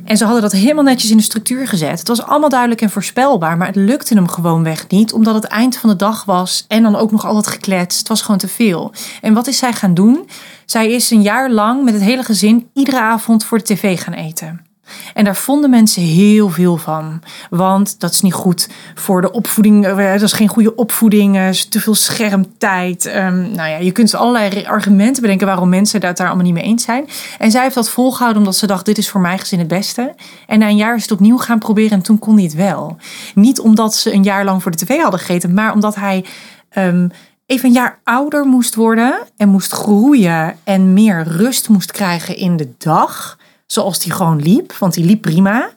En 0.10 0.18
ze 0.18 0.24
hadden 0.24 0.42
dat 0.42 0.52
helemaal 0.52 0.84
netjes 0.84 1.12
in 1.12 1.18
de 1.18 1.24
structuur 1.24 1.68
gezet. 1.68 2.00
Het 2.00 2.08
was 2.08 2.22
allemaal 2.24 2.50
duidelijk 2.50 2.82
en 2.82 2.90
voorspelbaar. 2.90 3.58
Maar 3.58 3.68
het 3.68 3.76
lukte 3.76 4.14
hem 4.14 4.28
gewoonweg 4.28 4.88
niet. 4.88 5.14
Omdat 5.14 5.36
het 5.36 5.44
eind 5.44 5.78
van 5.78 5.90
de 5.90 5.96
dag 5.96 6.26
was. 6.26 6.66
En 6.68 6.84
dan 6.84 6.96
ook 6.96 7.12
nog 7.12 7.26
al 7.26 7.36
het 7.36 7.48
gekletst. 7.48 8.00
Het 8.00 8.08
was 8.08 8.22
gewoon 8.22 8.38
te 8.38 8.48
veel. 8.48 8.92
En 9.22 9.34
wat 9.34 9.48
is 9.48 9.58
zij 9.58 9.74
gaan 9.74 9.94
doen? 9.94 10.30
Zij 10.66 10.92
is 10.92 11.10
een 11.12 11.22
jaar 11.22 11.52
lang 11.52 11.84
met 11.84 11.94
het 11.94 12.04
hele 12.04 12.24
gezin 12.24 12.70
iedere 12.74 13.00
avond 13.00 13.46
voor 13.46 13.58
de 13.58 13.64
tv 13.64 14.00
gaan 14.00 14.14
eten. 14.14 14.69
En 15.14 15.24
daar 15.24 15.36
vonden 15.36 15.70
mensen 15.70 16.02
heel 16.04 16.50
veel 16.50 16.78
van. 16.78 17.22
Want 17.50 18.00
dat 18.00 18.12
is 18.12 18.22
niet 18.22 18.34
goed 18.34 18.70
voor 18.96 19.22
de 19.22 19.32
opvoeding. 19.32 19.86
eh, 19.86 20.12
Dat 20.12 20.22
is 20.22 20.34
geen 20.34 20.48
goede 20.48 20.76
opvoeding. 20.76 21.36
eh, 21.38 21.50
te 21.50 21.80
veel 21.82 21.96
schermtijd. 21.96 23.06
Ehm, 23.06 23.42
nou 23.42 23.70
ja, 23.70 23.78
je 23.78 23.92
kunt 23.92 24.16
allerlei 24.16 24.66
argumenten 24.66 25.22
bedenken 25.22 25.48
waarom 25.48 25.70
mensen 25.70 26.00
dat 26.00 26.18
daar 26.18 26.28
allemaal 26.28 26.46
niet 26.46 26.54
mee 26.54 26.64
eens 26.64 26.84
zijn. 26.84 27.08
En 27.40 27.52
zij 27.52 27.64
heeft 27.64 27.76
dat 27.76 27.90
volgehouden 27.90 28.38
omdat 28.42 28.56
ze 28.56 28.68
dacht: 28.68 28.86
dit 28.86 28.98
is 28.98 29.10
voor 29.10 29.22
mijn 29.22 29.40
gezin 29.40 29.60
het 29.60 29.68
beste. 29.68 30.16
En 30.48 30.60
na 30.60 30.68
een 30.68 30.76
jaar 30.76 30.96
is 30.96 31.02
het 31.02 31.12
opnieuw 31.12 31.38
gaan 31.38 31.60
proberen 31.60 31.92
en 31.92 32.02
toen 32.02 32.20
kon 32.20 32.34
hij 32.36 32.44
het 32.44 32.54
wel. 32.54 32.98
Niet 33.36 33.60
omdat 33.60 33.96
ze 33.96 34.14
een 34.14 34.24
jaar 34.24 34.46
lang 34.46 34.62
voor 34.62 34.72
de 34.72 34.78
tv 34.78 35.02
hadden 35.02 35.20
gegeten, 35.20 35.54
maar 35.54 35.74
omdat 35.74 35.96
hij. 35.96 36.26
ehm, 36.70 37.08
Even 37.46 37.68
een 37.68 37.74
jaar 37.76 38.00
ouder 38.04 38.46
moest 38.46 38.76
worden 38.76 39.20
en 39.38 39.50
moest 39.50 39.72
groeien 39.72 40.56
en 40.64 40.94
meer 40.94 41.24
rust 41.28 41.70
moest 41.70 41.92
krijgen 41.92 42.36
in 42.38 42.58
de 42.58 42.70
dag 42.78 43.38
zoals 43.72 44.04
hij 44.04 44.16
gewoon 44.16 44.42
liep, 44.42 44.74
want 44.74 44.96
hij 44.96 45.04
liep 45.04 45.22
prima. 45.22 45.70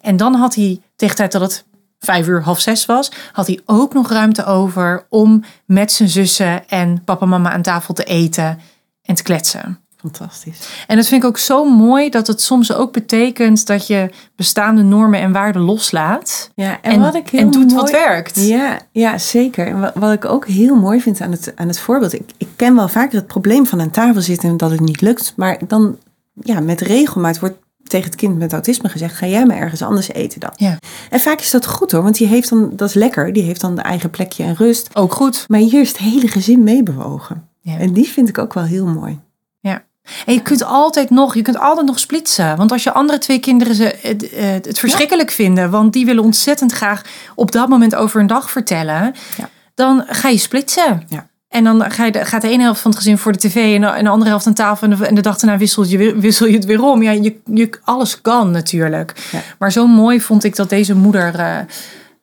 En 0.00 0.16
dan 0.16 0.34
had 0.34 0.54
hij, 0.54 0.80
tegen 0.96 1.16
tijd 1.16 1.32
dat 1.32 1.40
het 1.40 1.64
vijf 1.98 2.26
uur, 2.26 2.42
half 2.42 2.60
zes 2.60 2.86
was, 2.86 3.12
had 3.32 3.46
hij 3.46 3.60
ook 3.64 3.94
nog 3.94 4.10
ruimte 4.10 4.44
over 4.44 5.06
om 5.08 5.44
met 5.64 5.92
zijn 5.92 6.08
zussen 6.08 6.68
en 6.68 7.04
papa 7.04 7.22
en 7.22 7.28
mama 7.28 7.52
aan 7.52 7.62
tafel 7.62 7.94
te 7.94 8.04
eten 8.04 8.58
en 9.02 9.14
te 9.14 9.22
kletsen. 9.22 9.78
Fantastisch. 9.96 10.68
En 10.86 10.96
dat 10.96 11.06
vind 11.06 11.22
ik 11.22 11.28
ook 11.28 11.38
zo 11.38 11.64
mooi 11.64 12.10
dat 12.10 12.26
het 12.26 12.40
soms 12.40 12.72
ook 12.72 12.92
betekent 12.92 13.66
dat 13.66 13.86
je 13.86 14.10
bestaande 14.36 14.82
normen 14.82 15.20
en 15.20 15.32
waarden 15.32 15.62
loslaat. 15.62 16.50
Ja, 16.54 16.78
en, 16.82 16.92
En, 16.92 17.00
wat 17.00 17.14
ik 17.14 17.28
heel 17.28 17.40
en 17.40 17.50
doet 17.50 17.66
mooi, 17.66 17.74
wat 17.74 17.90
werkt. 17.90 18.36
Ja, 18.36 18.78
ja, 18.92 19.18
zeker. 19.18 19.66
En 19.66 19.80
wat, 19.80 19.94
wat 19.94 20.12
ik 20.12 20.24
ook 20.24 20.46
heel 20.46 20.74
mooi 20.74 21.00
vind 21.00 21.20
aan 21.20 21.30
het, 21.30 21.52
aan 21.56 21.68
het 21.68 21.78
voorbeeld. 21.78 22.12
Ik, 22.12 22.30
ik 22.36 22.48
ken 22.56 22.74
wel 22.74 22.88
vaker 22.88 23.18
het 23.18 23.26
probleem 23.26 23.66
van 23.66 23.80
aan 23.80 23.90
tafel 23.90 24.20
zitten 24.20 24.48
en 24.48 24.56
dat 24.56 24.70
het 24.70 24.80
niet 24.80 25.00
lukt. 25.00 25.32
Maar 25.36 25.58
dan, 25.66 25.98
ja, 26.40 26.60
met 26.60 26.80
regelmaat 26.80 27.38
wordt 27.38 27.56
tegen 27.84 28.06
het 28.06 28.14
kind 28.18 28.38
met 28.38 28.52
autisme 28.52 28.88
gezegd: 28.88 29.16
ga 29.16 29.26
jij 29.26 29.46
maar 29.46 29.56
ergens 29.56 29.82
anders 29.82 30.08
eten 30.08 30.40
dan. 30.40 30.52
Ja. 30.56 30.78
En 31.10 31.20
vaak 31.20 31.40
is 31.40 31.50
dat 31.50 31.66
goed 31.66 31.92
hoor, 31.92 32.02
want 32.02 32.16
die 32.16 32.26
heeft 32.26 32.48
dan, 32.48 32.72
dat 32.76 32.88
is 32.88 32.94
lekker. 32.94 33.32
Die 33.32 33.42
heeft 33.42 33.60
dan 33.60 33.74
de 33.74 33.82
eigen 33.82 34.10
plekje 34.10 34.44
en 34.44 34.54
rust. 34.54 34.88
Ook 34.96 35.12
goed. 35.12 35.44
Maar 35.48 35.60
hier 35.60 35.80
is 35.80 35.88
het 35.88 35.98
hele 35.98 36.28
gezin 36.28 36.62
meebewogen. 36.62 37.48
Ja. 37.60 37.78
En 37.78 37.92
die 37.92 38.08
vind 38.08 38.28
ik 38.28 38.38
ook 38.38 38.54
wel 38.54 38.64
heel 38.64 38.86
mooi. 38.86 39.20
En 40.26 40.34
je 40.34 40.42
kunt 40.42 40.64
altijd 40.64 41.10
nog, 41.10 41.34
je 41.34 41.42
kunt 41.42 41.58
altijd 41.58 41.86
nog 41.86 41.98
splitsen. 41.98 42.56
Want 42.56 42.72
als 42.72 42.82
je 42.82 42.92
andere 42.92 43.18
twee 43.18 43.38
kinderen 43.38 43.74
ze 43.74 43.94
het, 44.00 44.30
het, 44.34 44.64
het 44.64 44.78
verschrikkelijk 44.78 45.30
vinden, 45.30 45.70
want 45.70 45.92
die 45.92 46.06
willen 46.06 46.24
ontzettend 46.24 46.72
graag 46.72 47.02
op 47.34 47.52
dat 47.52 47.68
moment 47.68 47.94
over 47.94 48.20
een 48.20 48.26
dag 48.26 48.50
vertellen, 48.50 49.14
Ja. 49.36 49.48
dan 49.74 50.04
ga 50.06 50.28
je 50.28 50.38
splitsen. 50.38 51.02
Ja. 51.08 51.28
En 51.50 51.64
dan 51.64 51.90
ga 51.90 52.04
je, 52.04 52.24
gaat 52.24 52.42
de 52.42 52.48
ene 52.48 52.62
helft 52.62 52.80
van 52.80 52.90
het 52.90 53.00
gezin 53.00 53.18
voor 53.18 53.32
de 53.32 53.38
tv 53.38 53.74
en 53.74 53.80
de, 53.80 53.86
en 53.86 54.04
de 54.04 54.10
andere 54.10 54.30
helft 54.30 54.46
aan 54.46 54.54
tafel. 54.54 54.88
En 54.90 54.96
de, 54.96 55.06
en 55.06 55.14
de 55.14 55.20
dag 55.20 55.38
daarna 55.38 55.58
wissel 55.58 55.84
je, 55.84 56.14
wissel 56.20 56.46
je 56.46 56.54
het 56.54 56.64
weer 56.64 56.82
om. 56.82 57.02
Ja, 57.02 57.10
je, 57.10 57.36
je, 57.44 57.70
alles 57.84 58.20
kan 58.20 58.50
natuurlijk. 58.50 59.28
Ja. 59.32 59.40
Maar 59.58 59.72
zo 59.72 59.86
mooi 59.86 60.20
vond 60.20 60.44
ik 60.44 60.56
dat 60.56 60.68
deze 60.68 60.94
moeder 60.94 61.34
eh, 61.34 61.58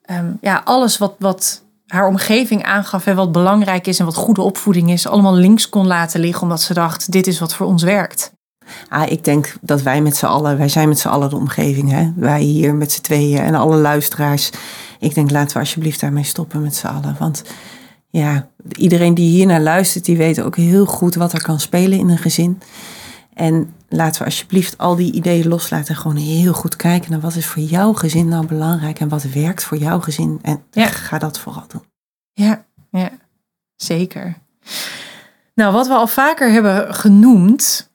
ehm, 0.02 0.26
ja, 0.42 0.62
alles 0.66 0.98
wat, 0.98 1.16
wat 1.20 1.64
haar 1.88 2.08
omgeving 2.08 2.64
aangaf 2.64 3.06
en 3.06 3.16
wat 3.16 3.32
belangrijk 3.32 3.88
is 3.88 4.00
en 4.00 4.06
wat 4.06 4.16
goede 4.16 4.42
opvoeding 4.42 4.92
is, 4.92 5.08
allemaal 5.08 5.36
links 5.36 5.70
kon 5.70 5.88
laten 5.88 6.20
liggen. 6.20 6.42
Omdat 6.42 6.62
ze 6.62 6.74
dacht, 6.74 7.12
dit 7.12 7.28
is 7.28 7.40
wat 7.40 7.54
voor 7.54 7.68
ons 7.68 7.84
werkt. 7.84 8.32
Ah, 8.90 9.12
ik 9.12 9.24
denk 9.24 9.56
dat 9.62 9.82
wij 9.82 10.02
met 10.02 10.16
z'n 10.16 10.26
allen, 10.26 10.58
wij 10.58 10.70
zijn 10.70 10.88
met 10.88 11.00
z'n 11.00 11.08
allen 11.08 11.30
de 11.30 11.36
omgeving. 11.36 11.92
Hè? 11.92 12.12
Wij 12.16 12.42
hier 12.42 12.76
met 12.76 12.92
z'n 12.92 13.02
tweeën 13.02 13.42
en 13.42 13.56
alle 13.56 13.78
luisteraars. 13.78 14.50
Ik 15.00 15.16
denk, 15.16 15.32
laten 15.32 15.54
we 15.54 15.60
alsjeblieft 15.60 16.00
daarmee 16.00 16.24
stoppen 16.24 16.62
met 16.62 16.76
z'n 16.76 16.88
allen. 16.88 17.16
Want 17.20 17.44
ja, 18.20 18.48
iedereen 18.78 19.14
die 19.14 19.30
hier 19.30 19.46
naar 19.46 19.62
luistert, 19.62 20.06
die 20.06 20.18
weet 20.18 20.42
ook 20.42 20.56
heel 20.56 20.86
goed 20.86 21.16
wat 21.16 21.34
er 21.34 21.42
kan 21.42 21.60
spelen 21.60 22.00
in 22.00 22.10
een 22.10 22.18
gezin. 22.18 22.62
En 23.34 23.74
laten 23.90 24.20
we 24.20 24.26
alsjeblieft 24.26 24.78
al 24.78 24.96
die 24.96 25.12
ideeën 25.14 25.48
loslaten 25.48 25.88
en 25.96 26.02
gewoon 26.02 26.18
heel 26.18 26.54
goed 26.54 26.76
kijken 26.76 27.12
naar 27.12 27.20
wat 27.20 27.36
is 27.36 27.46
voor 27.46 27.62
jouw 27.64 27.94
gezin 27.94 28.28
nou 28.28 28.46
belangrijk 28.46 29.00
en 29.00 29.10
wat 29.10 29.24
werkt 29.24 29.64
voor 29.64 29.78
jouw 29.78 30.00
gezin. 30.00 30.40
En 30.42 30.64
Ja. 30.72 30.88
ga 30.88 31.18
dat 31.18 31.40
vooral 31.40 31.66
doen. 31.68 31.84
Ja, 32.34 32.66
ja, 32.92 33.10
zeker. 33.76 34.38
Nou, 35.56 35.74
wat 35.74 35.88
we 35.88 35.94
al 35.94 36.08
vaker 36.08 36.52
hebben 36.52 36.96
genoemd, 36.96 37.87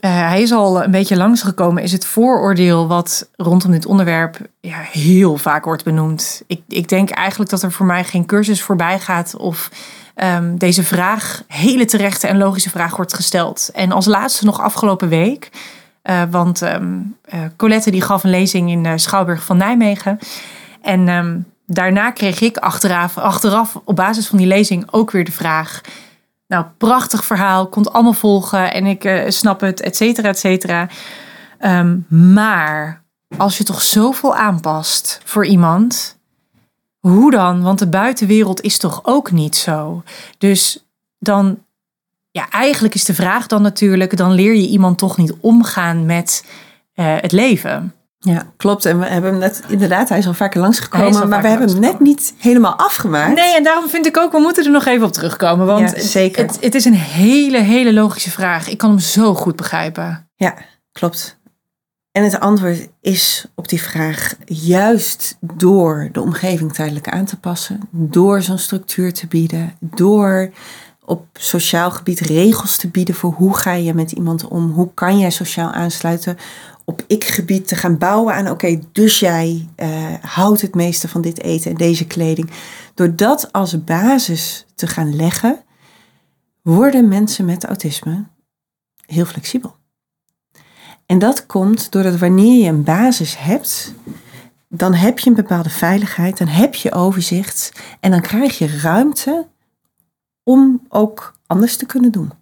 eh, 0.00 0.28
hij 0.28 0.42
is 0.42 0.52
al 0.52 0.82
een 0.82 0.90
beetje 0.90 1.16
langsgekomen, 1.16 1.82
is 1.82 1.92
het 1.92 2.04
vooroordeel 2.04 2.88
wat 2.88 3.28
rondom 3.36 3.70
dit 3.70 3.86
onderwerp 3.86 4.38
ja, 4.60 4.78
heel 4.78 5.36
vaak 5.36 5.64
wordt 5.64 5.84
benoemd. 5.84 6.42
Ik, 6.46 6.62
ik 6.68 6.88
denk 6.88 7.10
eigenlijk 7.10 7.50
dat 7.50 7.62
er 7.62 7.72
voor 7.72 7.86
mij 7.86 8.04
geen 8.04 8.26
cursus 8.26 8.62
voorbij 8.62 9.00
gaat 9.00 9.36
of 9.36 9.70
ehm, 10.14 10.56
deze 10.56 10.82
vraag, 10.82 11.42
hele 11.46 11.84
terechte 11.84 12.26
en 12.26 12.38
logische 12.38 12.70
vraag, 12.70 12.96
wordt 12.96 13.14
gesteld. 13.14 13.70
En 13.72 13.92
als 13.92 14.06
laatste 14.06 14.44
nog 14.44 14.60
afgelopen 14.60 15.08
week, 15.08 15.50
eh, 16.02 16.22
want 16.30 16.62
ehm, 16.62 16.98
eh, 17.24 17.40
Colette 17.56 17.90
die 17.90 18.02
gaf 18.02 18.24
een 18.24 18.30
lezing 18.30 18.70
in 18.70 19.00
Schouwburg 19.00 19.44
van 19.44 19.56
Nijmegen. 19.56 20.18
En 20.82 21.08
ehm, 21.08 21.38
daarna 21.66 22.10
kreeg 22.10 22.40
ik 22.40 22.56
achteraf, 22.56 23.18
achteraf 23.18 23.80
op 23.84 23.96
basis 23.96 24.26
van 24.26 24.38
die 24.38 24.46
lezing 24.46 24.88
ook 24.90 25.10
weer 25.10 25.24
de 25.24 25.32
vraag. 25.32 25.80
Nou, 26.48 26.64
prachtig 26.78 27.24
verhaal, 27.24 27.68
kon 27.68 27.82
het 27.82 27.92
allemaal 27.92 28.12
volgen 28.12 28.72
en 28.72 28.86
ik 28.86 29.04
eh, 29.04 29.30
snap 29.30 29.60
het, 29.60 29.80
et 29.80 29.96
cetera, 29.96 30.28
et 30.28 30.38
cetera. 30.38 30.88
Ehm, 31.58 31.98
maar 32.32 33.04
als 33.36 33.58
je 33.58 33.64
toch 33.64 33.82
zoveel 33.82 34.36
aanpast 34.36 35.20
voor 35.24 35.46
iemand, 35.46 36.18
hoe 36.98 37.30
dan? 37.30 37.62
Want 37.62 37.78
de 37.78 37.88
buitenwereld 37.88 38.60
is 38.60 38.78
toch 38.78 39.00
ook 39.02 39.30
niet 39.30 39.56
zo. 39.56 40.02
Dus 40.38 40.86
dan, 41.18 41.64
ja, 42.30 42.50
eigenlijk 42.50 42.94
is 42.94 43.04
de 43.04 43.14
vraag 43.14 43.46
dan 43.46 43.62
natuurlijk, 43.62 44.16
dan 44.16 44.32
leer 44.32 44.54
je 44.54 44.68
iemand 44.68 44.98
toch 44.98 45.16
niet 45.16 45.34
omgaan 45.40 46.06
met 46.06 46.44
eh, 46.94 47.16
het 47.20 47.32
leven. 47.32 47.94
Ja, 48.18 48.52
klopt. 48.56 48.84
En 48.84 48.98
we 48.98 49.06
hebben 49.06 49.30
hem 49.30 49.40
net, 49.40 49.62
inderdaad, 49.68 50.08
hij 50.08 50.18
is 50.18 50.26
al 50.26 50.34
vaker 50.34 50.60
langsgekomen, 50.60 51.28
maar 51.28 51.42
we 51.42 51.48
hebben 51.48 51.68
hem 51.68 51.80
net 51.80 52.00
niet 52.00 52.34
helemaal 52.38 52.74
afgemaakt. 52.78 53.34
Nee, 53.34 53.56
en 53.56 53.62
daarom 53.62 53.88
vind 53.88 54.06
ik 54.06 54.16
ook, 54.16 54.32
we 54.32 54.38
moeten 54.38 54.64
er 54.64 54.70
nog 54.70 54.86
even 54.86 55.06
op 55.06 55.12
terugkomen. 55.12 55.66
Want 55.66 55.90
Ja, 55.96 56.02
zeker. 56.02 56.46
Het, 56.46 56.58
het 56.60 56.74
is 56.74 56.84
een 56.84 56.94
hele, 56.94 57.58
hele 57.58 57.92
logische 57.92 58.30
vraag. 58.30 58.68
Ik 58.68 58.78
kan 58.78 58.90
hem 58.90 58.98
zo 58.98 59.34
goed 59.34 59.56
begrijpen. 59.56 60.28
Ja, 60.36 60.54
klopt. 60.92 61.38
En 62.12 62.24
het 62.24 62.40
antwoord 62.40 62.88
is 63.00 63.46
op 63.54 63.68
die 63.68 63.82
vraag 63.82 64.34
juist 64.44 65.36
door 65.40 66.08
de 66.12 66.20
omgeving 66.20 66.72
tijdelijk 66.72 67.08
aan 67.08 67.24
te 67.24 67.38
passen, 67.38 67.80
door 67.90 68.42
zo'n 68.42 68.58
structuur 68.58 69.12
te 69.12 69.26
bieden, 69.26 69.76
door 69.80 70.50
op 71.04 71.26
sociaal 71.32 71.90
gebied 71.90 72.20
regels 72.20 72.76
te 72.76 72.88
bieden 72.88 73.14
voor 73.14 73.32
hoe 73.32 73.56
ga 73.56 73.72
je 73.72 73.94
met 73.94 74.12
iemand 74.12 74.48
om, 74.48 74.70
hoe 74.70 74.90
kan 74.94 75.18
jij 75.18 75.30
sociaal 75.30 75.70
aansluiten, 75.70 76.38
op 76.88 77.04
ik-gebied 77.06 77.68
te 77.68 77.76
gaan 77.76 77.98
bouwen 77.98 78.34
aan, 78.34 78.50
oké, 78.50 78.78
dus 78.92 79.18
jij 79.18 79.68
eh, 79.76 80.14
houdt 80.20 80.60
het 80.60 80.74
meeste 80.74 81.08
van 81.08 81.20
dit 81.20 81.40
eten 81.42 81.70
en 81.70 81.76
deze 81.76 82.06
kleding. 82.06 82.50
Door 82.94 83.16
dat 83.16 83.52
als 83.52 83.84
basis 83.84 84.66
te 84.74 84.86
gaan 84.86 85.16
leggen, 85.16 85.62
worden 86.62 87.08
mensen 87.08 87.44
met 87.44 87.64
autisme 87.64 88.24
heel 89.06 89.24
flexibel. 89.24 89.76
En 91.06 91.18
dat 91.18 91.46
komt 91.46 91.92
doordat 91.92 92.18
wanneer 92.18 92.64
je 92.64 92.68
een 92.68 92.84
basis 92.84 93.38
hebt, 93.38 93.94
dan 94.68 94.94
heb 94.94 95.18
je 95.18 95.28
een 95.28 95.36
bepaalde 95.36 95.70
veiligheid, 95.70 96.38
dan 96.38 96.48
heb 96.48 96.74
je 96.74 96.92
overzicht 96.92 97.72
en 98.00 98.10
dan 98.10 98.20
krijg 98.20 98.58
je 98.58 98.78
ruimte 98.78 99.48
om 100.42 100.86
ook 100.88 101.34
anders 101.46 101.76
te 101.76 101.86
kunnen 101.86 102.12
doen. 102.12 102.32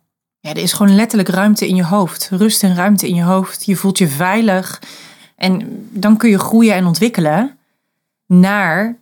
Ja, 0.46 0.52
er 0.52 0.62
is 0.62 0.72
gewoon 0.72 0.94
letterlijk 0.94 1.28
ruimte 1.28 1.68
in 1.68 1.76
je 1.76 1.84
hoofd. 1.84 2.28
Rust 2.32 2.62
en 2.62 2.74
ruimte 2.74 3.08
in 3.08 3.14
je 3.14 3.22
hoofd. 3.22 3.64
Je 3.64 3.76
voelt 3.76 3.98
je 3.98 4.08
veilig. 4.08 4.82
En 5.36 5.62
dan 5.92 6.16
kun 6.16 6.30
je 6.30 6.38
groeien 6.38 6.74
en 6.74 6.86
ontwikkelen 6.86 7.58
naar 8.26 8.96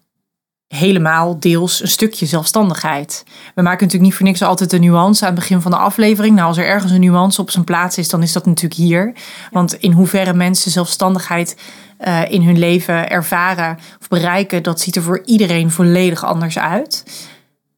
helemaal 0.68 1.40
deels 1.40 1.82
een 1.82 1.88
stukje 1.88 2.26
zelfstandigheid. 2.26 3.24
We 3.55 3.62
maken 3.62 3.84
natuurlijk 3.84 4.03
niet 4.03 4.14
voor 4.14 4.26
niks 4.26 4.42
altijd 4.42 4.72
een 4.72 4.80
nuance 4.80 5.22
aan 5.22 5.30
het 5.30 5.40
begin 5.40 5.61
van 5.61 5.70
de 5.70 5.76
aflevering. 5.76 6.34
Nou, 6.34 6.49
als 6.49 6.57
er 6.57 6.66
ergens 6.66 6.92
een 6.92 7.01
nuance 7.01 7.40
op 7.40 7.51
zijn 7.51 7.64
plaats 7.64 7.99
is, 7.99 8.09
dan 8.09 8.22
is 8.22 8.32
dat 8.32 8.47
natuurlijk 8.47 8.80
hier. 8.80 9.12
Want 9.51 9.74
in 9.74 9.92
hoeverre 9.92 10.34
mensen 10.34 10.70
zelfstandigheid 10.70 11.57
eh, 11.99 12.30
in 12.30 12.42
hun 12.42 12.59
leven 12.59 13.11
ervaren 13.11 13.78
of 14.01 14.09
bereiken, 14.09 14.62
dat 14.62 14.80
ziet 14.80 14.97
er 14.97 15.03
voor 15.03 15.22
iedereen 15.24 15.70
volledig 15.70 16.24
anders 16.24 16.59
uit. 16.59 17.05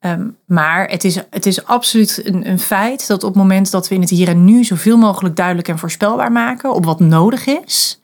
Ehm, 0.07 0.29
maar 0.45 0.89
het 0.89 1.05
is, 1.05 1.17
het 1.31 1.47
is 1.47 1.65
absoluut 1.65 2.21
een, 2.25 2.49
een 2.49 2.59
feit 2.59 3.07
dat 3.07 3.23
op 3.23 3.29
het 3.29 3.43
moment 3.43 3.71
dat 3.71 3.89
we 3.89 3.95
in 3.95 4.01
het 4.01 4.11
hier 4.11 4.29
en 4.29 4.45
nu 4.45 4.65
zoveel 4.65 4.97
mogelijk 4.97 5.37
duidelijk 5.37 5.69
en 5.69 5.79
voorspelbaar 5.79 6.33
maken 6.33 6.75
op 6.75 6.85
wat 6.85 7.01
nodig 7.01 7.47
is. 7.47 8.01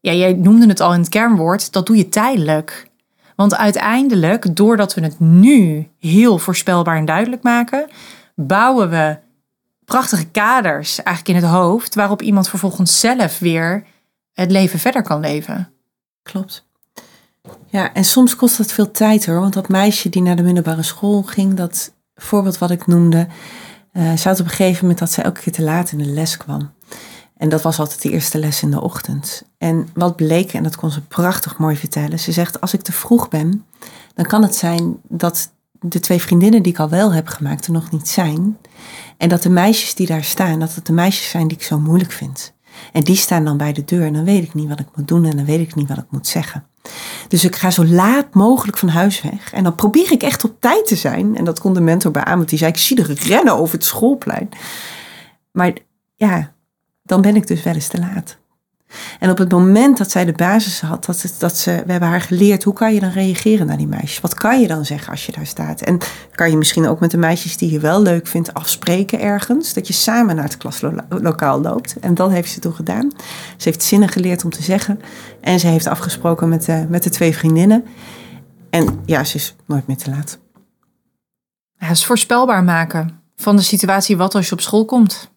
Ja, 0.00 0.12
jij 0.12 0.32
noemde 0.32 0.66
het 0.66 0.80
al 0.80 0.92
in 0.94 1.00
het 1.00 1.08
kernwoord, 1.08 1.72
dat 1.72 1.86
doe 1.86 1.96
je 1.96 2.08
tijdelijk. 2.08 2.90
Want 3.36 3.56
uiteindelijk, 3.56 4.56
doordat 4.56 4.94
we 4.94 5.00
het 5.00 5.20
nu 5.20 5.88
heel 5.98 6.38
voorspelbaar 6.38 6.96
en 6.96 7.04
duidelijk 7.04 7.42
maken, 7.42 7.88
bouwen 8.34 8.90
we 8.90 9.16
prachtige 9.84 10.26
kaders 10.26 11.02
eigenlijk 11.02 11.38
in 11.38 11.44
het 11.44 11.54
hoofd, 11.54 11.94
waarop 11.94 12.22
iemand 12.22 12.48
vervolgens 12.48 13.00
zelf 13.00 13.38
weer 13.38 13.84
het 14.32 14.50
leven 14.50 14.78
verder 14.78 15.02
kan 15.02 15.20
leven. 15.20 15.72
Klopt. 16.22 16.66
Ja, 17.66 17.92
en 17.92 18.04
soms 18.04 18.36
kost 18.36 18.56
dat 18.56 18.72
veel 18.72 18.90
tijd 18.90 19.26
hoor. 19.26 19.40
Want 19.40 19.52
dat 19.52 19.68
meisje 19.68 20.08
die 20.08 20.22
naar 20.22 20.36
de 20.36 20.42
middelbare 20.42 20.82
school 20.82 21.22
ging, 21.22 21.54
dat 21.54 21.92
voorbeeld 22.14 22.58
wat 22.58 22.70
ik 22.70 22.86
noemde, 22.86 23.26
eh 23.92 24.16
ze 24.16 24.28
had 24.28 24.40
op 24.40 24.46
een 24.46 24.50
gegeven 24.50 24.80
moment 24.80 24.98
dat 24.98 25.10
ze 25.10 25.22
elke 25.22 25.40
keer 25.40 25.52
te 25.52 25.62
laat 25.62 25.92
in 25.92 25.98
de 25.98 26.04
les 26.04 26.36
kwam. 26.36 26.70
En 27.36 27.48
dat 27.48 27.62
was 27.62 27.78
altijd 27.78 28.02
de 28.02 28.10
eerste 28.10 28.38
les 28.38 28.62
in 28.62 28.70
de 28.70 28.80
ochtend. 28.80 29.42
En 29.58 29.88
wat 29.94 30.16
bleek, 30.16 30.52
en 30.52 30.62
dat 30.62 30.76
kon 30.76 30.90
ze 30.90 31.00
prachtig 31.00 31.58
mooi 31.58 31.76
vertellen, 31.76 32.20
ze 32.20 32.32
zegt: 32.32 32.60
Als 32.60 32.74
ik 32.74 32.82
te 32.82 32.92
vroeg 32.92 33.28
ben, 33.28 33.64
dan 34.14 34.26
kan 34.26 34.42
het 34.42 34.54
zijn 34.54 34.96
dat 35.08 35.52
de 35.80 36.00
twee 36.00 36.20
vriendinnen 36.20 36.62
die 36.62 36.72
ik 36.72 36.78
al 36.78 36.88
wel 36.88 37.12
heb 37.12 37.28
gemaakt 37.28 37.66
er 37.66 37.72
nog 37.72 37.90
niet 37.90 38.08
zijn. 38.08 38.58
En 39.16 39.28
dat 39.28 39.42
de 39.42 39.50
meisjes 39.50 39.94
die 39.94 40.06
daar 40.06 40.24
staan, 40.24 40.60
dat 40.60 40.74
het 40.74 40.86
de 40.86 40.92
meisjes 40.92 41.30
zijn 41.30 41.48
die 41.48 41.56
ik 41.56 41.62
zo 41.62 41.78
moeilijk 41.78 42.12
vind. 42.12 42.52
En 42.92 43.02
die 43.02 43.16
staan 43.16 43.44
dan 43.44 43.56
bij 43.56 43.72
de 43.72 43.84
deur 43.84 44.04
en 44.04 44.12
dan 44.12 44.24
weet 44.24 44.42
ik 44.42 44.54
niet 44.54 44.68
wat 44.68 44.80
ik 44.80 44.86
moet 44.94 45.08
doen 45.08 45.24
en 45.24 45.36
dan 45.36 45.44
weet 45.44 45.60
ik 45.60 45.74
niet 45.74 45.88
wat 45.88 45.98
ik 45.98 46.10
moet 46.10 46.26
zeggen. 46.26 46.66
Dus 47.28 47.44
ik 47.44 47.56
ga 47.56 47.70
zo 47.70 47.84
laat 47.84 48.34
mogelijk 48.34 48.78
van 48.78 48.88
huis 48.88 49.22
weg. 49.22 49.52
En 49.52 49.64
dan 49.64 49.74
probeer 49.74 50.12
ik 50.12 50.22
echt 50.22 50.44
op 50.44 50.60
tijd 50.60 50.86
te 50.86 50.96
zijn. 50.96 51.36
En 51.36 51.44
dat 51.44 51.60
kon 51.60 51.74
de 51.74 51.80
mentor 51.80 52.10
beamen, 52.10 52.36
want 52.36 52.48
die 52.48 52.58
zei, 52.58 52.70
ik 52.70 52.78
zie 52.78 53.02
er 53.02 53.12
rennen 53.12 53.56
over 53.56 53.74
het 53.74 53.84
schoolplein. 53.84 54.48
Maar 55.52 55.72
ja, 56.14 56.54
dan 57.02 57.20
ben 57.20 57.36
ik 57.36 57.46
dus 57.46 57.62
wel 57.62 57.74
eens 57.74 57.88
te 57.88 57.98
laat. 57.98 58.38
En 59.18 59.30
op 59.30 59.38
het 59.38 59.52
moment 59.52 59.98
dat 59.98 60.10
zij 60.10 60.24
de 60.24 60.32
basis 60.32 60.80
had, 60.80 61.04
dat, 61.04 61.34
dat 61.38 61.56
ze, 61.56 61.82
we 61.86 61.90
hebben 61.90 62.08
haar 62.08 62.20
geleerd, 62.20 62.62
hoe 62.62 62.74
kan 62.74 62.94
je 62.94 63.00
dan 63.00 63.10
reageren 63.10 63.66
naar 63.66 63.76
die 63.76 63.86
meisjes? 63.86 64.20
Wat 64.20 64.34
kan 64.34 64.60
je 64.60 64.66
dan 64.66 64.84
zeggen 64.84 65.10
als 65.10 65.26
je 65.26 65.32
daar 65.32 65.46
staat? 65.46 65.80
En 65.80 65.98
kan 66.34 66.50
je 66.50 66.56
misschien 66.56 66.86
ook 66.86 67.00
met 67.00 67.10
de 67.10 67.16
meisjes 67.16 67.56
die 67.56 67.70
je 67.70 67.78
wel 67.78 68.02
leuk 68.02 68.26
vindt 68.26 68.54
afspreken 68.54 69.20
ergens, 69.20 69.74
dat 69.74 69.86
je 69.86 69.92
samen 69.92 70.36
naar 70.36 70.44
het 70.44 70.56
klaslokaal 70.56 71.60
loopt. 71.60 71.96
En 72.00 72.14
dat 72.14 72.30
heeft 72.30 72.50
ze 72.50 72.60
toen 72.60 72.74
gedaan. 72.74 73.10
Ze 73.56 73.68
heeft 73.68 73.82
zinnen 73.82 74.08
geleerd 74.08 74.44
om 74.44 74.50
te 74.50 74.62
zeggen 74.62 75.00
en 75.40 75.60
ze 75.60 75.66
heeft 75.66 75.86
afgesproken 75.86 76.48
met 76.48 76.64
de, 76.64 76.86
met 76.88 77.02
de 77.02 77.10
twee 77.10 77.34
vriendinnen. 77.34 77.84
En 78.70 79.00
ja, 79.06 79.24
ze 79.24 79.36
is 79.36 79.56
nooit 79.66 79.86
meer 79.86 79.96
te 79.96 80.10
laat. 80.10 80.38
Het 81.76 81.90
is 81.90 82.04
voorspelbaar 82.04 82.64
maken 82.64 83.22
van 83.36 83.56
de 83.56 83.62
situatie 83.62 84.16
wat 84.16 84.34
als 84.34 84.48
je 84.48 84.52
op 84.52 84.60
school 84.60 84.84
komt. 84.84 85.32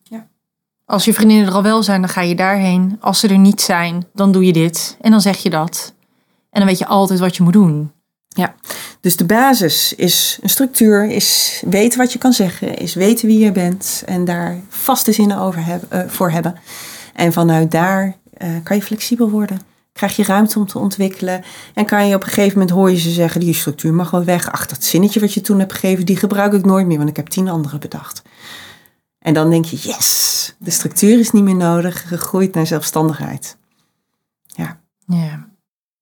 Als 0.88 1.06
je 1.06 1.14
vriendinnen 1.14 1.48
er 1.48 1.54
al 1.54 1.64
wel 1.64 1.84
zijn, 1.84 2.02
dan 2.02 2.10
ga 2.10 2.22
je 2.22 2.36
daarheen. 2.36 2.98
Als 3.00 3.20
ze 3.20 3.28
er 3.28 3.38
niet 3.38 3.62
zijn, 3.62 4.08
dan 4.14 4.32
doe 4.32 4.46
je 4.46 4.54
dit. 4.54 4.98
En 5.02 5.12
dan 5.12 5.22
zeg 5.22 5.38
je 5.38 5.50
dat. 5.50 5.94
En 6.50 6.60
dan 6.60 6.66
weet 6.66 6.78
je 6.78 6.86
altijd 6.86 7.20
wat 7.20 7.36
je 7.36 7.44
moet 7.44 7.54
doen. 7.54 7.92
Ja, 8.28 8.56
dus 9.02 9.18
de 9.18 9.26
basis 9.26 9.94
is 9.94 10.40
een 10.42 10.50
structuur, 10.50 11.10
is 11.10 11.62
weten 11.66 12.00
wat 12.00 12.14
je 12.14 12.20
kan 12.20 12.34
zeggen, 12.34 12.78
is 12.78 12.94
weten 12.94 13.28
wie 13.28 13.40
je 13.40 13.52
bent 13.52 14.04
en 14.06 14.26
daar 14.26 14.60
vaste 14.70 15.12
zinnen 15.12 15.38
over 15.38 15.66
hebben, 15.66 15.90
uh, 15.94 16.10
voor 16.10 16.32
hebben. 16.32 16.56
En 17.14 17.34
vanuit 17.34 17.72
daar 17.72 18.16
uh, 18.38 18.50
kan 18.64 18.76
je 18.78 18.84
flexibel 18.84 19.30
worden 19.30 19.62
krijg 19.98 20.16
je 20.16 20.24
ruimte 20.24 20.60
om 20.60 20.68
te 20.68 20.80
ontwikkelen. 20.80 21.44
En 21.74 21.86
kan 21.86 22.08
je 22.08 22.16
op 22.16 22.22
een 22.22 22.28
gegeven 22.28 22.60
moment 22.60 22.70
hoor 22.70 22.92
je 22.92 22.98
ze 22.98 23.10
zeggen, 23.10 23.40
die 23.40 23.54
structuur 23.54 23.94
mag 23.94 24.12
wel 24.12 24.24
weg. 24.24 24.52
Ach, 24.52 24.66
dat 24.66 24.84
zinnetje 24.84 25.20
wat 25.20 25.34
je 25.34 25.42
toen 25.42 25.60
hebt 25.60 25.74
gegeven, 25.74 26.06
die 26.06 26.18
gebruik 26.18 26.54
ik 26.54 26.66
nooit 26.66 26.88
meer, 26.88 26.98
want 26.98 27.10
ik 27.10 27.16
heb 27.16 27.28
tien 27.28 27.50
andere 27.50 27.78
bedacht. 27.78 28.22
En 29.28 29.34
dan 29.34 29.50
denk 29.50 29.66
je, 29.66 29.78
yes, 29.78 30.56
de 30.58 30.72
structuur 30.72 31.20
is 31.20 31.32
niet 31.32 31.44
meer 31.44 31.56
nodig, 31.56 32.08
gegroeid 32.08 32.54
naar 32.54 32.68
zelfstandigheid. 32.68 33.58
Ja. 34.46 34.80
ja. 35.08 35.48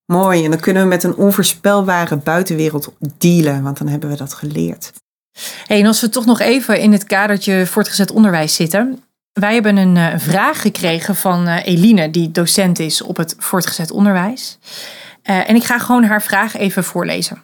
Mooi, 0.04 0.44
en 0.44 0.50
dan 0.50 0.60
kunnen 0.60 0.82
we 0.82 0.88
met 0.88 1.02
een 1.02 1.16
onvoorspelbare 1.16 2.16
buitenwereld 2.16 2.92
dealen, 3.18 3.62
want 3.62 3.78
dan 3.78 3.88
hebben 3.88 4.08
we 4.10 4.16
dat 4.16 4.32
geleerd. 4.32 4.92
Hey, 5.66 5.80
en 5.80 5.86
als 5.86 6.00
we 6.00 6.08
toch 6.08 6.26
nog 6.26 6.40
even 6.40 6.80
in 6.80 6.92
het 6.92 7.04
kadertje 7.04 7.66
voortgezet 7.66 8.10
onderwijs 8.10 8.54
zitten. 8.54 9.02
Wij 9.32 9.54
hebben 9.54 9.76
een 9.76 9.96
uh, 9.96 10.18
vraag 10.18 10.60
gekregen 10.60 11.16
van 11.16 11.48
uh, 11.48 11.66
Eline, 11.66 12.10
die 12.10 12.30
docent 12.30 12.78
is 12.78 13.02
op 13.02 13.16
het 13.16 13.34
voortgezet 13.38 13.90
onderwijs. 13.90 14.58
Uh, 15.24 15.48
en 15.48 15.54
ik 15.54 15.64
ga 15.64 15.78
gewoon 15.78 16.04
haar 16.04 16.22
vraag 16.22 16.56
even 16.56 16.84
voorlezen. 16.84 17.42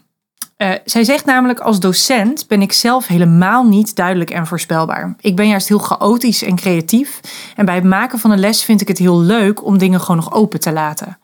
Zij 0.84 1.04
zegt 1.04 1.24
namelijk: 1.24 1.60
Als 1.60 1.80
docent 1.80 2.48
ben 2.48 2.62
ik 2.62 2.72
zelf 2.72 3.06
helemaal 3.06 3.64
niet 3.64 3.96
duidelijk 3.96 4.30
en 4.30 4.46
voorspelbaar. 4.46 5.14
Ik 5.20 5.36
ben 5.36 5.48
juist 5.48 5.68
heel 5.68 5.78
chaotisch 5.78 6.42
en 6.42 6.56
creatief. 6.56 7.20
En 7.56 7.64
bij 7.64 7.74
het 7.74 7.84
maken 7.84 8.18
van 8.18 8.30
een 8.30 8.38
les 8.38 8.64
vind 8.64 8.80
ik 8.80 8.88
het 8.88 8.98
heel 8.98 9.20
leuk 9.20 9.64
om 9.64 9.78
dingen 9.78 10.00
gewoon 10.00 10.16
nog 10.16 10.32
open 10.32 10.60
te 10.60 10.72
laten. 10.72 11.18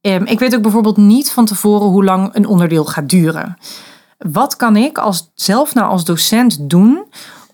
Um, 0.00 0.26
ik 0.26 0.38
weet 0.38 0.54
ook 0.54 0.62
bijvoorbeeld 0.62 0.96
niet 0.96 1.30
van 1.30 1.44
tevoren 1.44 1.88
hoe 1.88 2.04
lang 2.04 2.30
een 2.32 2.46
onderdeel 2.46 2.84
gaat 2.84 3.08
duren. 3.08 3.56
Wat 4.18 4.56
kan 4.56 4.76
ik 4.76 4.98
als, 4.98 5.30
zelf 5.34 5.74
nou 5.74 5.88
als 5.88 6.04
docent 6.04 6.70
doen 6.70 7.04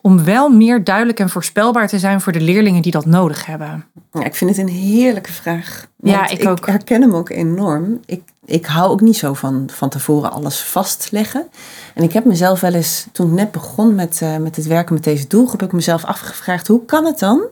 om 0.00 0.24
wel 0.24 0.48
meer 0.48 0.84
duidelijk 0.84 1.18
en 1.18 1.28
voorspelbaar 1.28 1.88
te 1.88 1.98
zijn 1.98 2.20
voor 2.20 2.32
de 2.32 2.40
leerlingen 2.40 2.82
die 2.82 2.92
dat 2.92 3.06
nodig 3.06 3.46
hebben? 3.46 3.84
Ja, 4.12 4.24
ik 4.24 4.34
vind 4.34 4.50
het 4.56 4.58
een 4.58 4.74
heerlijke 4.74 5.32
vraag. 5.32 5.86
Ja, 6.02 6.28
ik, 6.28 6.48
ook. 6.48 6.58
Ik 6.58 6.64
herken 6.64 7.00
hem 7.00 7.14
ook 7.14 7.28
enorm. 7.28 8.00
Ik, 8.06 8.22
ik 8.44 8.66
hou 8.66 8.90
ook 8.90 9.00
niet 9.00 9.16
zo 9.16 9.34
van 9.34 9.68
van 9.72 9.88
tevoren 9.88 10.32
alles 10.32 10.60
vastleggen. 10.60 11.48
En 11.94 12.02
ik 12.02 12.12
heb 12.12 12.24
mezelf 12.24 12.60
wel 12.60 12.74
eens, 12.74 13.06
toen 13.12 13.26
ik 13.26 13.32
net 13.32 13.50
begon 13.50 13.94
met, 13.94 14.20
uh, 14.22 14.36
met 14.36 14.56
het 14.56 14.66
werken 14.66 14.94
met 14.94 15.04
deze 15.04 15.26
doelgroep, 15.26 15.60
heb 15.60 15.68
ik 15.68 15.74
mezelf 15.74 16.04
afgevraagd, 16.04 16.66
hoe 16.66 16.84
kan 16.84 17.04
het 17.04 17.18
dan 17.18 17.42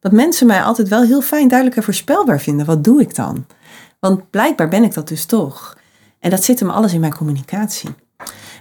dat 0.00 0.12
mensen 0.12 0.46
mij 0.46 0.62
altijd 0.62 0.88
wel 0.88 1.02
heel 1.02 1.22
fijn, 1.22 1.48
duidelijk 1.48 1.78
en 1.78 1.84
voorspelbaar 1.84 2.40
vinden? 2.40 2.66
Wat 2.66 2.84
doe 2.84 3.00
ik 3.00 3.14
dan? 3.14 3.46
Want 3.98 4.30
blijkbaar 4.30 4.68
ben 4.68 4.82
ik 4.82 4.94
dat 4.94 5.08
dus 5.08 5.24
toch. 5.24 5.76
En 6.18 6.30
dat 6.30 6.44
zit 6.44 6.60
hem 6.60 6.70
alles 6.70 6.92
in 6.92 7.00
mijn 7.00 7.16
communicatie. 7.16 7.90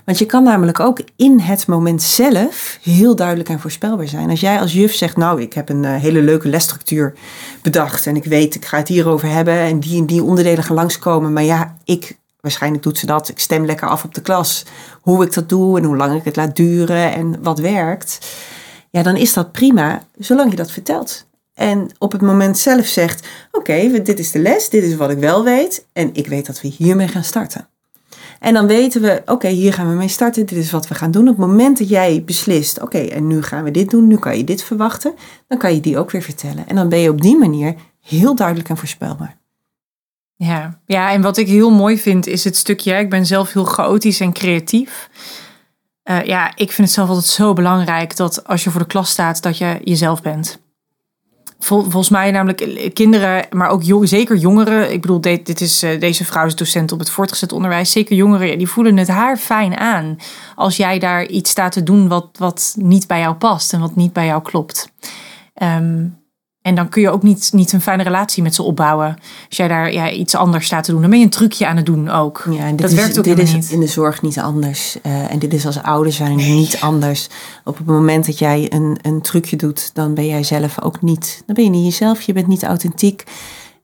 Want 0.09 0.21
je 0.21 0.27
kan 0.27 0.43
namelijk 0.43 0.79
ook 0.79 1.01
in 1.15 1.39
het 1.39 1.67
moment 1.67 2.01
zelf 2.01 2.79
heel 2.81 3.15
duidelijk 3.15 3.49
en 3.49 3.59
voorspelbaar 3.59 4.07
zijn. 4.07 4.29
Als 4.29 4.39
jij 4.39 4.59
als 4.59 4.73
juf 4.73 4.93
zegt, 4.93 5.17
nou, 5.17 5.41
ik 5.41 5.53
heb 5.53 5.69
een 5.69 5.83
uh, 5.83 5.95
hele 5.95 6.21
leuke 6.21 6.47
lesstructuur 6.47 7.13
bedacht 7.61 8.07
en 8.07 8.15
ik 8.15 8.23
weet, 8.25 8.55
ik 8.55 8.65
ga 8.65 8.77
het 8.77 8.87
hierover 8.87 9.27
hebben 9.27 9.53
en 9.53 9.79
die 9.79 9.99
en 9.99 10.05
die 10.05 10.23
onderdelen 10.23 10.63
gaan 10.63 10.75
langskomen. 10.75 11.33
Maar 11.33 11.43
ja, 11.43 11.75
ik, 11.83 12.17
waarschijnlijk 12.39 12.83
doet 12.83 12.97
ze 12.97 13.05
dat, 13.05 13.29
ik 13.29 13.39
stem 13.39 13.65
lekker 13.65 13.87
af 13.87 14.03
op 14.03 14.15
de 14.15 14.21
klas. 14.21 14.65
Hoe 15.01 15.25
ik 15.25 15.33
dat 15.33 15.49
doe 15.49 15.77
en 15.77 15.83
hoe 15.83 15.97
lang 15.97 16.15
ik 16.15 16.23
het 16.23 16.35
laat 16.35 16.55
duren 16.55 17.13
en 17.13 17.43
wat 17.43 17.59
werkt. 17.59 18.35
Ja, 18.89 19.03
dan 19.03 19.15
is 19.15 19.33
dat 19.33 19.51
prima, 19.51 20.03
zolang 20.17 20.49
je 20.49 20.55
dat 20.55 20.71
vertelt. 20.71 21.25
En 21.53 21.89
op 21.97 22.11
het 22.11 22.21
moment 22.21 22.57
zelf 22.57 22.85
zegt: 22.85 23.27
Oké, 23.51 24.01
dit 24.01 24.19
is 24.19 24.31
de 24.31 24.39
les, 24.39 24.69
dit 24.69 24.83
is 24.83 24.95
wat 24.95 25.09
ik 25.09 25.17
wel 25.17 25.43
weet. 25.43 25.85
En 25.93 26.09
ik 26.13 26.27
weet 26.27 26.45
dat 26.45 26.61
we 26.61 26.67
hiermee 26.67 27.07
gaan 27.07 27.23
starten. 27.23 27.67
En 28.39 28.53
dan 28.53 28.67
weten 28.67 29.01
we, 29.01 29.21
oké, 29.25 29.47
hier 29.47 29.73
gaan 29.73 29.89
we 29.89 29.95
mee 29.95 30.07
starten. 30.07 30.45
Dit 30.45 30.57
is 30.57 30.71
wat 30.71 30.87
we 30.87 30.95
gaan 30.95 31.11
doen. 31.11 31.27
Op 31.27 31.37
het 31.37 31.47
moment 31.47 31.77
dat 31.77 31.89
jij 31.89 32.23
beslist, 32.25 32.81
oké, 32.81 32.97
en 32.97 33.27
nu 33.27 33.41
gaan 33.41 33.63
we 33.63 33.71
dit 33.71 33.89
doen, 33.89 34.07
nu 34.07 34.17
kan 34.17 34.37
je 34.37 34.43
dit 34.43 34.63
verwachten, 34.63 35.13
dan 35.47 35.57
kan 35.57 35.73
je 35.73 35.79
die 35.79 35.97
ook 35.97 36.11
weer 36.11 36.21
vertellen. 36.21 36.67
En 36.67 36.75
dan 36.75 36.89
ben 36.89 36.99
je 36.99 37.09
op 37.09 37.21
die 37.21 37.37
manier 37.37 37.75
heel 38.01 38.35
duidelijk 38.35 38.69
en 38.69 38.77
voorspelbaar. 38.77 39.37
Ja, 40.35 40.79
ja 40.85 41.11
en 41.11 41.21
wat 41.21 41.37
ik 41.37 41.47
heel 41.47 41.71
mooi 41.71 41.97
vind 41.97 42.27
is 42.27 42.43
het 42.43 42.57
stukje, 42.57 42.93
ik 42.93 43.09
ben 43.09 43.25
zelf 43.25 43.53
heel 43.53 43.63
chaotisch 43.63 44.19
en 44.19 44.33
creatief. 44.33 45.09
Uh, 46.03 46.23
ja, 46.23 46.47
ik 46.55 46.71
vind 46.71 46.87
het 46.87 46.91
zelf 46.91 47.09
altijd 47.09 47.25
zo 47.25 47.53
belangrijk 47.53 48.15
dat 48.15 48.47
als 48.47 48.63
je 48.63 48.69
voor 48.69 48.81
de 48.81 48.87
klas 48.87 49.09
staat, 49.09 49.41
dat 49.41 49.57
je 49.57 49.79
jezelf 49.83 50.21
bent 50.21 50.59
volgens 51.59 52.09
mij 52.09 52.31
namelijk 52.31 52.91
kinderen, 52.93 53.45
maar 53.51 53.69
ook 53.69 53.83
zeker 54.03 54.35
jongeren. 54.35 54.91
Ik 54.91 55.01
bedoel, 55.01 55.21
dit, 55.21 55.61
is, 55.61 55.83
eh, 55.83 55.99
deze 55.99 56.25
vrouw 56.25 56.45
is 56.45 56.55
docent 56.55 56.91
op 56.91 56.99
het 56.99 57.09
voortgezet 57.09 57.51
onderwijs. 57.51 57.91
Zeker 57.91 58.15
jongeren, 58.15 58.57
die 58.57 58.69
voelen 58.69 58.97
het 58.97 59.07
haar 59.07 59.37
fijn 59.37 59.77
aan. 59.77 60.17
Als 60.55 60.77
jij 60.77 60.99
daar 60.99 61.25
iets 61.25 61.49
staat 61.51 61.71
te 61.71 61.83
doen 61.83 62.07
wat, 62.07 62.27
wat 62.37 62.75
niet 62.77 63.07
bij 63.07 63.19
jou 63.19 63.35
past 63.35 63.73
en 63.73 63.79
wat 63.79 63.95
niet 63.95 64.13
bij 64.13 64.25
jou 64.25 64.41
klopt. 64.41 64.91
Um, 65.61 66.18
en 66.61 66.75
dan 66.75 66.89
kun 66.89 67.01
je 67.01 67.09
ook 67.09 67.23
niet, 67.23 67.49
niet 67.53 67.71
een 67.71 67.81
fijne 67.81 68.03
relatie 68.03 68.43
met 68.43 68.55
ze 68.55 68.63
opbouwen. 68.63 69.15
Als 69.47 69.57
jij 69.57 69.67
daar 69.67 69.91
ja, 69.93 70.11
iets 70.11 70.35
anders 70.35 70.65
staat 70.65 70.83
te 70.83 70.91
doen, 70.91 71.01
dan 71.01 71.09
ben 71.09 71.19
je 71.19 71.25
een 71.25 71.31
trucje 71.31 71.67
aan 71.67 71.75
het 71.75 71.85
doen 71.85 72.09
ook. 72.09 72.45
Ja, 72.49 72.65
en 72.65 72.75
dat 72.75 72.91
werkt 72.91 73.17
ook 73.17 73.23
dit 73.23 73.39
is 73.39 73.53
niet. 73.53 73.69
in 73.71 73.79
de 73.79 73.87
zorg 73.87 74.21
niet 74.21 74.39
anders. 74.39 74.97
Uh, 75.05 75.31
en 75.31 75.39
dit 75.39 75.53
is 75.53 75.65
als 75.65 75.81
ouder 75.81 76.13
zijn 76.13 76.35
nee. 76.35 76.51
niet 76.51 76.79
anders. 76.81 77.29
Op 77.63 77.77
het 77.77 77.87
moment 77.87 78.25
dat 78.25 78.39
jij 78.39 78.65
een, 78.73 78.97
een 79.01 79.21
trucje 79.21 79.55
doet, 79.55 79.89
dan 79.93 80.13
ben 80.13 80.25
jij 80.25 80.43
zelf 80.43 80.81
ook 80.81 81.01
niet. 81.01 81.43
Dan 81.45 81.55
ben 81.55 81.63
je 81.63 81.69
niet 81.69 81.85
jezelf, 81.85 82.21
je 82.21 82.33
bent 82.33 82.47
niet 82.47 82.63
authentiek. 82.63 83.23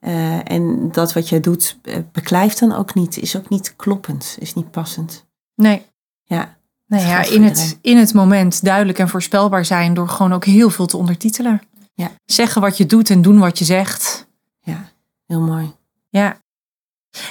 Uh, 0.01 0.51
en 0.51 0.89
dat 0.91 1.13
wat 1.13 1.29
jij 1.29 1.39
doet, 1.39 1.77
uh, 1.83 1.95
beklijft 2.11 2.59
dan 2.59 2.75
ook 2.75 2.93
niet. 2.93 3.17
Is 3.17 3.37
ook 3.37 3.49
niet 3.49 3.73
kloppend, 3.75 4.37
is 4.39 4.53
niet 4.53 4.71
passend. 4.71 5.25
Nee. 5.55 5.81
Ja. 6.23 6.57
Nee, 6.87 7.05
ja, 7.05 7.23
in, 7.23 7.43
het, 7.43 7.77
in 7.81 7.97
het 7.97 8.13
moment 8.13 8.63
duidelijk 8.63 8.99
en 8.99 9.09
voorspelbaar 9.09 9.65
zijn 9.65 9.93
door 9.93 10.07
gewoon 10.07 10.33
ook 10.33 10.45
heel 10.45 10.69
veel 10.69 10.85
te 10.85 10.97
ondertitelen. 10.97 11.61
Ja. 11.95 12.11
Zeggen 12.25 12.61
wat 12.61 12.77
je 12.77 12.85
doet 12.85 13.09
en 13.09 13.21
doen 13.21 13.39
wat 13.39 13.59
je 13.59 13.65
zegt. 13.65 14.27
Ja, 14.61 14.89
heel 15.25 15.41
mooi. 15.41 15.73
Ja. 16.09 16.37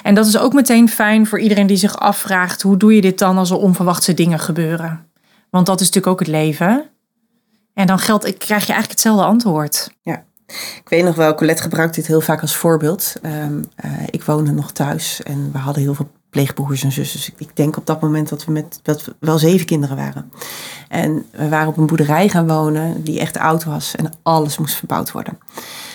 En 0.03 0.15
dat 0.15 0.25
is 0.25 0.37
ook 0.37 0.53
meteen 0.53 0.89
fijn 0.89 1.27
voor 1.27 1.39
iedereen 1.39 1.67
die 1.67 1.77
zich 1.77 1.97
afvraagt: 1.99 2.61
hoe 2.61 2.77
doe 2.77 2.95
je 2.95 3.01
dit 3.01 3.19
dan 3.19 3.37
als 3.37 3.51
er 3.51 3.57
onverwachte 3.57 4.13
dingen 4.13 4.39
gebeuren? 4.39 5.09
Want 5.49 5.65
dat 5.65 5.79
is 5.79 5.85
natuurlijk 5.85 6.13
ook 6.13 6.19
het 6.19 6.35
leven. 6.35 6.89
En 7.73 7.87
dan 7.87 7.99
geldt, 7.99 8.23
krijg 8.23 8.65
je 8.65 8.73
eigenlijk 8.73 8.89
hetzelfde 8.91 9.23
antwoord. 9.23 9.91
Ja. 10.01 10.25
Ik 10.47 10.89
weet 10.89 11.03
nog 11.03 11.15
wel, 11.15 11.35
Colette 11.35 11.61
gebruikt 11.61 11.95
dit 11.95 12.07
heel 12.07 12.21
vaak 12.21 12.41
als 12.41 12.55
voorbeeld. 12.55 13.13
Um, 13.23 13.63
uh, 13.85 13.91
ik 14.09 14.23
woonde 14.23 14.51
nog 14.51 14.71
thuis 14.71 15.23
en 15.23 15.51
we 15.51 15.57
hadden 15.57 15.83
heel 15.83 15.93
veel 15.93 16.09
pleegbroers 16.35 16.83
en 16.83 16.91
zussen. 16.91 17.19
Dus 17.19 17.47
ik 17.47 17.55
denk 17.55 17.77
op 17.77 17.85
dat 17.85 18.01
moment 18.01 18.29
dat 18.29 18.45
we 18.45 18.51
met 18.51 18.79
dat 18.81 19.05
we 19.05 19.15
wel 19.19 19.37
zeven 19.37 19.65
kinderen 19.65 19.95
waren. 19.95 20.31
En 20.87 21.25
we 21.31 21.49
waren 21.49 21.67
op 21.67 21.77
een 21.77 21.85
boerderij 21.85 22.29
gaan 22.29 22.47
wonen 22.47 23.03
die 23.03 23.19
echt 23.19 23.37
oud 23.37 23.63
was 23.63 23.95
en 23.95 24.13
alles 24.23 24.57
moest 24.57 24.75
verbouwd 24.75 25.11
worden. 25.11 25.37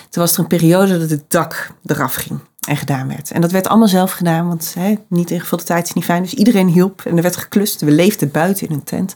Toen 0.08 0.22
was 0.22 0.32
er 0.32 0.38
een 0.38 0.46
periode 0.46 0.98
dat 0.98 1.10
het 1.10 1.24
dak 1.28 1.74
eraf 1.84 2.14
ging 2.14 2.40
en 2.68 2.76
gedaan 2.76 3.08
werd. 3.08 3.30
En 3.30 3.40
dat 3.40 3.50
werd 3.50 3.68
allemaal 3.68 3.88
zelf 3.88 4.12
gedaan, 4.12 4.46
want 4.46 4.74
hè, 4.78 4.94
niet 5.08 5.30
ingevulde 5.30 5.64
tijd 5.64 5.86
is 5.86 5.92
niet 5.92 6.04
fijn. 6.04 6.22
Dus 6.22 6.34
iedereen 6.34 6.68
hielp 6.68 7.02
en 7.04 7.16
er 7.16 7.22
werd 7.22 7.36
geklust. 7.36 7.80
We 7.80 7.90
leefden 7.90 8.30
buiten 8.30 8.68
in 8.68 8.74
een 8.74 8.84
tent. 8.84 9.14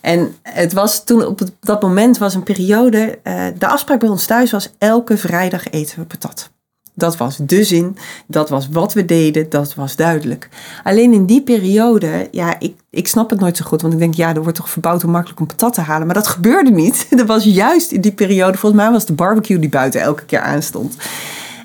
En 0.00 0.36
het 0.42 0.72
was 0.72 1.04
toen 1.04 1.26
op 1.26 1.40
dat 1.60 1.82
moment 1.82 2.18
was 2.18 2.34
een 2.34 2.42
periode. 2.42 3.18
Uh, 3.24 3.46
de 3.58 3.66
afspraak 3.66 4.00
bij 4.00 4.08
ons 4.08 4.26
thuis 4.26 4.50
was 4.50 4.72
elke 4.78 5.16
vrijdag 5.16 5.68
eten 5.68 5.98
we 5.98 6.04
patat. 6.04 6.50
Dat 6.94 7.16
was 7.16 7.36
de 7.36 7.64
zin, 7.64 7.96
dat 8.26 8.48
was 8.48 8.68
wat 8.68 8.92
we 8.92 9.04
deden, 9.04 9.50
dat 9.50 9.74
was 9.74 9.96
duidelijk. 9.96 10.48
Alleen 10.82 11.12
in 11.12 11.26
die 11.26 11.42
periode, 11.42 12.28
ja, 12.30 12.58
ik, 12.58 12.74
ik 12.90 13.08
snap 13.08 13.30
het 13.30 13.40
nooit 13.40 13.56
zo 13.56 13.64
goed. 13.64 13.82
Want 13.82 13.92
ik 13.92 13.98
denk, 13.98 14.14
ja, 14.14 14.34
er 14.34 14.42
wordt 14.42 14.56
toch 14.56 14.70
verbouwd 14.70 15.04
om 15.04 15.10
makkelijk 15.10 15.40
een 15.40 15.46
patat 15.46 15.74
te 15.74 15.80
halen. 15.80 16.06
Maar 16.06 16.14
dat 16.14 16.28
gebeurde 16.28 16.70
niet. 16.70 17.06
Dat 17.10 17.26
was 17.26 17.44
juist 17.44 17.90
in 17.90 18.00
die 18.00 18.12
periode, 18.12 18.58
volgens 18.58 18.82
mij 18.82 18.90
was 18.90 19.06
de 19.06 19.12
barbecue 19.12 19.58
die 19.58 19.68
buiten 19.68 20.00
elke 20.00 20.24
keer 20.24 20.40
aanstond. 20.40 20.96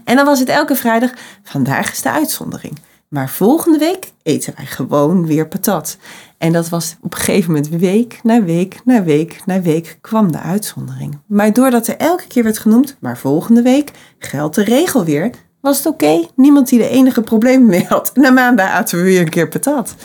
En 0.03 0.15
dan 0.15 0.25
was 0.25 0.39
het 0.39 0.49
elke 0.49 0.75
vrijdag, 0.75 1.11
vandaag 1.43 1.91
is 1.91 2.01
de 2.01 2.11
uitzondering. 2.11 2.73
Maar 3.09 3.29
volgende 3.29 3.77
week 3.77 4.11
eten 4.23 4.53
wij 4.55 4.65
gewoon 4.65 5.25
weer 5.25 5.47
patat. 5.47 5.97
En 6.37 6.53
dat 6.53 6.69
was 6.69 6.95
op 7.01 7.13
een 7.13 7.19
gegeven 7.19 7.51
moment 7.53 7.69
week 7.69 8.19
na 8.23 8.43
week 8.43 8.81
na 8.85 9.03
week 9.03 9.41
na 9.45 9.61
week 9.61 9.97
kwam 10.01 10.31
de 10.31 10.39
uitzondering. 10.39 11.19
Maar 11.27 11.53
doordat 11.53 11.87
er 11.87 11.97
elke 11.97 12.27
keer 12.27 12.43
werd 12.43 12.57
genoemd, 12.57 12.97
maar 12.99 13.17
volgende 13.17 13.61
week 13.61 13.91
geldt 14.19 14.55
de 14.55 14.63
regel 14.63 15.05
weer, 15.05 15.31
was 15.61 15.77
het 15.77 15.85
oké. 15.85 16.27
Niemand 16.35 16.69
die 16.69 16.83
er 16.83 16.89
enige 16.89 17.21
problemen 17.21 17.67
mee 17.67 17.85
had. 17.85 18.11
Na 18.15 18.29
maandag 18.29 18.69
aten 18.69 18.97
we 18.97 19.03
weer 19.03 19.21
een 19.21 19.29
keer 19.29 19.47
patat. 19.47 19.95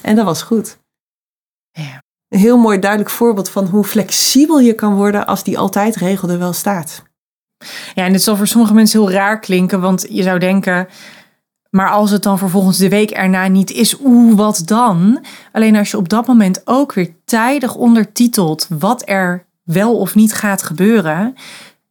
En 0.00 0.16
dat 0.16 0.24
was 0.24 0.42
goed. 0.42 0.78
Ja. 1.70 2.02
Een 2.28 2.38
heel 2.38 2.58
mooi 2.58 2.78
duidelijk 2.78 3.10
voorbeeld 3.10 3.50
van 3.50 3.66
hoe 3.66 3.84
flexibel 3.84 4.60
je 4.60 4.72
kan 4.72 4.94
worden 4.94 5.26
als 5.26 5.44
die 5.44 5.58
altijd 5.58 5.96
regel 5.96 6.28
er 6.28 6.38
wel 6.38 6.52
staat. 6.52 7.02
Ja, 7.94 8.04
en 8.04 8.12
dit 8.12 8.22
zal 8.22 8.36
voor 8.36 8.46
sommige 8.46 8.74
mensen 8.74 9.00
heel 9.00 9.10
raar 9.10 9.40
klinken, 9.40 9.80
want 9.80 10.06
je 10.08 10.22
zou 10.22 10.38
denken, 10.38 10.88
maar 11.70 11.90
als 11.90 12.10
het 12.10 12.22
dan 12.22 12.38
vervolgens 12.38 12.78
de 12.78 12.88
week 12.88 13.10
erna 13.10 13.46
niet 13.46 13.70
is, 13.70 13.96
oeh, 14.04 14.36
wat 14.36 14.62
dan? 14.64 15.24
Alleen 15.52 15.76
als 15.76 15.90
je 15.90 15.96
op 15.96 16.08
dat 16.08 16.26
moment 16.26 16.62
ook 16.64 16.92
weer 16.92 17.14
tijdig 17.24 17.74
ondertitelt 17.74 18.66
wat 18.78 19.02
er 19.08 19.46
wel 19.62 19.98
of 19.98 20.14
niet 20.14 20.32
gaat 20.32 20.62
gebeuren, 20.62 21.34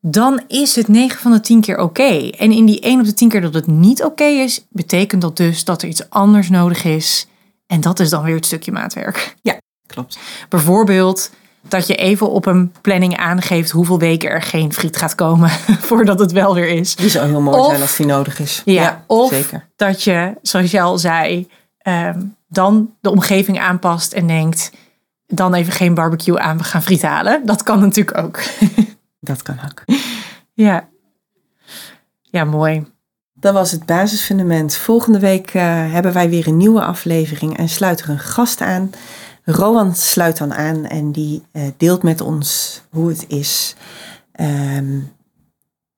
dan 0.02 0.42
is 0.48 0.76
het 0.76 0.88
9 0.88 1.20
van 1.20 1.32
de 1.32 1.40
10 1.40 1.62
keer 1.62 1.80
oké. 1.80 2.30
En 2.30 2.52
in 2.52 2.66
die 2.66 2.80
1 2.80 3.00
op 3.00 3.06
de 3.06 3.14
10 3.14 3.30
keer 3.30 3.42
dat 3.42 3.54
het 3.54 3.68
niet 3.68 4.04
oké 4.04 4.24
is, 4.24 4.66
betekent 4.70 5.22
dat 5.22 5.38
dus 5.38 5.64
dat 5.64 5.82
er 5.82 5.88
iets 5.88 6.10
anders 6.10 6.50
nodig 6.50 6.84
is. 6.84 7.28
En 7.68 7.82
dat 7.82 8.00
is 8.00 8.10
dan 8.10 8.24
weer 8.24 8.36
het 8.36 8.46
stukje 8.46 8.72
maatwerk. 8.72 9.36
Ja, 9.42 9.58
klopt. 9.88 10.18
Bijvoorbeeld 10.50 11.32
dat 11.68 11.88
je 11.88 11.96
even 11.96 12.30
op 12.30 12.46
een 12.46 12.72
planning 12.82 13.18
aangeeft 13.18 13.72
hoeveel 13.72 14.00
weken 14.00 14.30
er 14.30 14.42
geen 14.42 14.74
friet 14.74 14.98
gaat 14.98 15.16
komen 15.16 15.50
voordat 15.90 16.20
het 16.20 16.32
wel 16.32 16.54
weer 16.54 16.68
is. 16.68 16.96
Die 16.96 17.10
zou 17.10 17.28
heel 17.28 17.42
mooi 17.42 17.58
Of- 17.60 17.66
zijn 17.70 17.82
als 17.82 17.96
die 17.96 18.06
nodig 18.06 18.40
is. 18.40 18.62
Ja, 18.66 19.04
of 19.08 19.30
zeker. 19.30 19.68
dat 19.76 20.04
je, 20.04 20.34
zoals 20.42 20.72
je 20.72 20.82
al 20.82 20.98
zei, 20.98 21.48
ehm, 21.78 22.20
dan 22.50 22.94
de 23.02 23.10
omgeving 23.12 23.60
aanpast 23.60 24.14
en 24.14 24.28
denkt, 24.28 24.72
dan 25.28 25.54
even 25.54 25.74
geen 25.74 25.94
barbecue 25.94 26.40
aan, 26.40 26.58
we 26.58 26.64
gaan 26.64 26.84
friet 26.84 27.02
halen. 27.02 27.46
Dat 27.46 27.64
kan 27.64 27.80
natuurlijk 27.80 28.18
ook. 28.18 28.40
Dat 29.20 29.42
kan 29.42 29.60
ook. 29.66 29.84
ja. 30.54 30.88
Ja, 32.22 32.44
mooi. 32.44 32.86
Dat 33.34 33.54
was 33.54 33.72
het 33.72 33.86
basisfundament. 33.86 34.76
Volgende 34.76 35.20
week 35.20 35.50
eh, 35.54 35.64
hebben 35.92 36.14
wij 36.14 36.30
weer 36.30 36.48
een 36.48 36.58
nieuwe 36.58 36.82
aflevering 36.82 37.58
en 37.58 37.70
sluit 37.70 38.02
er 38.02 38.10
een 38.10 38.20
gast 38.20 38.62
aan. 38.62 38.92
Rowan 39.50 39.96
sluit 39.96 40.38
dan 40.38 40.54
aan 40.54 40.86
en 40.86 41.12
die 41.12 41.44
eh, 41.52 41.64
deelt 41.78 42.04
met 42.04 42.22
ons 42.22 42.82
hoe 42.90 43.10
het 43.10 43.26
is. 43.28 43.76
Ehm, 44.32 44.98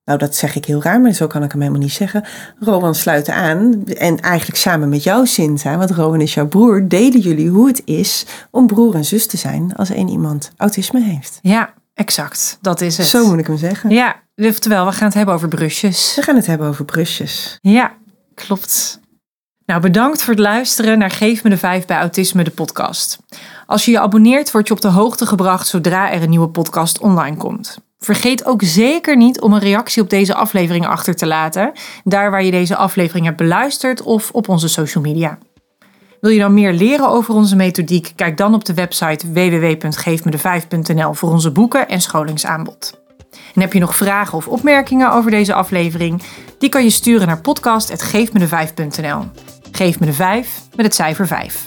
nou, 0.06 0.20
dat 0.20 0.36
zeg 0.36 0.56
ik 0.56 0.66
heel 0.66 0.82
raar, 0.82 1.02
maar 1.02 1.12
zo 1.12 1.28
kan 1.28 1.43
ik 1.43 1.52
hem 1.52 1.62
helemaal 1.62 1.82
niet 1.82 1.91
zeggen. 1.91 2.26
Rowan 2.60 2.95
sluit 2.95 3.30
aan 3.30 3.86
en 3.86 4.20
eigenlijk 4.20 4.60
samen 4.60 4.89
met 4.89 5.04
jou, 5.04 5.26
Sinta, 5.26 5.78
want 5.78 5.91
Rowan 5.91 6.22
is 6.22 6.34
jouw 6.34 6.47
broer, 6.47 6.88
delen 6.88 7.20
jullie 7.20 7.50
hoe 7.50 7.68
het 7.68 7.82
is 7.86 8.26
om 8.52 8.68
broer 8.68 8.95
en 8.95 9.06
zus 9.06 9.26
te 9.26 9.38
zijn 9.38 9.76
als 9.76 9.89
één 9.89 10.10
iemand 10.10 10.52
autisme 10.58 11.02
heeft. 11.02 11.39
Ja, 11.41 11.74
exact. 11.93 12.58
Dat 12.62 12.82
is 12.82 12.97
het. 12.97 13.08
Zo 13.08 13.28
moet 13.28 13.39
ik 13.39 13.47
hem 13.47 13.58
zeggen. 13.58 13.89
Ja, 13.89 14.16
oftewel, 14.36 14.86
we 14.86 14.91
gaan 14.91 15.08
het 15.08 15.16
hebben 15.18 15.36
over 15.36 15.47
brusjes. 15.47 16.16
We 16.16 16.22
gaan 16.22 16.36
het 16.36 16.45
hebben 16.45 16.68
over 16.68 16.86
brusjes. 16.86 17.58
Ja, 17.62 17.93
klopt. 18.34 19.00
Nou, 19.70 19.82
bedankt 19.82 20.24
voor 20.24 20.34
het 20.34 20.44
luisteren 20.44 20.98
naar 20.98 21.12
Geef 21.12 21.44
me 21.44 21.50
de 21.50 21.58
5 21.58 21.86
bij 21.86 21.98
Autisme, 21.98 22.44
de 22.44 22.52
podcast. 22.52 23.20
Als 23.66 23.86
je 23.86 23.92
je 23.92 24.00
abonneert, 24.00 24.52
word 24.52 24.68
je 24.68 24.74
op 24.74 24.82
de 24.82 24.88
hoogte 24.88 25.26
gebracht 25.26 25.68
zodra 25.68 26.12
er 26.12 26.22
een 26.22 26.30
nieuwe 26.30 26.48
podcast 26.48 27.00
online 27.00 27.38
komt. 27.38 27.78
Vergeet 28.00 28.46
ook 28.46 28.62
zeker 28.64 29.18
niet 29.18 29.42
om 29.42 29.54
een 29.54 29.60
reactie 29.60 30.02
op 30.02 30.10
deze 30.10 30.34
aflevering 30.34 30.88
achter 30.88 31.16
te 31.16 31.26
laten, 31.26 31.72
daar 32.04 32.32
waar 32.32 32.44
je 32.44 32.52
deze 32.52 32.76
aflevering 32.76 33.26
hebt 33.26 33.38
beluisterd 33.38 34.02
of 34.02 34.32
op 34.32 34.50
onze 34.50 34.68
social 34.68 35.04
media. 35.04 35.38
Wil 36.22 36.32
je 36.32 36.40
dan 36.40 36.54
meer 36.54 36.74
leren 36.74 37.10
over 37.10 37.34
onze 37.34 37.56
methodiek? 37.56 38.14
Kijk 38.16 38.38
dan 38.38 38.54
op 38.54 38.66
de 38.66 38.74
website 38.74 39.32
www.geefmede5.nl 39.32 41.14
voor 41.14 41.30
onze 41.30 41.52
boeken 41.52 41.88
en 41.88 42.02
scholingsaanbod. 42.02 43.02
En 43.56 43.62
heb 43.62 43.74
je 43.74 43.80
nog 43.80 43.96
vragen 43.96 44.38
of 44.38 44.48
opmerkingen 44.48 45.12
over 45.12 45.32
deze 45.32 45.54
aflevering? 45.54 46.22
Die 46.60 46.70
kan 46.70 46.84
je 46.84 46.90
sturen 46.90 47.28
naar 47.28 47.42
podcast.geefmede5.nl. 47.42 49.26
Geef 49.72 50.00
me 50.00 50.06
de 50.06 50.14
5 50.14 50.62
met 50.76 50.86
het 50.86 50.96
cijfer 50.96 51.28
5. 51.28 51.64